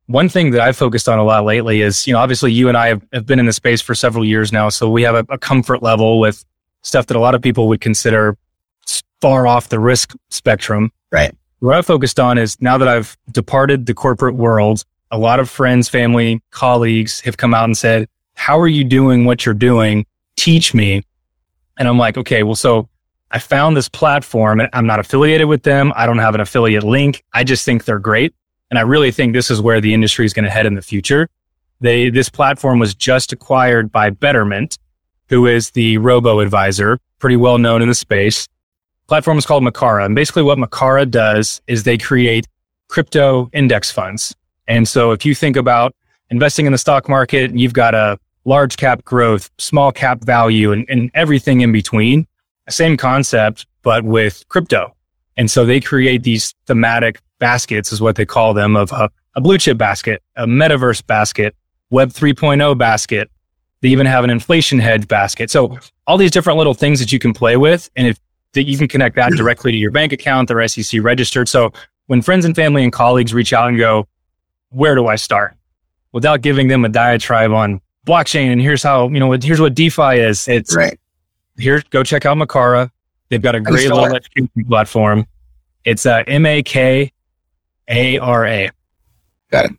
One 0.07 0.27
thing 0.29 0.51
that 0.51 0.61
I've 0.61 0.75
focused 0.77 1.07
on 1.07 1.19
a 1.19 1.23
lot 1.23 1.45
lately 1.45 1.81
is, 1.81 2.07
you 2.07 2.13
know, 2.13 2.19
obviously 2.19 2.51
you 2.51 2.67
and 2.67 2.75
I 2.77 2.87
have, 2.87 3.01
have 3.13 3.25
been 3.27 3.39
in 3.39 3.45
the 3.45 3.53
space 3.53 3.81
for 3.81 3.93
several 3.93 4.25
years 4.25 4.51
now. 4.51 4.69
So 4.69 4.89
we 4.89 5.03
have 5.03 5.13
a, 5.15 5.25
a 5.29 5.37
comfort 5.37 5.83
level 5.83 6.19
with 6.19 6.43
stuff 6.81 7.05
that 7.07 7.17
a 7.17 7.19
lot 7.19 7.35
of 7.35 7.41
people 7.41 7.67
would 7.67 7.81
consider 7.81 8.35
far 9.21 9.45
off 9.45 9.69
the 9.69 9.79
risk 9.79 10.15
spectrum. 10.29 10.91
Right. 11.11 11.35
What 11.59 11.75
I've 11.75 11.85
focused 11.85 12.19
on 12.19 12.37
is 12.37 12.59
now 12.61 12.77
that 12.77 12.87
I've 12.87 13.17
departed 13.31 13.85
the 13.85 13.93
corporate 13.93 14.35
world, 14.35 14.85
a 15.11 15.17
lot 15.17 15.39
of 15.39 15.49
friends, 15.49 15.89
family, 15.89 16.41
colleagues 16.51 17.19
have 17.21 17.37
come 17.37 17.53
out 17.53 17.65
and 17.65 17.77
said, 17.77 18.07
how 18.35 18.57
are 18.59 18.67
you 18.67 18.83
doing 18.85 19.25
what 19.25 19.45
you're 19.45 19.53
doing? 19.53 20.05
Teach 20.39 20.73
me. 20.73 21.03
And 21.77 21.85
I'm 21.85 21.97
like, 21.97 22.17
okay, 22.17 22.43
well, 22.43 22.55
so 22.55 22.87
I 23.29 23.39
found 23.39 23.75
this 23.75 23.89
platform 23.89 24.61
and 24.61 24.69
I'm 24.71 24.87
not 24.87 25.01
affiliated 25.01 25.47
with 25.47 25.63
them. 25.63 25.91
I 25.97 26.05
don't 26.05 26.19
have 26.19 26.33
an 26.33 26.39
affiliate 26.39 26.83
link. 26.83 27.25
I 27.33 27.43
just 27.43 27.65
think 27.65 27.83
they're 27.83 27.99
great. 27.99 28.33
And 28.69 28.79
I 28.79 28.83
really 28.83 29.11
think 29.11 29.33
this 29.33 29.51
is 29.51 29.61
where 29.61 29.81
the 29.81 29.93
industry 29.93 30.25
is 30.25 30.31
going 30.31 30.45
to 30.45 30.49
head 30.49 30.65
in 30.65 30.75
the 30.75 30.81
future. 30.81 31.27
They, 31.81 32.09
this 32.09 32.29
platform 32.29 32.79
was 32.79 32.95
just 32.95 33.33
acquired 33.33 33.91
by 33.91 34.11
Betterment, 34.11 34.77
who 35.27 35.45
is 35.45 35.71
the 35.71 35.97
robo 35.97 36.39
advisor, 36.39 36.99
pretty 37.19 37.35
well 37.35 37.57
known 37.57 37.81
in 37.81 37.89
the 37.89 37.95
space. 37.95 38.47
Platform 39.07 39.37
is 39.37 39.45
called 39.45 39.63
Makara. 39.63 40.05
And 40.05 40.15
basically 40.15 40.43
what 40.43 40.57
Makara 40.57 41.09
does 41.09 41.61
is 41.67 41.83
they 41.83 41.97
create 41.97 42.47
crypto 42.87 43.49
index 43.51 43.91
funds. 43.91 44.33
And 44.69 44.87
so 44.87 45.11
if 45.11 45.25
you 45.25 45.35
think 45.35 45.57
about 45.57 45.93
investing 46.29 46.65
in 46.65 46.71
the 46.71 46.77
stock 46.77 47.09
market, 47.09 47.53
you've 47.53 47.73
got 47.73 47.93
a 47.93 48.17
large 48.45 48.77
cap 48.77 49.03
growth, 49.03 49.49
small 49.57 49.91
cap 49.91 50.23
value, 50.23 50.71
and, 50.71 50.85
and 50.89 51.11
everything 51.13 51.61
in 51.61 51.71
between. 51.71 52.27
Same 52.69 52.97
concept, 52.97 53.65
but 53.81 54.03
with 54.03 54.47
crypto. 54.49 54.95
And 55.37 55.49
so 55.49 55.65
they 55.65 55.79
create 55.79 56.23
these 56.23 56.53
thematic 56.67 57.19
baskets, 57.39 57.91
is 57.91 58.01
what 58.01 58.15
they 58.15 58.25
call 58.25 58.53
them, 58.53 58.75
of 58.75 58.91
a, 58.91 59.09
a 59.35 59.41
blue 59.41 59.57
chip 59.57 59.77
basket, 59.77 60.21
a 60.35 60.45
metaverse 60.45 61.05
basket, 61.05 61.55
Web 61.89 62.09
3.0 62.09 62.77
basket. 62.77 63.31
They 63.81 63.89
even 63.89 64.05
have 64.05 64.23
an 64.23 64.29
inflation 64.29 64.79
hedge 64.79 65.07
basket. 65.07 65.49
So 65.49 65.79
all 66.05 66.17
these 66.17 66.31
different 66.31 66.57
little 66.57 66.73
things 66.73 66.99
that 66.99 67.11
you 67.11 67.19
can 67.19 67.33
play 67.33 67.57
with. 67.57 67.89
And 67.95 68.07
if 68.07 68.19
that 68.53 68.63
you 68.63 68.77
can 68.77 68.87
connect 68.87 69.15
that 69.15 69.31
directly 69.33 69.71
to 69.71 69.77
your 69.77 69.91
bank 69.91 70.11
account, 70.11 70.47
they're 70.47 70.67
SEC 70.67 71.01
registered. 71.01 71.47
So 71.47 71.71
when 72.07 72.21
friends 72.21 72.45
and 72.45 72.55
family 72.55 72.83
and 72.83 72.91
colleagues 72.91 73.33
reach 73.33 73.53
out 73.53 73.69
and 73.69 73.77
go, 73.77 74.07
where 74.69 74.95
do 74.95 75.07
I 75.07 75.15
start? 75.15 75.55
Without 76.11 76.41
giving 76.41 76.67
them 76.67 76.83
a 76.83 76.89
diatribe 76.89 77.51
on 77.51 77.81
blockchain 78.05 78.51
and 78.51 78.61
here's 78.61 78.81
how, 78.83 79.07
you 79.09 79.19
know, 79.19 79.31
here's 79.31 79.61
what 79.61 79.75
DeFi 79.75 80.19
is. 80.19 80.47
It's 80.47 80.75
Right. 80.75 80.99
here, 81.57 81.81
go 81.89 82.03
check 82.03 82.25
out 82.25 82.37
Makara. 82.37 82.89
They've 83.29 83.41
got 83.41 83.55
a 83.55 83.59
great 83.59 83.89
little 83.89 84.05
education 84.15 84.49
platform. 84.67 85.25
It's 85.85 86.05
uh, 86.05 86.23
M 86.27 86.45
A 86.45 86.63
K 86.63 87.11
A 87.89 88.17
R 88.17 88.45
A. 88.45 88.69
Got 89.51 89.65
it. 89.65 89.71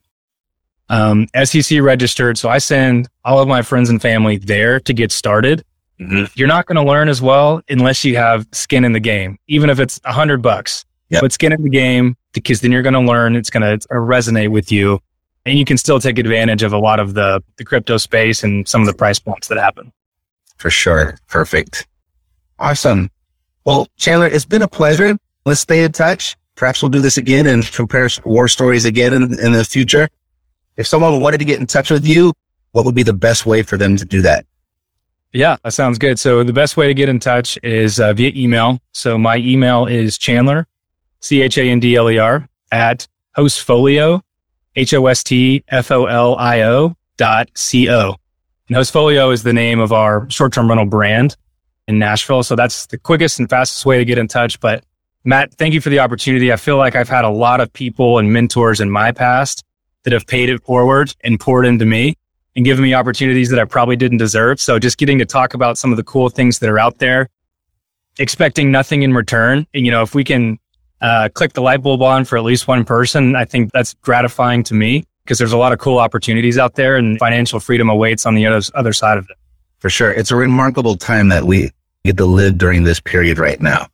Um, 0.88 1.26
SEC 1.44 1.80
registered. 1.80 2.36
So 2.38 2.48
I 2.48 2.58
send 2.58 3.08
all 3.24 3.38
of 3.40 3.48
my 3.48 3.62
friends 3.62 3.90
and 3.90 4.00
family 4.02 4.38
there 4.38 4.80
to 4.80 4.92
get 4.92 5.12
started. 5.12 5.64
Mhm. 6.00 6.30
You're 6.34 6.48
not 6.48 6.66
going 6.66 6.76
to 6.76 6.82
learn 6.82 7.08
as 7.08 7.20
well 7.20 7.60
unless 7.68 8.04
you 8.04 8.16
have 8.16 8.46
skin 8.52 8.84
in 8.84 8.92
the 8.92 9.00
game, 9.00 9.38
even 9.48 9.68
if 9.70 9.78
it's 9.78 10.00
a 10.04 10.12
hundred 10.12 10.42
bucks. 10.42 10.84
Yep. 11.10 11.20
Put 11.20 11.32
skin 11.32 11.52
in 11.52 11.62
the 11.62 11.68
game 11.70 12.16
because 12.32 12.60
then 12.60 12.72
you're 12.72 12.82
going 12.82 12.94
to 12.94 13.00
learn. 13.00 13.36
It's 13.36 13.50
going 13.50 13.62
to 13.78 13.86
resonate 13.88 14.48
with 14.50 14.70
you, 14.72 15.00
and 15.47 15.59
you 15.59 15.64
can 15.64 15.76
still 15.76 16.01
take 16.01 16.18
advantage 16.18 16.62
of 16.62 16.72
a 16.72 16.78
lot 16.78 17.01
of 17.01 17.14
the 17.14 17.43
the 17.57 17.64
crypto 17.64 17.97
space 17.97 18.43
and 18.43 18.66
some 18.68 18.80
of 18.80 18.86
the 18.86 18.95
price 18.95 19.18
points 19.18 19.49
that 19.49 19.59
happen. 19.59 19.93
For 20.57 20.70
sure. 20.70 21.18
Perfect. 21.28 21.86
Awesome. 22.59 23.11
Well, 23.64 23.88
Chandler, 23.97 24.26
it's 24.26 24.45
been 24.45 24.62
a 24.62 24.68
pleasure. 24.68 25.16
Let's 25.47 25.61
stay 25.61 25.84
in 25.84 25.93
touch. 25.93 26.36
Perhaps 26.55 26.82
we'll 26.82 26.91
do 26.91 27.01
this 27.01 27.16
again 27.16 27.47
and 27.47 27.64
compare 27.72 28.09
war 28.24 28.49
stories 28.49 28.84
again 28.84 29.14
in, 29.14 29.22
in 29.41 29.53
the 29.53 29.64
future. 29.64 30.09
If 30.76 30.86
someone 30.86 31.20
wanted 31.20 31.38
to 31.38 31.47
get 31.47 31.61
in 31.61 31.66
touch 31.66 31.91
with 31.91 32.07
you, 32.07 32.34
what 32.72 32.84
would 32.84 32.95
be 32.95 33.03
the 33.03 33.14
best 33.14 33.47
way 33.47 33.62
for 33.62 33.76
them 33.76 33.97
to 33.97 34.05
do 34.05 34.20
that? 34.22 34.45
Yeah, 35.32 35.57
that 35.62 35.72
sounds 35.72 35.99
good. 35.99 36.18
So 36.18 36.43
the 36.43 36.53
best 36.53 36.76
way 36.76 36.88
to 36.88 36.95
get 36.95 37.09
in 37.09 37.20
touch 37.20 37.59
is 37.62 38.01
uh, 38.01 38.12
via 38.12 38.32
email. 38.34 38.80
So 38.93 39.16
my 39.16 39.36
email 39.36 39.86
is 39.86 40.18
Chandler, 40.18 40.66
C 41.20 41.41
H 41.41 41.57
A 41.57 41.70
N 41.70 41.80
D 41.80 41.97
L 41.97 42.11
E 42.11 42.18
R 42.18 42.49
at 42.72 43.07
hostfolio, 43.36 44.20
H 44.81 44.95
O 44.95 45.07
S 45.07 45.22
T 45.22 45.62
F 45.68 45.91
O 45.91 46.07
L 46.07 46.37
I 46.37 46.62
O 46.62 46.97
dot 47.18 47.51
C 47.55 47.91
O. 47.91 48.16
And 48.68 48.76
Hostfolio 48.76 49.33
is 49.33 49.43
the 49.43 49.53
name 49.53 49.78
of 49.78 49.93
our 49.93 50.28
short 50.31 50.55
term 50.55 50.68
rental 50.68 50.87
brand 50.87 51.37
in 51.87 51.99
Nashville. 51.99 52.43
So 52.43 52.57
that's 52.57 52.87
the 52.87 52.97
quickest 52.97 53.39
and 53.39 53.51
fastest 53.51 53.85
way 53.85 53.99
to 53.99 54.05
get 54.07 54.16
in 54.16 54.26
touch. 54.26 54.59
But 54.59 54.85
Matt, 55.24 55.53
thank 55.55 55.74
you 55.74 55.83
for 55.83 55.91
the 55.91 55.99
opportunity. 55.99 56.51
I 56.51 56.57
feel 56.57 56.78
like 56.78 56.97
I've 56.97 57.11
had 57.11 57.26
a 57.26 57.31
lot 57.31 57.61
of 57.61 57.70
people 57.72 58.18
and 58.18 58.33
mentors 58.33 58.81
in 58.81 58.91
my 58.91 59.12
past 59.12 59.64
that 60.05 60.14
have 60.14 60.26
paid 60.26 60.49
it 60.49 60.62
forward 60.62 61.14
and 61.22 61.39
poured 61.39 61.66
into 61.66 61.85
me 61.85 62.16
and 62.57 62.64
given 62.64 62.83
me 62.83 62.95
opportunities 62.95 63.51
that 63.51 63.59
I 63.59 63.66
probably 63.66 63.97
didn't 63.97 64.16
deserve. 64.16 64.61
So 64.62 64.78
just 64.78 64.97
getting 64.97 65.18
to 65.18 65.26
talk 65.26 65.53
about 65.53 65.76
some 65.76 65.91
of 65.91 65.99
the 65.99 66.05
cool 66.05 66.31
things 66.31 66.59
that 66.61 66.70
are 66.70 66.78
out 66.78 66.99
there, 66.99 67.28
expecting 68.18 68.70
nothing 68.70 69.03
in 69.03 69.12
return. 69.12 69.66
And, 69.74 69.85
you 69.85 69.93
know, 69.93 70.01
if 70.01 70.14
we 70.14 70.24
can 70.24 70.59
uh, 71.01 71.28
click 71.32 71.53
the 71.53 71.62
light 71.62 71.82
bulb 71.82 72.03
on 72.03 72.24
for 72.24 72.36
at 72.36 72.44
least 72.44 72.68
one 72.68 72.84
person, 72.84 73.34
I 73.34 73.44
think 73.44 73.72
that's 73.72 73.94
gratifying 74.03 74.62
to 74.64 74.74
me 74.74 75.05
because 75.24 75.38
there's 75.38 75.53
a 75.53 75.59
lot 75.59 75.72
of 75.72 75.78
cool 75.78 75.98
opportunities 75.98 76.59
out 76.59 76.74
there 76.74 76.96
and 76.96 77.18
financial 77.18 77.61
freedom 77.61 77.88
awaits 77.88 78.26
on 78.26 78.34
the 78.34 78.46
other, 78.46 78.61
other 78.74 78.92
side 78.92 79.16
of 79.16 79.24
it. 79.30 79.36
For 79.78 79.88
sure. 79.88 80.12
It's 80.12 80.30
a 80.30 80.36
remarkable 80.36 80.96
time 80.96 81.28
that 81.30 81.44
we 81.44 81.70
get 82.05 82.16
to 82.18 82.26
live 82.26 82.59
during 82.59 82.84
this 82.84 83.01
period 83.01 83.38
right 83.38 83.61
now 83.61 83.86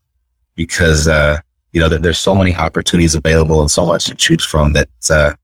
because, 0.56 1.06
uh, 1.06 1.38
you 1.72 1.80
know, 1.80 1.88
there, 1.88 1.98
there's 2.00 2.18
so 2.18 2.34
many 2.34 2.56
opportunities 2.56 3.14
available 3.14 3.60
and 3.60 3.70
so 3.70 3.86
much 3.86 4.06
to 4.06 4.14
choose 4.14 4.44
from 4.44 4.72
that, 4.72 4.88
uh, 5.10 5.34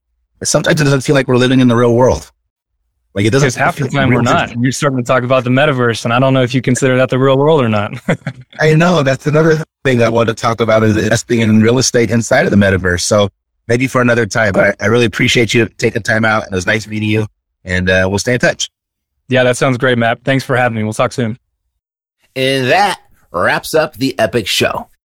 sometimes 0.43 0.81
it 0.81 0.83
doesn't 0.83 1.01
feel 1.01 1.15
like 1.15 1.27
we're 1.27 1.37
living 1.37 1.61
in 1.61 1.69
the 1.69 1.75
real 1.75 1.95
world. 1.95 2.31
Like 3.15 3.25
it 3.25 3.29
doesn't 3.29 3.45
Because 3.47 3.55
half 3.55 3.77
the 3.77 3.87
time 3.89 4.09
we're 4.09 4.15
real. 4.21 4.23
not. 4.23 4.57
You're 4.59 4.71
starting 4.71 4.97
to 4.97 5.03
talk 5.03 5.23
about 5.23 5.43
the 5.43 5.51
metaverse, 5.51 6.03
and 6.03 6.13
I 6.13 6.19
don't 6.19 6.33
know 6.33 6.41
if 6.41 6.53
you 6.55 6.61
consider 6.61 6.97
that 6.97 7.09
the 7.09 7.19
real 7.19 7.37
world 7.37 7.61
or 7.61 7.69
not. 7.69 7.93
I 8.59 8.73
know 8.73 9.03
that's 9.03 9.27
another 9.27 9.63
thing 9.83 10.01
I 10.01 10.09
want 10.09 10.29
to 10.29 10.35
talk 10.35 10.59
about 10.61 10.81
is 10.83 10.97
investing 10.97 11.41
in 11.41 11.61
real 11.61 11.77
estate 11.77 12.09
inside 12.09 12.45
of 12.45 12.51
the 12.51 12.57
metaverse. 12.57 13.01
So 13.01 13.29
maybe 13.67 13.85
for 13.85 14.01
another 14.01 14.25
time, 14.25 14.53
but 14.53 14.81
I, 14.81 14.85
I 14.85 14.87
really 14.87 15.05
appreciate 15.05 15.53
you 15.53 15.67
taking 15.67 16.01
time 16.01 16.25
out. 16.25 16.43
And 16.45 16.53
it 16.53 16.55
was 16.55 16.65
nice 16.65 16.87
meeting 16.87 17.09
you 17.09 17.27
and, 17.63 17.89
uh, 17.89 18.07
we'll 18.09 18.19
stay 18.19 18.33
in 18.33 18.39
touch. 18.39 18.69
yeah, 19.29 19.43
that 19.43 19.57
sounds 19.57 19.77
great, 19.77 19.97
Matt. 19.97 20.23
Thanks 20.23 20.43
for 20.43 20.55
having 20.55 20.75
me. 20.77 20.83
We'll 20.83 20.93
talk 20.93 21.11
soon. 21.13 21.37
And 22.35 22.67
that 22.71 22.99
wraps 23.31 23.73
up 23.75 23.93
the 23.93 24.17
epic 24.19 24.47
show. 24.47 24.89